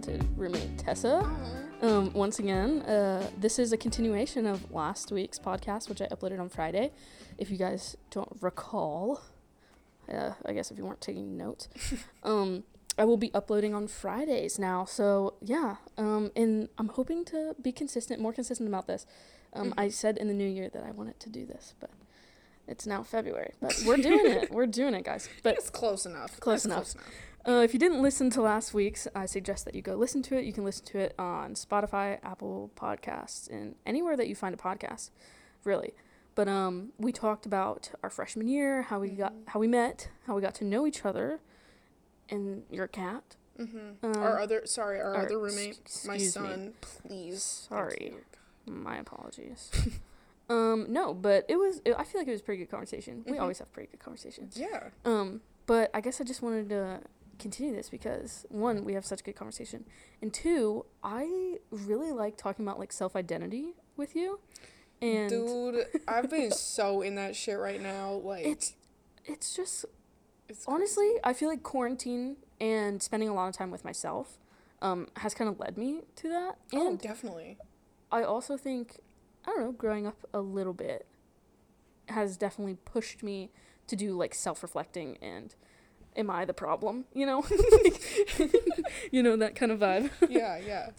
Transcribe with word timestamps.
talented 0.00 0.26
roommate, 0.36 0.78
Tessa. 0.78 1.30
Um, 1.82 2.12
once 2.12 2.38
again, 2.38 2.82
uh, 2.82 3.28
this 3.38 3.58
is 3.58 3.72
a 3.72 3.76
continuation 3.76 4.46
of 4.46 4.70
last 4.72 5.12
week's 5.12 5.38
podcast, 5.38 5.88
which 5.88 6.00
I 6.00 6.06
uploaded 6.06 6.40
on 6.40 6.48
Friday. 6.48 6.92
If 7.38 7.50
you 7.50 7.56
guys 7.56 7.96
don't 8.10 8.36
recall, 8.40 9.22
uh, 10.12 10.32
I 10.44 10.52
guess 10.52 10.70
if 10.70 10.78
you 10.78 10.84
weren't 10.84 11.00
taking 11.00 11.36
notes, 11.36 11.68
um, 12.22 12.64
I 12.98 13.04
will 13.04 13.16
be 13.16 13.32
uploading 13.34 13.74
on 13.74 13.88
Fridays 13.88 14.58
now. 14.58 14.84
So 14.84 15.34
yeah, 15.42 15.76
um, 15.96 16.30
and 16.36 16.68
I'm 16.78 16.88
hoping 16.88 17.24
to 17.26 17.54
be 17.60 17.72
consistent, 17.72 18.20
more 18.20 18.32
consistent 18.32 18.68
about 18.68 18.86
this. 18.86 19.06
Um, 19.52 19.74
I 19.76 19.88
said 19.88 20.16
in 20.16 20.28
the 20.28 20.34
new 20.34 20.48
year 20.48 20.68
that 20.72 20.84
I 20.84 20.92
wanted 20.92 21.18
to 21.20 21.28
do 21.28 21.44
this, 21.44 21.74
but 21.80 21.90
it's 22.68 22.86
now 22.86 23.02
February. 23.02 23.52
But 23.60 23.82
we're 23.84 23.96
doing 23.96 24.26
it. 24.26 24.50
We're 24.52 24.66
doing 24.66 24.94
it, 24.94 25.04
guys. 25.04 25.28
But 25.42 25.56
It's 25.56 25.70
close 25.70 26.06
enough. 26.06 26.38
Close 26.38 26.62
That's 26.62 26.66
enough. 26.66 26.76
Close 26.78 26.94
enough. 26.94 27.06
Uh, 27.48 27.62
if 27.64 27.72
you 27.72 27.80
didn't 27.80 28.02
listen 28.02 28.30
to 28.30 28.42
last 28.42 28.74
week's, 28.74 29.08
I 29.14 29.26
suggest 29.26 29.64
that 29.64 29.74
you 29.74 29.82
go 29.82 29.94
listen 29.94 30.22
to 30.24 30.36
it. 30.38 30.44
You 30.44 30.52
can 30.52 30.64
listen 30.64 30.84
to 30.86 30.98
it 30.98 31.14
on 31.18 31.54
Spotify, 31.54 32.18
Apple 32.22 32.70
Podcasts, 32.76 33.48
and 33.50 33.74
anywhere 33.86 34.16
that 34.16 34.28
you 34.28 34.34
find 34.34 34.54
a 34.54 34.58
podcast, 34.58 35.10
really. 35.64 35.94
But 36.34 36.48
um, 36.48 36.90
we 36.98 37.12
talked 37.12 37.46
about 37.46 37.90
our 38.02 38.10
freshman 38.10 38.46
year, 38.48 38.82
how 38.82 39.00
we 39.00 39.10
got, 39.10 39.32
how 39.48 39.60
we 39.60 39.66
met, 39.66 40.08
how 40.26 40.34
we 40.36 40.42
got 40.42 40.54
to 40.56 40.64
know 40.64 40.86
each 40.86 41.04
other, 41.04 41.40
and 42.28 42.62
your 42.70 42.86
cat. 42.86 43.36
Mm-hmm. 43.58 44.04
Um, 44.06 44.22
our 44.22 44.38
other, 44.40 44.62
sorry, 44.64 45.00
our 45.00 45.14
or 45.14 45.26
other 45.26 45.38
roommate, 45.38 45.80
s- 45.84 46.06
my 46.06 46.14
excuse 46.14 46.38
me. 46.42 46.48
son, 46.48 46.72
please. 46.80 47.42
Sorry. 47.42 48.14
My 48.66 48.96
apologies. 48.98 49.70
um, 50.48 50.86
no, 50.88 51.12
but 51.12 51.44
it 51.48 51.56
was. 51.56 51.82
It, 51.84 51.94
I 51.98 52.04
feel 52.04 52.20
like 52.20 52.28
it 52.28 52.32
was 52.32 52.40
a 52.40 52.44
pretty 52.44 52.62
good 52.64 52.70
conversation. 52.70 53.22
We 53.26 53.32
Mhm. 53.36 53.40
always 53.40 53.58
have 53.58 53.70
pretty 53.72 53.90
good 53.90 54.00
conversations. 54.00 54.56
Yeah. 54.56 54.88
Um, 55.04 55.40
but 55.66 55.90
I 55.92 56.00
guess 56.00 56.20
I 56.20 56.24
just 56.24 56.40
wanted 56.42 56.68
to 56.70 57.00
continue 57.40 57.74
this 57.74 57.88
because 57.88 58.46
one, 58.48 58.84
we 58.84 58.94
have 58.94 59.04
such 59.04 59.24
good 59.24 59.34
conversation, 59.36 59.84
and 60.22 60.32
two, 60.32 60.84
I 61.02 61.58
really 61.70 62.12
like 62.12 62.36
talking 62.36 62.64
about 62.64 62.78
like 62.78 62.92
self 62.92 63.16
identity 63.16 63.74
with 63.96 64.14
you, 64.14 64.40
and 65.02 65.30
Dude, 65.30 65.86
I've 66.06 66.30
been 66.30 66.50
so 66.52 67.02
in 67.02 67.14
that 67.16 67.34
shit 67.34 67.58
right 67.58 67.80
now. 67.82 68.12
Like, 68.12 68.46
it's 68.46 68.74
it's 69.24 69.54
just 69.54 69.84
it's 70.48 70.64
honestly, 70.68 71.14
I 71.24 71.32
feel 71.32 71.48
like 71.48 71.62
quarantine 71.62 72.36
and 72.60 73.02
spending 73.02 73.28
a 73.28 73.34
lot 73.34 73.48
of 73.48 73.56
time 73.56 73.70
with 73.70 73.84
myself, 73.84 74.38
um, 74.82 75.08
has 75.16 75.34
kind 75.34 75.48
of 75.48 75.58
led 75.58 75.78
me 75.78 76.02
to 76.16 76.28
that, 76.28 76.58
Oh, 76.72 76.88
and 76.90 77.00
definitely. 77.00 77.58
I 78.12 78.22
also 78.22 78.56
think 78.56 79.00
I 79.46 79.50
don't 79.52 79.60
know, 79.60 79.72
growing 79.72 80.06
up 80.06 80.18
a 80.34 80.40
little 80.40 80.74
bit 80.74 81.06
has 82.08 82.36
definitely 82.36 82.76
pushed 82.84 83.22
me 83.22 83.50
to 83.86 83.96
do 83.96 84.16
like 84.16 84.34
self 84.34 84.62
reflecting 84.62 85.16
and 85.22 85.54
am 86.16 86.30
I 86.30 86.44
the 86.44 86.54
problem? 86.54 87.04
You 87.14 87.26
know? 87.26 87.44
you 89.10 89.22
know, 89.22 89.36
that 89.36 89.54
kind 89.54 89.72
of 89.72 89.78
vibe. 89.80 90.10
yeah, 90.28 90.58
yeah. 90.58 90.90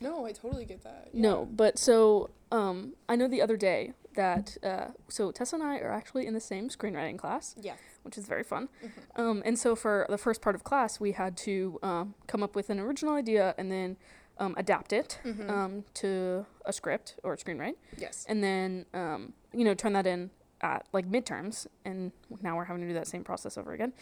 No, 0.00 0.26
I 0.26 0.32
totally 0.32 0.64
get 0.64 0.82
that. 0.84 1.08
Yeah. 1.12 1.20
No, 1.22 1.44
but 1.46 1.78
so 1.78 2.30
um 2.52 2.94
I 3.08 3.16
know 3.16 3.28
the 3.28 3.42
other 3.42 3.56
day 3.56 3.92
that 4.14 4.56
uh 4.62 4.86
so 5.08 5.30
Tessa 5.32 5.56
and 5.56 5.62
I 5.64 5.78
are 5.78 5.92
actually 5.92 6.26
in 6.26 6.34
the 6.34 6.40
same 6.40 6.68
screenwriting 6.68 7.18
class, 7.18 7.54
Yeah. 7.60 7.74
which 8.02 8.16
is 8.16 8.26
very 8.26 8.44
fun. 8.44 8.68
Mhm. 8.82 9.20
Um 9.20 9.42
and 9.44 9.58
so 9.58 9.74
for 9.74 10.06
the 10.08 10.18
first 10.18 10.40
part 10.40 10.54
of 10.54 10.64
class 10.64 11.00
we 11.00 11.12
had 11.12 11.36
to 11.38 11.78
um 11.82 12.14
come 12.26 12.42
up 12.42 12.54
with 12.54 12.70
an 12.70 12.78
original 12.80 13.14
idea 13.14 13.54
and 13.58 13.70
then 13.72 13.96
um, 14.40 14.54
adapt 14.56 14.92
it 14.92 15.18
Mhm. 15.24 15.50
um, 15.50 15.84
to 15.94 16.46
a 16.64 16.72
script 16.72 17.16
or 17.24 17.32
a 17.32 17.36
screenwrite 17.36 17.74
yes. 17.96 18.24
and 18.28 18.40
then 18.40 18.86
um, 18.94 19.32
you 19.52 19.64
know 19.64 19.74
turn 19.74 19.94
that 19.94 20.06
in 20.06 20.30
at 20.60 20.86
like 20.92 21.10
midterms 21.10 21.66
and 21.84 22.12
now 22.40 22.54
we're 22.56 22.66
having 22.66 22.82
to 22.82 22.86
do 22.86 22.94
that 22.94 23.08
same 23.08 23.24
process 23.24 23.58
over 23.58 23.72
again 23.72 23.92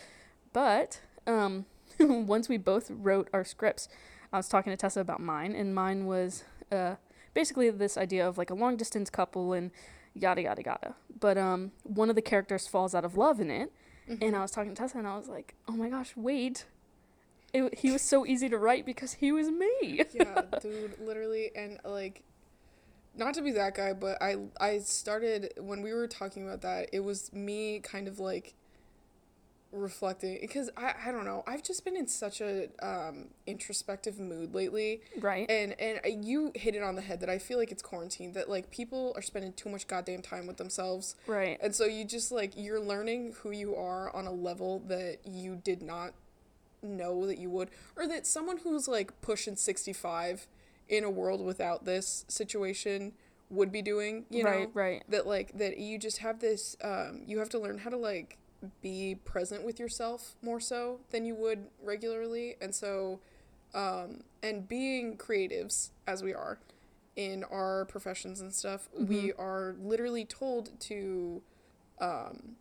but 0.56 1.00
um, 1.27 1.67
once 2.00 2.49
we 2.49 2.56
both 2.56 2.91
wrote 2.91 3.28
our 3.34 3.44
scripts 3.44 3.89
i 4.33 4.37
was 4.39 4.49
talking 4.49 4.72
to 4.72 4.77
tessa 4.77 5.00
about 5.00 5.21
mine 5.21 5.53
and 5.55 5.75
mine 5.75 6.06
was 6.06 6.44
uh, 6.72 6.94
basically 7.34 7.69
this 7.71 7.99
idea 7.99 8.27
of 8.27 8.39
like 8.39 8.49
a 8.50 8.55
long 8.55 8.75
distance 8.77 9.11
couple 9.11 9.53
and 9.53 9.71
yada 10.15 10.41
yada 10.43 10.62
yada 10.65 10.95
but 11.21 11.37
um, 11.37 11.72
one 11.83 12.09
of 12.09 12.16
the 12.16 12.22
characters 12.33 12.66
falls 12.66 12.95
out 12.95 13.05
of 13.05 13.16
love 13.16 13.39
in 13.41 13.50
it 13.50 13.71
Mhm. 14.09 14.22
and 14.22 14.37
i 14.37 14.41
was 14.41 14.53
talking 14.53 14.72
to 14.75 14.81
tessa 14.81 14.99
and 14.99 15.06
i 15.06 15.16
was 15.16 15.28
like 15.28 15.49
oh 15.69 15.72
my 15.72 15.89
gosh 15.89 16.12
wait 16.16 16.65
it, 17.53 17.78
he 17.83 17.91
was 17.91 18.03
so 18.03 18.25
easy 18.25 18.49
to 18.49 18.56
write 18.56 18.87
because 18.87 19.15
he 19.15 19.33
was 19.33 19.50
me 19.50 20.00
yeah, 20.12 20.43
dude, 20.62 20.95
literally, 21.00 21.50
and 21.56 21.78
like, 21.84 22.22
not 23.16 23.34
to 23.34 23.43
be 23.43 23.50
that 23.53 23.75
guy, 23.75 23.93
but 23.95 24.21
I 24.22 24.37
I 24.61 24.78
started 24.78 25.53
when 25.59 25.81
we 25.81 25.93
were 25.95 26.06
talking 26.06 26.43
about 26.47 26.61
that. 26.62 26.91
It 26.93 27.00
was 27.00 27.33
me 27.33 27.81
kind 27.81 28.09
of 28.09 28.19
like 28.19 28.55
reflecting 29.72 30.38
because 30.41 30.71
I 30.77 30.94
I 31.06 31.12
don't 31.12 31.25
know. 31.25 31.43
I've 31.47 31.62
just 31.62 31.84
been 31.84 31.97
in 31.97 32.06
such 32.06 32.41
a 32.41 32.69
um 32.81 33.28
introspective 33.47 34.19
mood 34.19 34.54
lately, 34.54 35.00
right. 35.21 35.49
And 35.50 35.78
and 35.81 36.25
you 36.25 36.53
hit 36.54 36.75
it 36.75 36.82
on 36.82 36.94
the 36.94 37.03
head 37.03 37.21
that 37.21 37.28
I 37.28 37.38
feel 37.38 37.59
like 37.59 37.72
it's 37.72 37.82
quarantine 37.82 38.32
that 38.32 38.49
like 38.49 38.71
people 38.71 39.12
are 39.16 39.22
spending 39.22 39.53
too 39.53 39.69
much 39.69 39.87
goddamn 39.87 40.22
time 40.22 40.47
with 40.47 40.56
themselves, 40.56 41.16
right. 41.27 41.59
And 41.60 41.75
so 41.75 41.84
you 41.84 42.04
just 42.04 42.32
like 42.32 42.53
you're 42.56 42.81
learning 42.81 43.34
who 43.43 43.50
you 43.50 43.75
are 43.75 44.15
on 44.15 44.27
a 44.27 44.32
level 44.32 44.82
that 44.88 45.19
you 45.25 45.56
did 45.56 45.83
not 45.83 46.12
know 46.83 47.27
that 47.27 47.38
you 47.38 47.50
would 47.50 47.71
or 47.97 48.06
that 48.06 48.27
someone 48.27 48.59
who's 48.59 48.87
like 48.87 49.21
pushing 49.21 49.56
65 49.56 50.47
in 50.88 51.03
a 51.03 51.10
world 51.10 51.44
without 51.44 51.84
this 51.84 52.25
situation 52.28 53.12
would 53.50 53.72
be 53.72 53.83
doing 53.83 54.25
you 54.31 54.44
know? 54.44 54.50
Right 54.50 54.71
right. 54.75 55.03
That 55.09 55.27
like 55.27 55.56
that 55.59 55.78
you 55.78 55.98
just 55.98 56.19
have 56.19 56.41
this 56.41 56.77
um 56.83 57.22
you 57.27 57.38
have 57.38 57.48
to 57.50 57.59
learn 57.59 57.78
how 57.78 57.91
to 57.91 57.97
like 57.97 58.38
be 58.83 59.17
present 59.25 59.65
with 59.65 59.78
yourself 59.78 60.34
more 60.43 60.61
so 60.61 61.00
than 61.11 61.25
you 61.25 61.34
would 61.34 61.67
regularly. 61.83 62.56
And 62.61 62.75
so 62.75 63.21
um 63.75 64.22
and 64.43 64.69
being 64.69 65.17
creatives 65.17 65.91
as 66.06 66.22
we 66.22 66.33
are 66.33 66.59
in 67.16 67.45
our 67.45 67.87
professions 67.87 68.41
and 68.41 68.53
stuff 68.55 68.89
we 68.95 69.33
are 69.39 69.75
literally 69.83 70.25
told 70.25 70.78
to 70.78 71.43
um 72.00 72.56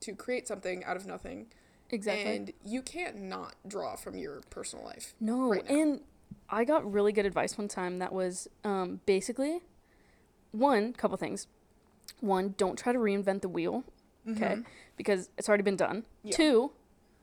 to 0.00 0.14
create 0.14 0.48
something 0.48 0.82
out 0.84 0.96
of 0.96 1.06
nothing. 1.06 1.46
Exactly. 1.90 2.36
And 2.36 2.52
you 2.64 2.82
can't 2.82 3.20
not 3.20 3.54
draw 3.66 3.96
from 3.96 4.16
your 4.16 4.40
personal 4.50 4.84
life 4.84 5.14
No, 5.20 5.50
right 5.50 5.68
and 5.68 6.00
I 6.48 6.64
got 6.64 6.90
really 6.90 7.12
good 7.12 7.26
advice 7.26 7.56
one 7.56 7.68
time 7.68 7.98
that 7.98 8.12
was 8.12 8.48
um, 8.64 9.00
basically 9.06 9.60
one 10.52 10.92
couple 10.92 11.16
things. 11.16 11.46
One, 12.20 12.54
don't 12.58 12.76
try 12.78 12.92
to 12.92 12.98
reinvent 12.98 13.42
the 13.42 13.48
wheel, 13.48 13.84
okay, 14.28 14.56
Mhm. 14.56 14.64
because 14.96 15.30
it's 15.38 15.48
already 15.48 15.62
been 15.62 15.76
done. 15.76 16.04
Yeah. 16.22 16.36
Two, 16.36 16.72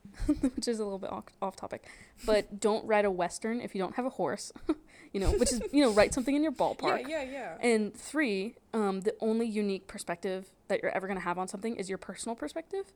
which 0.55 0.67
is 0.67 0.79
a 0.79 0.83
little 0.83 0.99
bit 0.99 1.11
off, 1.41 1.55
topic, 1.55 1.85
but 2.25 2.59
don't 2.59 2.85
write 2.87 3.05
a 3.05 3.11
western 3.11 3.61
if 3.61 3.75
you 3.75 3.81
don't 3.81 3.95
have 3.95 4.05
a 4.05 4.09
horse, 4.11 4.51
you 5.13 5.19
know, 5.19 5.31
which 5.31 5.51
is 5.51 5.61
you 5.71 5.83
know 5.83 5.91
write 5.91 6.13
something 6.13 6.35
in 6.35 6.43
your 6.43 6.51
ballpark. 6.51 7.01
yeah 7.07 7.21
yeah 7.23 7.23
yeah 7.23 7.57
And 7.61 7.93
three, 7.93 8.55
um, 8.73 9.01
the 9.01 9.15
only 9.21 9.45
unique 9.47 9.87
perspective 9.87 10.51
that 10.69 10.81
you're 10.81 10.91
ever 10.91 11.07
going 11.07 11.17
to 11.19 11.23
have 11.23 11.37
on 11.37 11.47
something 11.47 11.75
is 11.75 11.87
your 11.89 11.97
personal 11.97 12.35
perspective. 12.35 12.93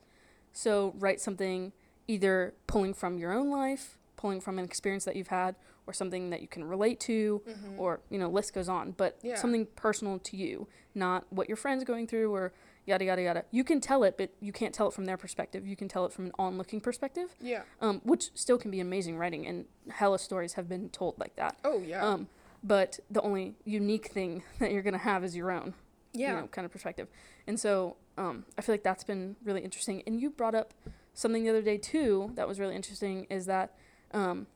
So 0.54 0.94
write 0.98 1.22
something 1.22 1.72
either 2.08 2.54
pulling 2.68 2.94
from 2.94 3.18
your 3.18 3.32
own 3.32 3.50
life, 3.50 3.98
pulling 4.18 4.42
from 4.42 4.60
an 4.60 4.66
experience 4.66 5.06
that 5.06 5.16
you've 5.16 5.28
had, 5.30 5.56
or 5.88 5.94
something 5.94 6.30
that 6.30 6.42
you 6.42 6.48
can 6.48 6.64
relate 6.64 7.00
to, 7.02 7.42
Mhm. 7.48 7.80
or, 7.80 8.02
you 8.10 8.20
know, 8.20 8.30
list 8.30 8.54
goes 8.54 8.68
on, 8.70 8.92
but 8.92 9.18
Yeah. 9.22 9.36
something 9.36 9.66
personal 9.76 10.20
to 10.20 10.36
you, 10.38 10.68
not 10.94 11.26
what 11.32 11.48
your 11.48 11.56
friend's 11.56 11.84
going 11.84 12.06
through 12.08 12.34
or 12.34 12.54
yada, 12.86 13.06
yada, 13.06 13.22
yada. 13.22 13.46
You 13.52 13.64
can 13.64 13.80
tell 13.82 14.04
it, 14.04 14.18
but 14.18 14.32
you 14.40 14.52
can't 14.52 14.74
tell 14.74 14.88
it 14.88 14.94
from 14.94 15.06
their 15.06 15.18
perspective. 15.18 15.66
You 15.68 15.76
can 15.76 15.88
tell 15.88 16.06
it 16.06 16.12
from 16.14 16.26
an 16.28 16.32
onlooking 16.40 16.82
perspective, 16.82 17.36
yeah 17.40 17.62
um, 17.82 18.02
which 18.04 18.30
still 18.36 18.58
can 18.58 18.72
be 18.72 18.80
amazing 18.80 19.18
writing, 19.18 19.46
and 19.46 19.66
hella 19.90 20.20
stories 20.20 20.54
have 20.54 20.68
been 20.68 20.90
told 20.90 21.18
like 21.20 21.36
that. 21.36 21.56
oh 21.64 21.80
yeah 21.86 22.06
Um, 22.06 22.28
but 22.64 23.00
the 23.10 23.22
only 23.22 23.56
unique 23.66 24.08
thing 24.12 24.44
that 24.60 24.72
you're 24.72 24.84
gonna 24.84 24.98
have 24.98 25.24
is 25.24 25.36
your 25.36 25.52
own, 25.52 25.74
yeah 26.14 26.36
you 26.36 26.42
know, 26.42 26.48
kind 26.48 26.66
of 26.66 26.72
perspective. 26.72 27.08
And 27.48 27.60
so, 27.60 27.98
um, 28.18 28.46
I 28.58 28.62
feel 28.62 28.74
like 28.74 28.84
that's 28.84 29.04
been 29.04 29.36
really 29.44 29.62
interesting. 29.62 30.04
And 30.06 30.20
you 30.22 30.30
brought 30.30 30.54
up 30.56 30.74
something 31.14 31.44
the 31.44 31.50
other 31.50 31.62
day 31.62 31.78
too 31.78 32.32
that 32.36 32.48
was 32.48 32.60
really 32.60 32.76
interesting 32.76 33.26
is 33.30 33.46
that, 33.48 33.76
um, 34.14 34.48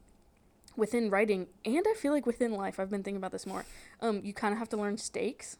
within 0.77 1.09
writing 1.09 1.47
and 1.63 1.85
I 1.89 1.93
feel 1.93 2.11
like 2.11 2.25
within 2.25 2.51
life, 2.51 2.79
I've 2.79 2.89
been 2.89 3.01
thinking 3.03 3.17
about 3.17 3.31
this 3.31 3.45
more. 3.45 3.65
Um, 4.01 4.21
you 4.23 4.33
kind 4.33 4.51
of 4.53 4.59
have 4.59 4.69
to 4.69 4.77
learn 4.77 4.97
stakes. 4.97 5.57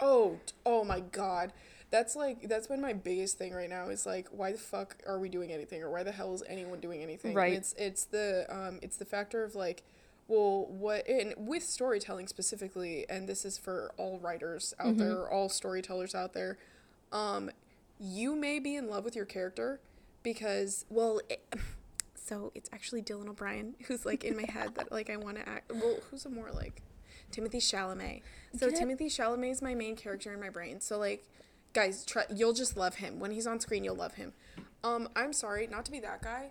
Oh, 0.00 0.38
oh 0.64 0.84
my 0.84 1.00
god. 1.00 1.52
That's 1.90 2.14
like 2.16 2.48
that's 2.48 2.66
been 2.66 2.80
my 2.82 2.92
biggest 2.92 3.38
thing 3.38 3.54
right 3.54 3.70
now 3.70 3.88
is 3.88 4.04
like 4.04 4.28
why 4.30 4.52
the 4.52 4.58
fuck 4.58 4.96
are 5.06 5.18
we 5.18 5.28
doing 5.30 5.50
anything 5.52 5.82
or 5.82 5.90
why 5.90 6.02
the 6.02 6.12
hell 6.12 6.34
is 6.34 6.42
anyone 6.46 6.80
doing 6.80 7.02
anything? 7.02 7.30
And 7.30 7.36
Right. 7.36 7.52
It's 7.54 7.72
it's 7.78 8.04
the 8.04 8.46
um 8.50 8.78
it's 8.82 8.96
the 8.98 9.06
factor 9.06 9.42
of 9.42 9.54
like 9.54 9.82
well 10.26 10.66
what 10.66 11.08
and 11.08 11.32
with 11.38 11.62
storytelling 11.62 12.26
specifically 12.28 13.06
and 13.08 13.26
this 13.26 13.46
is 13.46 13.56
for 13.56 13.92
all 13.96 14.18
writers 14.18 14.74
out 14.78 14.94
Mhm. 14.96 14.98
there, 14.98 15.30
all 15.30 15.48
storytellers 15.48 16.14
out 16.14 16.34
there. 16.34 16.58
Um 17.10 17.50
you 17.98 18.36
may 18.36 18.58
be 18.58 18.76
in 18.76 18.88
love 18.90 19.04
with 19.04 19.16
your 19.16 19.24
character 19.24 19.80
because 20.22 20.84
well 20.90 21.20
it, 21.30 21.42
so 22.14 22.52
it's 22.54 22.68
actually 22.70 23.00
Dylan 23.00 23.28
O'Brien 23.30 23.76
who's 23.86 24.04
like 24.04 24.24
in 24.24 24.36
my 24.36 24.44
head 24.50 24.74
that 24.74 24.92
like 24.92 25.08
I 25.08 25.16
want 25.16 25.38
to 25.38 25.48
act 25.48 25.72
well 25.72 25.96
who's 26.10 26.26
a 26.26 26.28
more 26.30 26.50
like 26.52 26.82
Timothée 27.32 27.56
Chalamet. 27.56 28.20
So 28.58 28.70
Get- 28.70 28.78
Timothée 28.80 29.06
Chalamet 29.06 29.50
is 29.52 29.62
my 29.62 29.74
main 29.74 29.96
character 29.96 30.32
in 30.34 30.40
my 30.40 30.50
brain. 30.50 30.80
So 30.82 30.98
like 30.98 31.24
guys, 31.72 32.04
try, 32.04 32.24
you'll 32.34 32.52
just 32.52 32.76
love 32.76 32.96
him 32.96 33.18
when 33.18 33.30
he's 33.30 33.46
on 33.46 33.60
screen. 33.60 33.84
You'll 33.84 33.96
love 33.96 34.14
him. 34.14 34.32
Um, 34.84 35.08
I'm 35.16 35.32
sorry, 35.32 35.66
not 35.66 35.84
to 35.86 35.90
be 35.90 36.00
that 36.00 36.22
guy. 36.22 36.50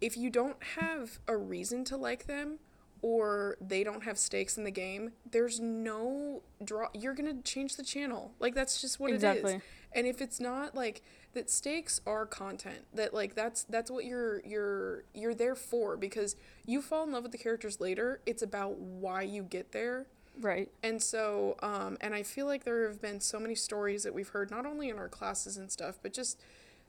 If 0.00 0.16
you 0.16 0.30
don't 0.30 0.56
have 0.76 1.18
a 1.28 1.36
reason 1.36 1.84
to 1.84 1.96
like 1.96 2.26
them, 2.26 2.58
or 3.02 3.56
they 3.60 3.82
don't 3.82 4.04
have 4.04 4.18
stakes 4.18 4.58
in 4.58 4.64
the 4.64 4.70
game, 4.70 5.12
there's 5.30 5.58
no 5.60 6.42
draw. 6.62 6.88
You're 6.92 7.14
gonna 7.14 7.40
change 7.42 7.76
the 7.76 7.82
channel. 7.84 8.32
Like 8.38 8.54
that's 8.54 8.80
just 8.80 9.00
what 9.00 9.10
it 9.10 9.14
Exactly. 9.14 9.54
is. 9.54 9.62
And 9.92 10.06
if 10.06 10.20
it's 10.20 10.38
not 10.38 10.74
like 10.74 11.02
that, 11.32 11.50
stakes 11.50 12.00
are 12.06 12.26
content. 12.26 12.84
That 12.94 13.14
like 13.14 13.34
that's 13.34 13.62
that's 13.64 13.90
what 13.90 14.04
you're 14.04 14.42
you're 14.44 15.04
you're 15.14 15.34
there 15.34 15.54
for 15.54 15.96
because 15.96 16.36
you 16.66 16.82
fall 16.82 17.04
in 17.04 17.12
love 17.12 17.22
with 17.22 17.32
the 17.32 17.38
characters 17.38 17.80
later. 17.80 18.20
It's 18.26 18.42
about 18.42 18.76
why 18.78 19.22
you 19.22 19.42
get 19.44 19.72
there. 19.72 20.06
Right. 20.38 20.70
And 20.82 21.02
so, 21.02 21.56
um, 21.62 21.98
and 22.00 22.14
I 22.14 22.22
feel 22.22 22.46
like 22.46 22.64
there 22.64 22.86
have 22.88 23.00
been 23.00 23.20
so 23.20 23.38
many 23.38 23.54
stories 23.54 24.02
that 24.04 24.14
we've 24.14 24.28
heard, 24.28 24.50
not 24.50 24.64
only 24.66 24.88
in 24.88 24.98
our 24.98 25.08
classes 25.08 25.56
and 25.56 25.70
stuff, 25.70 25.98
but 26.02 26.12
just 26.12 26.40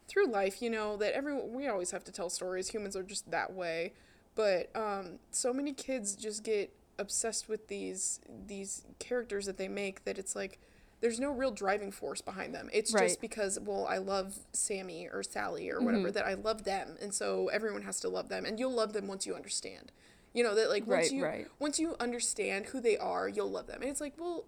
through 0.08 0.28
life, 0.28 0.62
you 0.62 0.70
know, 0.70 0.98
that 0.98 1.14
everyone, 1.14 1.54
we 1.54 1.68
always 1.68 1.92
have 1.92 2.04
to 2.06 2.12
tell 2.12 2.30
stories. 2.30 2.70
Humans 2.70 2.96
are 2.96 3.04
just 3.04 3.30
that 3.32 3.54
way. 3.54 3.94
But 4.36 4.70
um, 4.76 5.20
so 5.32 5.54
many 5.54 5.74
kids 5.74 6.16
just 6.16 6.44
get 6.44 6.74
obsessed 7.00 7.50
with 7.50 7.68
these 7.68 8.20
these 8.48 8.86
characters 9.00 9.46
that 9.48 9.58
they 9.58 9.68
make 9.68 10.04
that 10.06 10.20
it's 10.20 10.36
like 10.36 10.60
there's 11.02 11.20
no 11.20 11.32
real 11.32 11.52
driving 11.52 11.92
force 11.92 12.22
behind 12.22 12.54
them. 12.54 12.70
It's 12.72 12.94
Right. 12.94 12.94
just 12.94 13.20
because 13.22 13.60
well 13.60 13.88
I 13.90 13.98
love 13.98 14.40
Sammy 14.54 15.10
or 15.12 15.24
Sally 15.24 15.70
or 15.70 15.82
whatever 15.82 16.10
Mm-hmm. 16.10 16.12
that 16.12 16.26
I 16.26 16.36
love 16.36 16.64
them 16.64 16.98
and 17.02 17.14
so 17.14 17.48
everyone 17.48 17.82
has 17.84 18.00
to 18.02 18.10
love 18.10 18.30
them 18.30 18.46
and 18.46 18.60
you'll 18.60 18.74
love 18.76 18.94
them 18.94 19.08
once 19.08 19.26
you 19.26 19.36
understand. 19.36 19.92
You 20.34 20.44
know 20.44 20.56
that 20.56 20.70
like 20.70 20.88
once 20.88 21.06
Right, 21.08 21.12
you 21.12 21.24
right. 21.26 21.48
once 21.60 21.80
you 21.80 21.96
understand 22.00 22.68
who 22.68 22.80
they 22.82 22.98
are, 22.98 23.28
you'll 23.28 23.52
love 23.52 23.68
them. 23.68 23.82
And 23.82 23.90
it's 23.92 24.02
like, 24.02 24.14
well, 24.18 24.46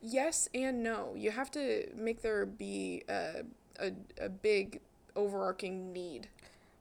yes 0.00 0.48
and 0.54 0.82
no. 0.82 1.14
You 1.16 1.30
have 1.32 1.50
to 1.52 1.88
make 1.96 2.22
there 2.22 2.46
be 2.46 3.02
a 3.08 3.42
a, 3.78 3.92
a 4.20 4.28
big 4.28 4.80
overarching 5.16 5.92
need 5.92 6.28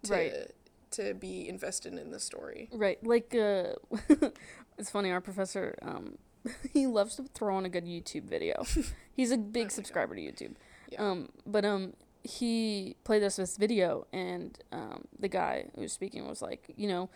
to 0.03 0.11
Right. 0.13 0.51
to 0.91 1.13
be 1.13 1.47
invested 1.49 1.93
in 1.93 2.11
the 2.11 2.19
story. 2.19 2.69
Right. 2.71 3.03
Like 3.03 3.33
uh 3.35 3.73
it's 4.77 4.89
funny 4.89 5.11
our 5.11 5.21
professor 5.21 5.75
um 5.81 6.17
he 6.73 6.85
loves 6.87 7.15
to 7.15 7.23
throw 7.33 7.55
on 7.55 7.65
a 7.65 7.69
good 7.69 7.85
YouTube 7.85 8.23
video. 8.25 8.65
He's 9.15 9.31
a 9.31 9.37
big 9.37 9.71
subscriber 9.71 10.13
to 10.15 10.21
YouTube. 10.21 10.53
Yeah. 10.91 11.01
Um 11.09 11.29
but 11.45 11.65
um 11.65 11.93
he 12.23 12.95
played 13.03 13.23
us 13.23 13.35
this 13.37 13.57
video 13.57 14.05
and 14.13 14.57
um 14.71 15.05
the 15.19 15.27
guy 15.27 15.65
who 15.75 15.81
was 15.81 15.93
speaking 15.93 16.27
was 16.27 16.41
like, 16.41 16.71
you 16.75 16.87
know, 16.87 17.09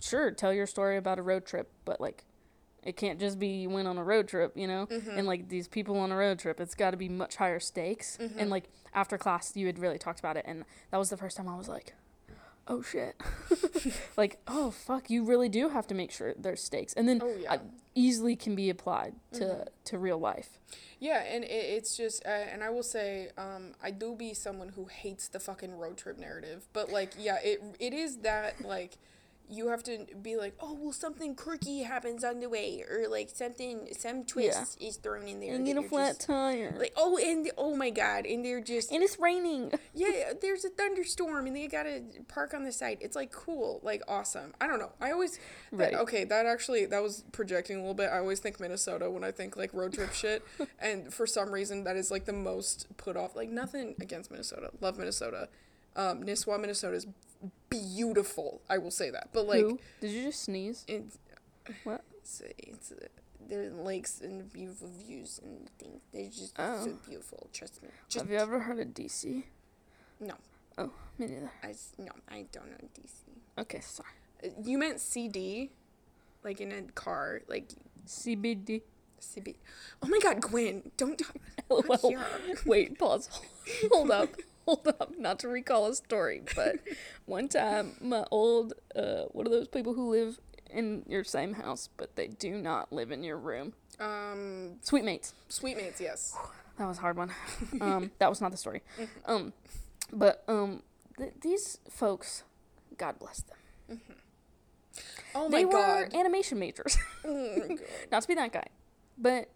sure, 0.00 0.30
tell 0.30 0.52
your 0.52 0.66
story 0.66 0.96
about 0.96 1.18
a 1.18 1.22
road 1.22 1.46
trip, 1.46 1.70
but 1.84 2.00
like 2.00 2.24
it 2.82 2.96
can't 2.96 3.18
just 3.18 3.38
be 3.40 3.48
you 3.48 3.68
went 3.70 3.88
on 3.88 3.98
a 3.98 4.04
road 4.04 4.28
trip, 4.28 4.52
you 4.56 4.66
know? 4.68 4.86
And 5.10 5.26
like 5.26 5.48
these 5.48 5.66
people 5.66 5.98
on 5.98 6.12
a 6.12 6.16
road 6.16 6.38
trip, 6.38 6.60
it's 6.60 6.74
got 6.76 6.92
to 6.92 6.96
be 6.96 7.08
much 7.08 7.34
higher 7.36 7.58
stakes. 7.58 8.16
And 8.38 8.48
like 8.48 8.68
after 8.94 9.18
class, 9.18 9.56
you 9.56 9.66
had 9.66 9.78
really 9.80 9.98
talked 9.98 10.20
about 10.20 10.36
it. 10.36 10.44
And 10.46 10.64
that 10.92 10.98
was 10.98 11.10
the 11.10 11.16
first 11.16 11.36
time 11.36 11.48
I 11.48 11.56
was 11.56 11.68
like, 11.68 11.94
oh 12.68 12.82
shit. 12.82 13.20
like, 14.16 14.38
oh 14.46 14.70
fuck, 14.70 15.10
you 15.10 15.24
really 15.24 15.48
do 15.48 15.68
have 15.70 15.86
to 15.88 15.94
make 15.94 16.12
sure 16.12 16.34
there's 16.38 16.62
stakes. 16.62 16.92
And 16.92 17.08
then 17.08 17.20
Oh, 17.24 17.34
yeah. 17.36 17.54
uh, 17.54 17.58
easily 17.96 18.36
can 18.36 18.54
be 18.54 18.70
applied 18.70 19.14
to, 19.32 19.66
to 19.86 19.98
real 19.98 20.18
life. 20.18 20.60
Yeah, 21.00 21.22
and 21.24 21.42
it, 21.42 21.48
it's 21.48 21.96
just, 21.96 22.24
uh, 22.24 22.28
and 22.28 22.62
I 22.62 22.70
will 22.70 22.82
say, 22.84 23.30
um, 23.36 23.72
I 23.82 23.90
do 23.90 24.14
be 24.14 24.32
someone 24.32 24.68
who 24.70 24.84
hates 24.86 25.26
the 25.28 25.40
fucking 25.40 25.76
road 25.76 25.96
trip 25.96 26.18
narrative, 26.18 26.68
but 26.72 26.90
like, 26.92 27.14
yeah, 27.18 27.38
it 27.42 27.60
it 27.80 27.92
is 27.92 28.18
that 28.18 28.64
like, 28.64 28.96
you 29.48 29.68
have 29.68 29.82
to 29.84 30.06
be 30.22 30.36
like, 30.36 30.54
oh 30.60 30.74
well, 30.80 30.92
something 30.92 31.34
quirky 31.34 31.82
happens 31.82 32.24
on 32.24 32.40
the 32.40 32.48
way, 32.48 32.84
or 32.88 33.08
like 33.08 33.30
something, 33.30 33.88
some 33.96 34.24
twist 34.24 34.80
is 34.80 34.96
thrown 34.96 35.28
in 35.28 35.40
there. 35.40 35.54
And 35.54 35.66
that 35.66 35.74
get 35.74 35.84
a 35.84 35.88
flat 35.88 36.08
just- 36.16 36.26
tire. 36.26 36.74
Like 36.78 36.92
oh, 36.96 37.16
and 37.18 37.50
oh 37.56 37.76
my 37.76 37.90
god, 37.90 38.26
and 38.26 38.44
they're 38.44 38.60
just 38.60 38.90
and 38.92 39.02
it's 39.02 39.18
raining. 39.18 39.72
yeah, 39.94 40.32
there's 40.40 40.64
a 40.64 40.68
thunderstorm 40.70 41.46
and 41.46 41.56
they 41.56 41.68
gotta 41.68 42.02
park 42.28 42.54
on 42.54 42.64
the 42.64 42.72
site. 42.72 42.98
It's 43.00 43.16
like 43.16 43.32
cool, 43.32 43.80
like 43.82 44.02
awesome. 44.08 44.54
I 44.60 44.66
don't 44.66 44.78
know. 44.78 44.92
I 45.00 45.12
always 45.12 45.38
that- 45.72 45.92
Right. 45.92 45.94
okay. 45.94 46.24
That 46.24 46.46
actually 46.46 46.86
that 46.86 47.02
was 47.02 47.24
projecting 47.32 47.76
a 47.76 47.80
little 47.80 47.94
bit. 47.94 48.10
I 48.10 48.18
always 48.18 48.40
think 48.40 48.58
Minnesota 48.60 49.10
when 49.10 49.24
I 49.24 49.30
think 49.30 49.56
like 49.56 49.72
road 49.74 49.92
trip 49.92 50.12
shit, 50.14 50.42
and 50.78 51.12
for 51.12 51.26
some 51.26 51.50
reason 51.52 51.84
that 51.84 51.96
is 51.96 52.10
like 52.10 52.24
the 52.24 52.32
most 52.32 52.86
put 52.96 53.16
off. 53.16 53.36
Like 53.36 53.50
nothing 53.50 53.94
against 54.00 54.30
Minnesota, 54.30 54.70
love 54.80 54.98
Minnesota. 54.98 55.48
Um, 55.96 56.22
Nisswa, 56.24 56.60
Minnesota 56.60 56.96
is 56.96 57.06
beautiful. 57.70 58.60
I 58.68 58.78
will 58.78 58.90
say 58.90 59.10
that, 59.10 59.28
but 59.32 59.46
like 59.46 59.60
Who? 59.60 59.78
Did 60.00 60.10
you 60.10 60.24
just 60.24 60.42
sneeze? 60.44 60.84
it's 60.88 61.18
What? 61.84 62.02
it's, 62.18 62.42
it's 62.58 62.92
uh, 62.92 63.06
there's 63.48 63.72
lakes 63.74 64.20
and 64.20 64.52
beautiful 64.52 64.88
views 65.06 65.40
and 65.42 65.68
things. 65.78 66.00
They're 66.12 66.26
just 66.26 66.54
Oh. 66.58 66.84
so 66.84 66.92
beautiful. 67.08 67.48
Trust 67.52 67.82
me. 67.82 67.88
Just 68.08 68.24
Have 68.24 68.30
you 68.32 68.38
ever 68.38 68.60
heard 68.60 68.78
of 68.78 68.88
DC? 68.88 69.44
no. 70.20 70.34
Oh, 70.78 70.90
me 71.18 71.26
neither. 71.26 71.50
I 71.62 71.74
no. 71.98 72.12
I 72.28 72.44
don't 72.52 72.70
know 72.70 72.88
DC. 72.94 73.22
Okay, 73.58 73.80
sorry. 73.80 74.08
Uh, 74.44 74.48
You 74.62 74.76
meant 74.76 75.00
CD, 75.00 75.70
like 76.44 76.60
in 76.60 76.70
a 76.72 76.82
car, 76.92 77.40
like 77.48 77.70
CBD. 78.06 78.82
CB. 79.18 79.54
Oh 80.02 80.08
my 80.08 80.18
God, 80.22 80.42
Gwen, 80.42 80.90
don't. 80.98 81.20
LOL. 81.70 81.82
Yeah. 82.10 82.24
Wait, 82.66 82.98
pause. 82.98 83.30
Hold 83.90 84.10
up. 84.10 84.28
Hold 84.66 84.88
up. 84.88 85.12
Not 85.18 85.38
to 85.40 85.48
recall 85.48 85.86
a 85.86 85.94
story, 85.94 86.42
but 86.54 86.76
one 87.26 87.48
time 87.48 87.96
my 88.00 88.24
old 88.30 88.74
uh 88.94 89.24
one 89.32 89.46
of 89.46 89.52
those 89.52 89.68
people 89.68 89.94
who 89.94 90.10
live 90.10 90.38
in 90.70 91.04
your 91.08 91.24
same 91.24 91.54
house, 91.54 91.88
but 91.96 92.16
they 92.16 92.26
do 92.26 92.50
not 92.58 92.92
live 92.92 93.10
in 93.12 93.22
your 93.22 93.38
room. 93.38 93.72
Um, 94.00 94.76
Suite 94.82 95.04
mates. 95.04 95.32
Suitemates, 95.48 96.00
yes. 96.00 96.36
That 96.78 96.86
was 96.88 96.98
a 96.98 97.00
hard 97.00 97.16
one. 97.16 97.30
Um, 97.80 98.10
that 98.18 98.28
was 98.28 98.42
not 98.42 98.50
the 98.50 98.58
story. 98.58 98.82
Um, 99.24 99.54
but 100.12 100.44
um, 100.46 100.82
th- 101.16 101.32
these 101.40 101.78
folks, 101.88 102.42
God 102.98 103.18
bless 103.18 103.42
them. 103.42 104.00
Oh 105.34 105.48
my 105.48 105.58
they 105.58 105.64
my 105.64 105.72
were 105.72 106.08
animation 106.14 106.58
majors. 106.58 106.98
Oh 107.24 107.60
God. 107.68 107.78
not 108.12 108.22
to 108.22 108.28
be 108.28 108.34
that 108.34 108.52
guy, 108.52 108.66
but 109.16 109.48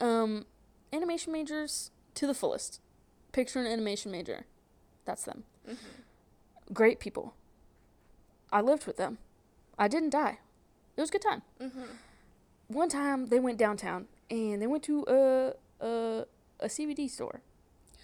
um, 0.00 0.46
animation 0.92 1.32
majors 1.32 1.90
to 2.14 2.26
the 2.28 2.34
fullest. 2.34 2.80
Picture 3.32 3.58
an 3.60 3.66
animation 3.66 4.10
major. 4.12 4.46
That's 5.08 5.24
them. 5.24 5.44
Great 6.70 7.00
people. 7.00 7.32
I 8.52 8.60
lived 8.60 8.86
with 8.86 8.98
them. 8.98 9.16
I 9.78 9.88
didn't 9.88 10.10
die. 10.10 10.36
It 10.96 11.00
was 11.00 11.08
a 11.08 11.12
good 11.12 11.22
time. 11.22 11.42
One 12.66 12.90
time 12.90 13.28
they 13.28 13.40
went 13.40 13.56
downtown 13.56 14.06
and 14.30 14.60
they 14.60 14.66
went 14.66 14.82
to 14.84 15.04
a, 15.08 15.54
a 15.84 16.26
a 16.60 16.66
CBD 16.66 17.08
store, 17.08 17.40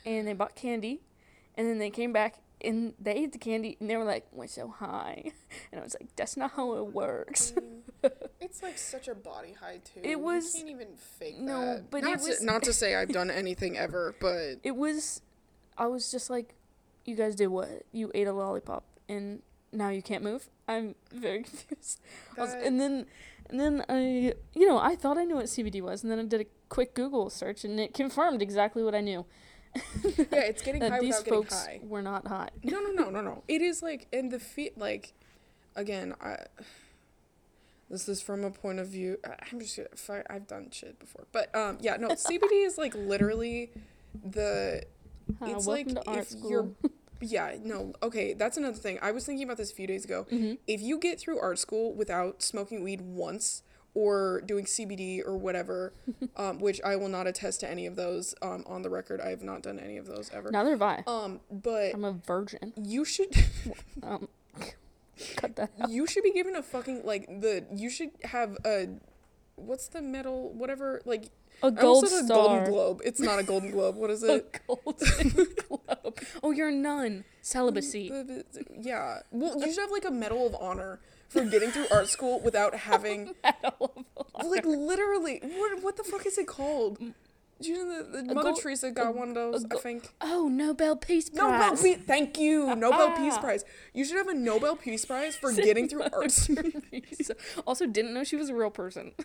and 0.06 0.26
they 0.26 0.32
bought 0.32 0.54
candy, 0.56 1.00
and 1.58 1.68
then 1.68 1.78
they 1.78 1.90
came 1.90 2.10
back 2.14 2.36
and 2.62 2.94
they 2.98 3.12
ate 3.12 3.32
the 3.32 3.38
candy 3.38 3.76
and 3.80 3.90
they 3.90 3.98
were 3.98 4.04
like, 4.04 4.24
"We're 4.32 4.46
so 4.46 4.68
high," 4.68 5.32
and 5.72 5.80
I 5.82 5.84
was 5.84 5.94
like, 6.00 6.08
"That's 6.16 6.38
not 6.38 6.52
how 6.52 6.74
it 6.78 6.86
works." 6.94 7.52
It's 8.40 8.62
like 8.62 8.76
such 8.76 9.08
a 9.08 9.14
body 9.14 9.54
high 9.58 9.80
too. 9.82 10.00
It 10.02 10.20
was- 10.20 10.54
You 10.54 10.60
can't 10.66 10.70
even 10.76 10.96
fake 10.96 11.38
No, 11.38 11.60
that. 11.76 11.90
but 11.90 12.02
not 12.02 12.12
it 12.12 12.20
was- 12.20 12.38
to, 12.40 12.44
not 12.44 12.62
to 12.64 12.74
say 12.74 12.94
I've 12.94 13.08
done 13.08 13.30
anything 13.30 13.78
ever, 13.78 14.14
but 14.20 14.58
it 14.62 14.76
was 14.76 15.22
I 15.78 15.86
was 15.86 16.10
just 16.12 16.28
like, 16.28 16.54
you 17.04 17.14
guys 17.16 17.34
did 17.34 17.48
what? 17.48 17.68
You 17.92 18.10
ate 18.14 18.26
a 18.26 18.32
lollipop 18.32 18.84
and 19.08 19.42
now 19.72 19.88
you 19.90 20.02
can't 20.02 20.22
move? 20.24 20.48
I'm 20.68 20.94
very 21.12 21.42
confused. 21.44 22.00
Was- 22.38 22.54
and 22.54 22.80
then 22.80 23.06
and 23.50 23.60
then 23.60 23.84
I 23.88 24.34
you 24.54 24.66
know, 24.68 24.78
I 24.78 24.96
thought 24.96 25.18
I 25.18 25.24
knew 25.24 25.36
what 25.36 25.46
CBD 25.46 25.80
was 25.82 26.02
and 26.02 26.10
then 26.10 26.18
I 26.18 26.24
did 26.24 26.40
a 26.40 26.46
quick 26.68 26.94
Google 26.94 27.30
search 27.30 27.64
and 27.64 27.78
it 27.78 27.94
confirmed 27.94 28.40
exactly 28.42 28.82
what 28.82 28.94
I 28.94 29.00
knew. 29.00 29.24
yeah, 30.04 30.40
it's 30.40 30.62
getting 30.62 30.82
high 30.82 31.00
these 31.00 31.08
without 31.18 31.24
getting 31.24 31.42
folks 31.42 31.64
high. 31.66 31.80
were 31.82 32.00
not 32.02 32.26
hot. 32.28 32.52
No, 32.62 32.80
no, 32.80 32.90
no, 32.92 33.10
no, 33.10 33.20
no. 33.20 33.42
It 33.48 33.60
is 33.60 33.82
like, 33.82 34.06
and 34.12 34.30
the 34.30 34.38
feet, 34.38 34.78
like, 34.78 35.12
again, 35.74 36.14
I. 36.20 36.36
This 37.90 38.08
is 38.08 38.22
from 38.22 38.44
a 38.44 38.50
point 38.50 38.78
of 38.78 38.86
view. 38.88 39.18
I'm 39.52 39.58
just. 39.58 39.78
I- 40.08 40.22
I've 40.30 40.46
done 40.46 40.68
shit 40.70 40.98
before, 41.00 41.26
but 41.32 41.54
um, 41.56 41.78
yeah, 41.80 41.96
no. 41.96 42.08
CBD 42.10 42.64
is 42.64 42.78
like 42.78 42.94
literally 42.94 43.72
the. 44.24 44.84
It's 45.42 45.66
like 45.66 45.86
if 46.08 46.28
school. 46.28 46.50
you're. 46.50 46.68
Yeah, 47.20 47.56
no. 47.62 47.94
Okay, 48.02 48.34
that's 48.34 48.58
another 48.58 48.76
thing. 48.76 48.98
I 49.00 49.10
was 49.12 49.24
thinking 49.24 49.44
about 49.44 49.56
this 49.56 49.72
a 49.72 49.74
few 49.74 49.86
days 49.86 50.04
ago. 50.04 50.26
Mm-hmm. 50.30 50.54
If 50.66 50.82
you 50.82 50.98
get 50.98 51.18
through 51.18 51.38
art 51.40 51.58
school 51.58 51.94
without 51.94 52.42
smoking 52.42 52.82
weed 52.84 53.00
once 53.00 53.62
or 53.94 54.42
doing 54.44 54.66
CBD 54.66 55.24
or 55.24 55.34
whatever, 55.38 55.94
um, 56.36 56.58
which 56.58 56.82
I 56.84 56.96
will 56.96 57.08
not 57.08 57.26
attest 57.26 57.60
to 57.60 57.70
any 57.70 57.86
of 57.86 57.96
those 57.96 58.34
um, 58.42 58.64
on 58.66 58.82
the 58.82 58.90
record. 58.90 59.22
I 59.22 59.28
have 59.30 59.42
not 59.42 59.62
done 59.62 59.78
any 59.78 59.96
of 59.96 60.06
those 60.06 60.30
ever. 60.34 60.50
Neither 60.50 60.70
have 60.72 60.82
I. 60.82 61.02
Um, 61.06 61.40
but 61.50 61.94
I'm 61.94 62.04
a 62.04 62.12
virgin. 62.12 62.74
you 62.76 63.06
should 63.06 63.34
Um, 64.02 64.28
cut 65.36 65.56
that 65.56 65.70
out. 65.80 65.88
you 65.90 66.06
should 66.06 66.24
be 66.24 66.32
given 66.32 66.56
a 66.56 66.62
fucking 66.62 67.06
like 67.06 67.26
the 67.40 67.64
you 67.74 67.88
should 67.88 68.10
have 68.24 68.58
a 68.66 68.88
what's 69.54 69.86
the 69.88 70.02
medal 70.02 70.52
whatever 70.52 71.00
like 71.06 71.30
A 71.66 71.70
gold 71.70 72.04
almost 72.04 72.12
said 72.12 72.22
a 72.22 72.26
star. 72.26 72.36
golden 72.46 72.70
globe. 72.70 73.00
It's 73.04 73.20
not 73.20 73.38
a 73.38 73.42
golden 73.42 73.70
globe. 73.70 73.96
What 73.96 74.10
is 74.10 74.22
it? 74.24 74.30
A 74.68 74.74
golden 74.74 75.46
globe. 75.68 76.18
Oh, 76.42 76.50
you're 76.50 76.68
a 76.68 76.72
nun. 76.72 77.24
Celibacy. 77.42 78.10
Yeah. 78.78 79.20
Well, 79.30 79.58
you 79.60 79.72
should 79.72 79.80
have 79.82 79.90
like 79.90 80.04
a 80.04 80.10
medal 80.10 80.46
of 80.46 80.54
honor 80.60 81.00
for 81.28 81.44
getting 81.44 81.70
through 81.70 81.86
art 81.90 82.08
school 82.08 82.40
without 82.40 82.74
having 82.74 83.34
Medal 83.42 83.92
of 83.96 84.04
Honor. 84.34 84.48
like 84.50 84.64
literally 84.66 85.40
what 85.42 85.82
what 85.82 85.96
the 85.96 86.04
fuck 86.04 86.26
is 86.26 86.38
it 86.38 86.46
called? 86.46 86.98
You 87.66 87.74
know 87.86 88.02
the, 88.02 88.22
the 88.22 88.34
Mother 88.34 88.52
go- 88.52 88.56
Teresa 88.60 88.90
got 88.90 89.08
a- 89.08 89.10
one 89.12 89.28
of 89.30 89.34
those, 89.34 89.62
a 89.62 89.66
I 89.66 89.68
go- 89.68 89.78
think. 89.78 90.08
Oh, 90.20 90.48
Nobel 90.48 90.96
Peace 90.96 91.30
Prize. 91.30 91.38
Nobel 91.38 91.76
Peace. 91.82 91.98
Thank 92.06 92.38
you, 92.38 92.74
Nobel 92.76 93.12
Peace 93.16 93.34
Ah. 93.36 93.40
Prize. 93.40 93.64
You 93.92 94.04
should 94.04 94.16
have 94.16 94.28
a 94.28 94.34
Nobel 94.34 94.76
Peace 94.76 95.04
Prize 95.04 95.36
for 95.36 95.52
getting 95.66 95.88
through 95.88 96.00
Mother. 96.00 96.28
Teresa. 96.28 97.34
also, 97.66 97.86
didn't 97.86 98.14
know 98.14 98.24
she 98.24 98.36
was 98.36 98.48
a 98.48 98.54
real 98.54 98.70
person. 98.70 99.12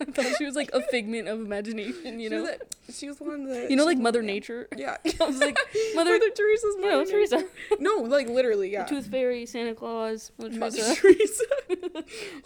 I 0.00 0.04
thought 0.06 0.34
she 0.38 0.44
was 0.46 0.54
like 0.56 0.70
a 0.72 0.80
figment 0.80 1.28
of 1.28 1.40
imagination. 1.40 2.20
You 2.20 2.28
She 2.30 2.34
was 2.34 2.44
know, 2.44 2.56
the- 2.86 2.92
she 2.92 3.08
was 3.08 3.20
one 3.20 3.42
of 3.42 3.48
the. 3.48 3.66
you 3.70 3.76
know, 3.76 3.84
like 3.84 3.98
Mother. 3.98 4.22
Nature. 4.22 4.68
Yeah, 4.76 4.96
I 5.20 5.24
was 5.26 5.38
like, 5.38 5.58
Mother, 5.94 6.10
Mother 6.12 6.30
Teresa's 6.34 6.76
know, 6.76 6.98
Mother 6.98 7.10
Teresa, 7.10 7.44
No, 7.78 7.94
like 7.96 8.28
literally, 8.28 8.70
yeah. 8.72 8.84
Tooth 8.84 9.06
Fairy, 9.06 9.44
Santa 9.46 9.74
Claus, 9.74 10.30
Mother 10.38 10.58
Mother 10.58 10.94
Teresa. 10.94 11.44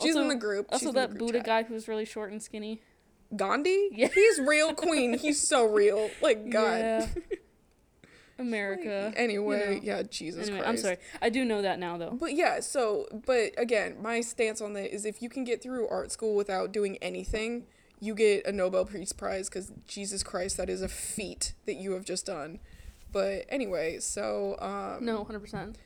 She's 0.00 0.14
Also- 0.16 0.20
in 0.22 0.28
the 0.28 0.34
group. 0.34 0.66
She's 0.72 0.86
Also, 0.86 0.92
that 0.92 1.18
Buddha 1.18 1.38
chat. 1.38 1.46
guy 1.46 1.62
who's 1.64 1.88
really 1.88 2.04
short 2.04 2.30
and 2.32 2.42
skinny. 2.42 2.80
Gandhi. 3.36 3.88
Yeah. 3.92 4.08
he's 4.14 4.38
real 4.40 4.74
queen. 4.86 5.18
He's 5.18 5.46
so 5.46 5.66
real. 5.66 6.10
Like 6.22 6.50
God. 6.50 7.08
Yeah. 7.28 7.36
America. 8.36 9.12
Anyway, 9.16 9.74
you 9.74 9.74
know. 9.76 9.80
yeah, 9.98 10.02
Jesus 10.02 10.48
Anyway, 10.48 10.58
Christ. 10.58 10.68
I'm 10.68 10.76
sorry. 10.76 10.96
I 11.22 11.28
do 11.30 11.44
know 11.44 11.62
that 11.62 11.78
now, 11.78 11.96
though. 11.96 12.10
But 12.18 12.34
yeah, 12.34 12.58
so 12.60 13.06
but 13.24 13.52
again, 13.56 13.96
my 14.02 14.20
stance 14.22 14.60
on 14.60 14.72
that 14.72 14.92
is 14.92 15.04
if 15.04 15.22
you 15.22 15.28
can 15.28 15.44
get 15.44 15.62
through 15.62 15.86
art 15.88 16.10
school 16.10 16.34
without 16.34 16.72
doing 16.72 16.98
anything, 17.00 17.66
you 18.00 18.12
get 18.14 18.44
a 18.44 18.50
Nobel 18.50 18.86
Peace 18.86 19.12
Prize 19.12 19.48
because 19.48 19.70
Jesus 19.86 20.24
Christ, 20.24 20.56
that 20.56 20.68
is 20.68 20.82
a 20.82 20.88
feat 20.88 21.54
that 21.66 21.74
you 21.74 21.92
have 21.92 22.04
just 22.04 22.26
done. 22.26 22.58
But 23.12 23.44
anyway, 23.48 24.00
so 24.00 24.56
um, 24.58 25.04
No, 25.04 25.22
hundred 25.22 25.40
percent. 25.40 25.78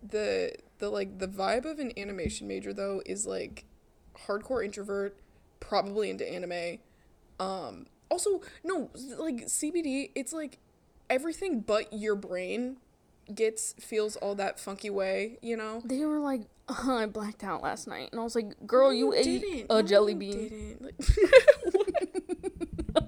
the 0.00 0.54
the 0.78 0.88
like 0.90 1.18
the 1.18 1.26
vibe 1.26 1.64
of 1.64 1.80
an 1.80 1.90
animation 1.98 2.46
major 2.46 2.72
though 2.72 3.02
is 3.04 3.26
like 3.26 3.64
hardcore 4.28 4.64
introvert, 4.64 5.18
probably 5.58 6.08
into 6.08 6.24
anime. 6.30 6.78
Um, 7.38 7.86
also, 8.10 8.40
no, 8.64 8.90
like 9.18 9.46
CBD, 9.46 10.10
it's 10.14 10.32
like 10.32 10.58
everything 11.10 11.60
but 11.60 11.92
your 11.92 12.14
brain 12.14 12.76
gets 13.34 13.74
feels 13.80 14.16
all 14.16 14.34
that 14.36 14.58
funky 14.60 14.90
way, 14.90 15.38
you 15.42 15.56
know. 15.56 15.82
They 15.84 16.04
were 16.04 16.20
like, 16.20 16.42
I 16.68 17.06
blacked 17.06 17.44
out 17.44 17.62
last 17.62 17.86
night, 17.86 18.08
and 18.12 18.20
I 18.20 18.24
was 18.24 18.34
like, 18.34 18.66
"Girl, 18.66 18.92
you 18.92 19.12
ate 19.14 19.24
didn't. 19.42 19.66
a 19.70 19.82
No, 19.82 19.82
jelly 19.82 20.12
you 20.12 20.18
bean." 20.18 20.48
didn't. 20.48 20.82
Like, 20.82 20.94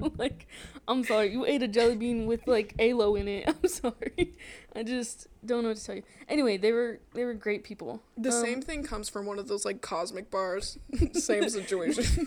I'm 0.03 0.13
like, 0.19 0.47
I'm 0.87 1.05
sorry, 1.05 1.33
you 1.33 1.45
ate 1.47 1.63
a 1.63 1.69
jelly 1.69 1.97
bean 1.97 2.27
with 2.27 2.47
like 2.47 2.75
aloe 2.79 3.15
in 3.17 3.29
it. 3.29 3.49
I'm 3.63 3.69
sorry. 3.69 4.35
I 4.77 4.83
just 4.83 5.27
don't 5.45 5.63
know 5.63 5.69
what 5.71 5.79
to 5.79 5.85
tell 5.85 5.95
you. 5.97 6.03
Anyway, 6.29 6.57
they 6.57 6.73
were 6.73 7.01
they 7.15 7.25
were 7.25 7.35
great 7.35 7.65
people. 7.65 8.03
the 8.17 8.31
Um, 8.31 8.45
same 8.45 8.63
thing 8.63 8.83
comes 8.85 9.09
from 9.09 9.27
one 9.27 9.39
of 9.39 9.49
those 9.49 9.65
like 9.65 9.81
cosmic 9.81 10.31
bars. 10.31 10.79
same 11.15 11.49
situation. 11.49 12.27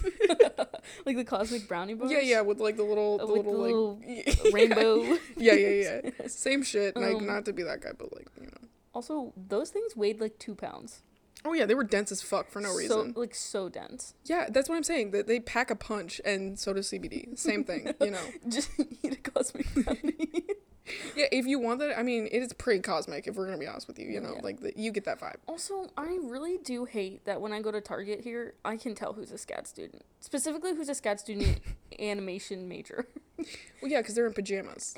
like 1.05 1.15
the 1.17 1.23
cosmic 1.25 1.67
brownie 1.67 1.93
bars. 1.93 2.11
yeah, 2.11 2.19
yeah, 2.19 2.41
with 2.41 2.59
like 2.59 2.77
the 2.77 2.83
little, 2.83 3.17
the 3.17 3.23
Uh, 3.25 3.27
with 3.27 3.45
little, 3.45 3.95
the 3.99 4.15
like 4.17 4.27
little 4.27 4.51
rainbow. 4.51 5.17
Yeah, 5.37 5.53
yeah, 5.53 6.01
yeah. 6.03 6.27
Same 6.27 6.63
shit. 6.63 6.95
Like 6.95 7.15
Um, 7.15 7.25
not 7.25 7.45
to 7.45 7.53
be 7.53 7.63
that 7.63 7.81
guy, 7.81 7.91
but 7.97 8.13
like 8.15 8.27
you 8.39 8.47
know. 8.47 8.67
Also, 8.93 9.33
those 9.37 9.69
things 9.69 9.95
weighed 9.95 10.19
like 10.19 10.37
two 10.39 10.55
pounds. 10.55 11.01
Oh 11.43 11.53
yeah, 11.53 11.65
they 11.65 11.73
were 11.75 11.83
dense 11.83 12.11
as 12.11 12.21
fuck 12.21 12.49
for 12.51 12.61
no 12.61 12.73
reason. 12.75 13.13
So 13.15 13.19
like 13.19 13.33
so 13.33 13.67
dense. 13.69 14.13
Yeah, 14.25 14.47
that's 14.49 14.69
what 14.69 14.75
I'm 14.75 14.83
saying. 14.83 15.11
That 15.11 15.25
they 15.27 15.39
pack 15.39 15.71
a 15.71 15.75
punch, 15.75 16.21
and 16.23 16.59
so 16.59 16.71
does 16.73 16.89
CBD. 16.91 17.37
Same 17.37 17.63
thing, 17.63 17.93
you 17.99 18.11
know. 18.11 18.23
Just 18.47 18.69
eat 19.01 19.13
a 19.13 19.29
cosmic 19.31 19.73
brownie. 19.73 20.43
Yeah, 21.15 21.25
if 21.31 21.45
you 21.45 21.57
want 21.57 21.79
that, 21.79 21.97
I 21.97 22.03
mean, 22.03 22.27
it 22.31 22.41
is 22.41 22.51
pretty 22.53 22.81
cosmic. 22.81 23.25
If 23.27 23.35
we're 23.35 23.45
gonna 23.45 23.57
be 23.57 23.65
honest 23.67 23.87
with 23.87 23.97
you, 23.97 24.07
you 24.07 24.19
know, 24.19 24.33
Yeah. 24.35 24.41
like 24.41 24.59
the, 24.59 24.73
you 24.75 24.91
get 24.91 25.05
that 25.05 25.19
vibe. 25.19 25.35
Also, 25.47 25.89
I 25.97 26.17
really 26.21 26.57
do 26.57 26.85
hate 26.85 27.23
that 27.25 27.39
when 27.39 27.53
I 27.53 27.61
go 27.61 27.71
to 27.71 27.79
Target 27.81 28.21
here, 28.21 28.53
I 28.65 28.77
can 28.77 28.93
tell 28.93 29.13
who's 29.13 29.31
a 29.31 29.35
SCAD 29.35 29.67
student. 29.67 30.03
Specifically, 30.19 30.75
who's 30.75 30.89
a 30.89 30.93
SCAD 30.95 31.19
student 31.19 31.59
animation 31.99 32.67
major. 32.67 33.07
Well, 33.81 33.89
yeah, 33.89 34.01
because 34.01 34.15
they're 34.15 34.27
in 34.27 34.33
pajamas. 34.33 34.95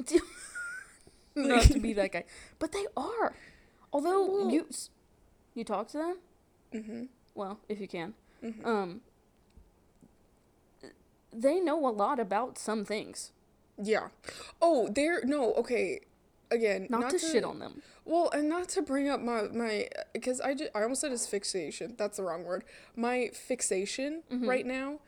Not 1.36 1.64
to 1.64 1.80
be 1.80 1.94
that 1.94 2.12
guy, 2.12 2.26
but 2.60 2.72
they 2.72 2.86
are. 2.98 3.36
Although 3.92 4.26
Well- 4.30 4.50
you 4.52 4.68
you 5.56 5.64
talk 5.64 5.88
to 5.90 5.98
them, 5.98 6.18
Mm-hmm. 6.74 7.04
well, 7.36 7.60
if 7.70 7.80
you 7.80 7.88
can, 7.88 8.14
Mhm. 8.44 8.66
um, 8.66 9.02
they 11.32 11.60
know 11.60 11.88
a 11.88 11.90
lot 11.92 12.20
about 12.20 12.58
some 12.58 12.86
things. 12.86 13.32
Yeah. 13.82 14.10
Oh, 14.62 14.90
they're 14.90 15.24
no 15.26 15.54
okay. 15.56 16.02
Again, 16.52 16.86
Not, 16.88 17.10
to, 17.10 17.18
shit 17.18 17.44
on 17.44 17.58
them. 17.58 17.82
Well, 18.06 18.30
and 18.30 18.48
not 18.48 18.70
to 18.70 18.84
bring 18.84 19.10
up 19.10 19.20
my 19.20 19.44
my 19.44 19.88
because 20.14 20.40
I 20.40 20.54
just, 20.54 20.70
I 20.76 20.84
almost 20.84 21.02
said 21.02 21.12
asphyxiation. 21.12 21.96
That's 21.98 22.18
the 22.18 22.24
wrong 22.24 22.44
word. 22.44 22.64
My 22.96 23.30
fixation 23.34 24.22
Mhm. 24.32 24.48
right 24.48 24.66
now, 24.66 25.00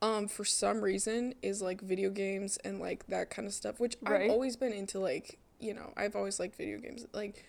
um, 0.00 0.28
for 0.28 0.46
some 0.46 0.80
reason 0.80 1.34
is 1.42 1.60
like 1.60 1.82
video 1.82 2.08
games 2.08 2.56
and 2.64 2.80
like 2.80 3.06
that 3.08 3.28
kind 3.28 3.46
of 3.46 3.52
stuff. 3.52 3.78
Which 3.80 3.98
Right. 4.00 4.22
I've 4.22 4.30
always 4.30 4.56
been 4.56 4.72
into. 4.72 4.98
Like 4.98 5.38
you 5.60 5.74
know, 5.74 5.92
I've 5.94 6.16
always 6.16 6.40
liked 6.40 6.56
video 6.56 6.78
games. 6.78 7.04
Like 7.12 7.44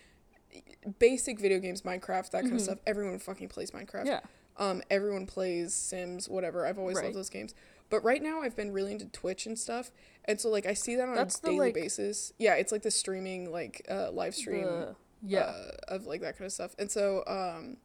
basic 1.00 1.40
video 1.40 1.60
games, 1.60 1.82
Minecraft, 1.82 2.32
that 2.32 2.42
kind 2.42 2.54
Mhm. 2.54 2.56
of 2.56 2.62
stuff. 2.62 2.80
Everyone 2.86 3.20
fucking 3.20 3.50
plays 3.50 3.72
Minecraft. 3.72 4.06
Yeah. 4.06 4.22
Um, 4.58 4.82
everyone 4.90 5.26
plays 5.26 5.74
Sims, 5.74 6.30
whatever. 6.30 6.66
I've 6.66 6.80
always 6.80 6.96
Right. 6.98 7.06
loved 7.06 7.16
those 7.18 7.30
games. 7.30 7.54
But 7.90 8.04
right 8.04 8.22
now, 8.24 8.42
I've 8.42 8.56
been 8.56 8.72
really 8.72 8.94
into 8.94 9.06
Twitch 9.06 9.46
and 9.46 9.60
stuff, 9.60 9.92
and 10.26 10.40
so 10.42 10.50
like 10.50 10.66
I 10.66 10.74
see 10.74 10.96
that 10.96 11.08
on 11.08 11.16
That's 11.16 11.38
a 11.38 11.42
the, 11.42 11.48
daily 11.50 11.60
like- 11.60 11.74
basis. 11.76 12.34
Yeah, 12.38 12.56
it's 12.56 12.72
like 12.72 12.82
the 12.82 12.92
streaming, 12.92 13.52
like 13.52 13.86
uh, 13.90 14.12
live 14.12 14.34
stream, 14.34 14.64
The- 14.64 14.96
yeah. 15.24 15.42
uh, 15.42 15.72
of 15.90 16.08
like 16.08 16.22
that 16.22 16.38
kind 16.38 16.46
of 16.48 16.54
stuff. 16.54 16.74
And 16.80 16.90
so, 16.90 17.24
um, 17.28 17.78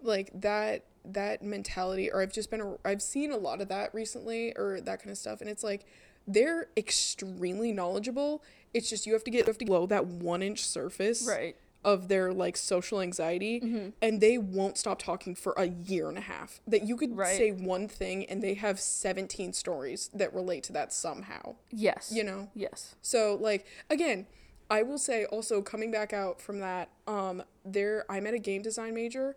like 0.00 0.30
that 0.40 0.84
that 1.06 1.42
mentality, 1.42 2.10
or 2.10 2.22
I've 2.22 2.32
just 2.32 2.50
been 2.50 2.78
I've 2.84 3.02
seen 3.02 3.30
a 3.32 3.36
lot 3.36 3.60
of 3.60 3.68
that 3.68 3.92
recently, 3.94 4.56
or 4.56 4.80
that 4.80 5.00
kind 5.00 5.10
of 5.10 5.18
stuff, 5.18 5.40
and 5.42 5.50
it's 5.50 5.62
like 5.64 5.84
they're 6.26 6.68
extremely 6.76 7.70
knowledgeable. 7.72 8.42
It's 8.72 8.88
just 8.88 9.04
you 9.06 9.12
have 9.12 9.24
to 9.24 9.30
get 9.30 9.40
you 9.40 9.44
have 9.46 9.58
to 9.58 9.64
blow 9.66 9.84
that 9.86 10.06
one 10.06 10.42
inch 10.42 10.64
surface 10.66 11.26
right. 11.28 11.54
Of 11.84 12.08
their 12.08 12.32
like 12.32 12.56
social 12.56 13.00
anxiety 13.00 13.58
hmm 13.58 13.88
and 14.00 14.20
they 14.20 14.38
won't 14.38 14.78
stop 14.78 14.98
talking 15.00 15.34
for 15.34 15.52
a 15.56 15.66
year 15.66 16.08
and 16.08 16.16
a 16.18 16.22
half. 16.22 16.60
That 16.66 16.82
you 16.84 16.96
could 16.96 17.16
Right. 17.16 17.36
say 17.36 17.50
one 17.50 17.88
thing 17.88 18.24
and 18.26 18.42
they 18.42 18.54
have 18.54 18.80
17 18.80 19.52
stories 19.52 20.08
that 20.14 20.32
relate 20.34 20.62
to 20.64 20.72
that 20.72 20.92
somehow, 20.92 21.56
Yes. 21.70 22.10
you 22.14 22.24
know? 22.24 22.48
Yes. 22.54 22.94
So 23.02 23.36
like 23.40 23.66
again, 23.90 24.26
I 24.70 24.82
will 24.82 24.98
say 24.98 25.26
also 25.26 25.60
coming 25.60 25.90
back 25.90 26.12
out 26.12 26.40
from 26.40 26.58
that, 26.60 26.88
um 27.06 27.42
there 27.64 28.04
I 28.08 28.20
met 28.20 28.34
a 28.34 28.38
game 28.38 28.62
design 28.62 28.94
major. 28.94 29.36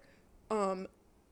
Um 0.49 0.87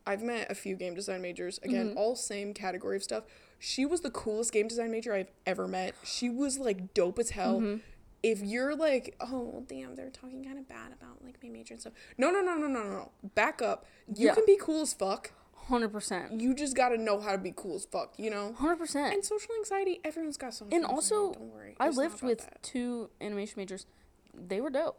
I've 0.07 0.21
met 0.21 0.51
a 0.51 0.55
few 0.55 0.75
game 0.75 0.93
design 0.93 1.21
majors. 1.23 1.59
Again, 1.63 1.93
Mhm. 1.93 1.97
all 1.97 2.15
same 2.15 2.53
category 2.53 2.95
of 2.95 3.03
stuff. 3.03 3.23
She 3.57 3.85
was 3.87 4.01
the 4.01 4.11
coolest 4.11 4.51
game 4.51 4.67
design 4.67 4.91
major 4.91 5.13
I've 5.13 5.31
ever 5.47 5.67
met. 5.67 5.95
She 6.03 6.29
was 6.29 6.59
like 6.59 6.93
dope 6.93 7.17
as 7.17 7.31
hell 7.31 7.59
Mhm. 7.59 7.81
If 8.23 8.41
you're 8.41 8.75
like, 8.75 9.15
oh 9.19 9.63
damn, 9.67 9.95
they're 9.95 10.09
talking 10.09 10.43
kind 10.43 10.57
of 10.57 10.67
bad 10.67 10.91
about 10.93 11.23
like 11.23 11.37
my 11.43 11.49
major 11.49 11.73
and 11.75 11.81
stuff. 11.81 11.93
No, 12.17 12.31
no, 12.31 12.41
no, 12.41 12.55
no, 12.55 12.67
no, 12.67 12.83
no, 12.83 12.89
no. 12.89 13.11
Back 13.35 13.61
up. 13.61 13.85
You 14.13 14.27
Yeah. 14.27 14.35
can 14.35 14.45
be 14.45 14.57
cool 14.59 14.81
as 14.81 14.93
fuck. 14.93 15.31
Hundred 15.55 15.89
percent. 15.89 16.39
You 16.39 16.53
just 16.53 16.75
gotta 16.75 16.97
know 16.97 17.19
how 17.19 17.31
to 17.31 17.37
be 17.39 17.51
cool 17.55 17.75
as 17.75 17.85
fuck. 17.85 18.13
You 18.17 18.29
know. 18.29 18.53
Hundred 18.53 18.77
percent. 18.77 19.13
And 19.13 19.25
social 19.25 19.53
anxiety, 19.57 19.99
everyone's 20.03 20.37
got 20.37 20.53
some. 20.53 20.67
And 20.67 20.75
anxiety, 20.83 20.93
also, 20.95 21.33
don't 21.33 21.53
worry. 21.53 21.75
I 21.79 21.87
It's 21.87 21.97
lived 21.97 22.21
with 22.21 22.39
that. 22.39 22.61
two 22.63 23.09
animation 23.21 23.55
majors. 23.57 23.85
They 24.33 24.61
were 24.61 24.69
dope. 24.69 24.97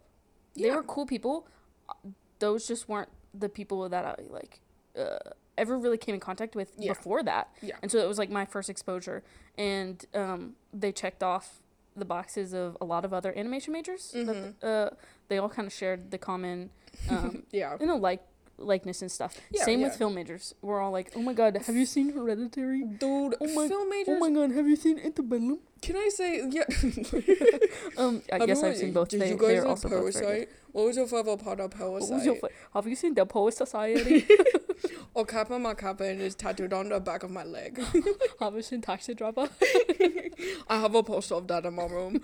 Yeah. 0.55 0.71
They 0.71 0.77
were 0.77 0.83
cool 0.83 1.07
people. 1.07 1.47
Uh, 1.89 1.93
Those 2.39 2.67
just 2.69 2.89
weren't 2.89 3.09
the 3.33 3.49
people 3.49 3.89
that 3.89 4.05
I 4.05 4.17
like 4.29 4.61
uh, 4.99 5.19
ever 5.59 5.79
really 5.79 5.99
came 5.99 6.15
in 6.15 6.21
contact 6.21 6.55
with 6.55 6.73
Yeah. 6.79 6.93
before 6.93 7.23
that. 7.23 7.49
Yeah. 7.63 7.77
And 7.83 7.91
so 7.91 7.99
it 7.99 8.09
was 8.09 8.19
like 8.19 8.29
my 8.31 8.45
first 8.45 8.69
exposure, 8.69 9.23
and 9.57 10.05
um, 10.15 10.57
they 10.73 10.91
checked 10.93 11.23
off 11.23 11.61
the 11.97 12.05
boxes 12.05 12.53
of 12.53 12.77
a 12.81 12.85
lot 12.85 13.05
of 13.05 13.13
other 13.13 13.33
animation 13.37 13.73
majors. 13.73 14.11
That, 14.13 14.27
Mhm. 14.27 14.55
uh, 14.63 14.91
they 15.29 15.39
all 15.39 15.49
kind 15.49 15.67
of 15.67 15.73
shared 15.73 16.11
the 16.11 16.19
common, 16.19 16.71
um, 17.11 17.43
Yeah. 17.53 17.77
you 17.81 17.87
know, 17.87 17.97
like 17.97 18.23
likeness 18.59 19.03
and 19.03 19.13
stuff. 19.13 19.39
Yeah, 19.51 19.65
Same 19.65 19.83
with 19.83 19.97
film 19.97 20.15
majors. 20.15 20.55
We're 20.63 20.81
all 20.81 20.91
like, 20.91 21.13
oh 21.15 21.21
my 21.21 21.35
god, 21.35 21.57
have 21.67 21.77
you 21.77 21.85
seen 21.85 22.13
Hereditary? 22.13 22.83
Dude, 22.85 23.35
Oh 23.41 23.55
my- 23.55 23.69
film 23.69 23.91
majors. 23.91 24.17
Oh 24.17 24.19
my 24.19 24.31
god, 24.31 24.53
have 24.53 24.67
you 24.67 24.77
seen 24.77 24.99
Interbellum? 24.99 25.59
Can 25.83 25.97
I 25.97 26.09
say 26.09 26.31
yeah? 26.51 26.65
Um, 27.99 28.23
I 28.33 28.39
Have 28.39 28.47
guess 28.47 28.63
I've 28.63 28.77
seen 28.79 28.93
both. 28.93 29.09
Did 29.11 29.21
They, 29.21 29.31
you 29.31 29.37
guys 29.37 29.59
like 29.61 29.69
also. 29.69 29.89
Parasite? 29.91 30.49
What 30.73 30.87
was 30.87 30.97
your 30.97 31.07
favorite 31.07 31.39
part 31.43 31.61
of 31.61 31.71
Parasite? 31.71 32.25
your 32.25 32.37
have 32.73 32.87
you 32.87 32.97
seen 32.97 33.13
the 33.15 33.27
Poet 33.27 33.55
Society? 33.55 34.27
Or 35.15 35.25
Kappa 35.25 35.55
Makappa 35.55 36.03
and 36.11 36.21
it's 36.21 36.35
tattooed 36.35 36.75
on 36.75 36.91
the 36.91 37.01
back 37.01 37.23
of 37.23 37.31
my 37.31 37.43
leg. 37.45 37.81
have 38.39 38.55
you 38.55 38.61
seen 38.61 38.83
Taxi 38.83 39.15
Driver? 39.15 39.49
I 40.69 40.79
have 40.81 40.95
a 40.95 41.03
poster 41.03 41.35
of 41.35 41.47
that 41.49 41.65
in 41.65 41.75
my 41.75 41.87
room. 41.87 42.21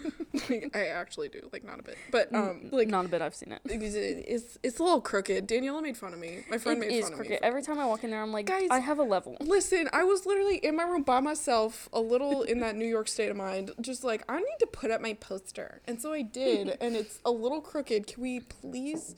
like, 0.48 0.70
I 0.74 0.86
actually 0.88 1.28
do, 1.28 1.48
like 1.52 1.64
not 1.64 1.80
a 1.80 1.82
bit, 1.82 1.96
but 2.10 2.34
um, 2.34 2.68
like 2.72 2.88
not 2.88 3.04
a 3.04 3.08
bit. 3.08 3.22
I've 3.22 3.34
seen 3.34 3.52
it. 3.52 3.60
it's 3.64 3.94
it's, 3.94 4.58
it's 4.62 4.78
a 4.78 4.82
little 4.82 5.00
crooked. 5.00 5.48
Daniela 5.48 5.82
made 5.82 5.96
fun 5.96 6.12
of 6.12 6.18
me. 6.18 6.44
My 6.50 6.58
friend 6.58 6.82
It 6.82 6.88
made 6.88 6.96
is 6.96 7.04
fun 7.04 7.12
of 7.12 7.16
crooked. 7.18 7.30
me. 7.32 7.38
for- 7.38 7.44
Every 7.44 7.62
time 7.62 7.78
I 7.78 7.86
walk 7.86 8.04
in 8.04 8.10
there, 8.10 8.22
I'm 8.22 8.32
like, 8.32 8.46
Guys- 8.46 8.68
I 8.70 8.78
have 8.80 8.98
a 8.98 9.02
level. 9.02 9.36
Listen, 9.40 9.88
I 9.92 10.04
was 10.04 10.26
literally 10.26 10.56
in 10.56 10.76
my 10.76 10.84
room 10.84 11.02
by 11.02 11.20
myself, 11.20 11.88
a 11.92 12.00
little 12.00 12.42
in 12.42 12.60
that 12.60 12.76
New 12.76 12.86
York 12.86 13.08
state 13.08 13.30
of 13.30 13.36
mind, 13.36 13.70
just 13.80 14.04
like 14.04 14.22
I 14.28 14.36
need 14.38 14.56
to 14.60 14.66
put 14.66 14.90
up 14.90 15.00
my 15.00 15.14
poster, 15.14 15.80
and 15.86 16.00
so 16.00 16.12
I 16.12 16.22
did, 16.22 16.76
and 16.80 16.96
it's 16.96 17.18
a 17.24 17.30
little 17.30 17.60
crooked. 17.60 18.06
Can 18.06 18.22
we 18.22 18.40
please? 18.40 19.14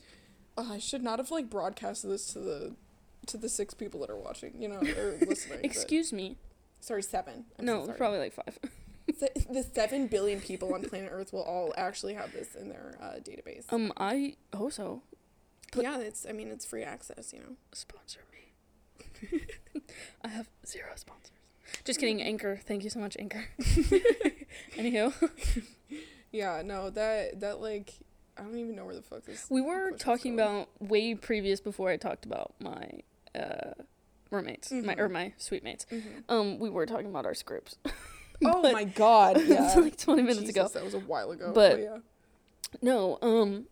Uh, 0.57 0.67
I 0.73 0.79
should 0.79 1.03
not 1.03 1.19
have 1.19 1.31
like 1.31 1.51
broadcasted 1.51 2.11
this 2.11 2.33
to 2.35 2.39
the 2.39 2.77
to 3.27 3.37
the 3.39 3.49
six 3.49 3.73
people 3.75 4.01
that 4.01 4.11
are 4.11 4.17
watching, 4.17 4.53
you 4.61 4.69
know, 4.69 4.77
or 4.77 5.17
listening. 5.27 5.59
but- 5.61 5.65
Excuse 5.65 6.13
me. 6.13 6.37
sorry, 6.81 7.03
seven. 7.03 7.47
I'm 7.59 7.65
no, 7.65 7.81
so 7.81 7.87
sorry. 7.87 7.99
probably 7.99 8.19
like 8.19 8.35
five. 8.35 8.59
The 9.07 9.65
seven 9.75 10.07
billion 10.07 10.41
people 10.41 10.73
on 10.75 10.83
planet 10.83 11.11
Earth 11.13 11.33
will 11.33 11.43
all 11.43 11.73
actually 11.77 12.15
have 12.15 12.33
this 12.33 12.55
in 12.55 12.69
their 12.71 12.95
uh, 13.01 13.15
database. 13.23 13.71
Um, 13.73 13.93
I 13.97 14.37
hope 14.55 14.73
so. 14.73 15.03
but- 15.73 15.83
yeah, 15.83 15.99
it's. 15.99 16.27
I 16.29 16.33
mean, 16.33 16.49
it's 16.49 16.65
free 16.65 16.83
access. 16.83 17.33
You 17.33 17.41
know. 17.41 17.57
Sponsor 17.73 18.21
me. 18.33 19.41
I 20.25 20.29
have 20.29 20.49
zero 20.67 20.89
sponsors. 20.97 21.31
Just 21.85 22.01
kidding, 22.01 22.23
Anchor. 22.23 22.59
Thank 22.65 22.83
you 22.85 22.91
so 22.91 22.99
much, 23.01 23.17
Anchor. 23.19 23.45
Anywho, 24.77 25.13
Yeah. 26.33 26.63
No. 26.65 26.91
That. 26.91 27.41
That 27.41 27.61
like. 27.61 27.93
I 28.37 28.43
don't 28.43 28.59
even 28.59 28.75
know 28.75 28.85
where 28.85 28.97
the 28.97 29.03
fuck 29.03 29.25
this. 29.25 29.47
we 29.49 29.61
were 29.61 29.93
talking 29.93 30.35
about 30.35 30.69
way 30.81 31.15
previous 31.15 31.61
before 31.61 31.91
I 31.91 31.97
talked 31.97 32.25
about 32.25 32.53
my 32.59 32.89
uh, 33.33 33.75
roommates, 34.33 34.73
my 34.73 34.97
or 34.97 35.09
my 35.09 35.35
suite 35.37 35.63
mates. 35.63 35.87
Mhm. 35.93 36.03
Um, 36.29 36.59
we 36.59 36.69
were 36.69 36.85
talking 36.85 37.07
about 37.07 37.27
our 37.27 37.35
scripts. 37.35 37.77
Oh 38.55 38.63
But- 38.63 38.73
my 38.73 38.85
god. 38.85 39.41
Yeah. 39.47 39.75
like 39.77 39.97
20 39.97 40.23
minutes 40.23 40.41
Jesus, 40.41 40.57
ago. 40.57 40.69
That 40.69 40.85
was 40.85 40.95
a 40.95 41.01
while 41.01 41.31
ago. 41.31 41.53
But- 41.55 41.81
yeah. 41.81 41.99
No, 42.83 43.19
um, 43.23 43.67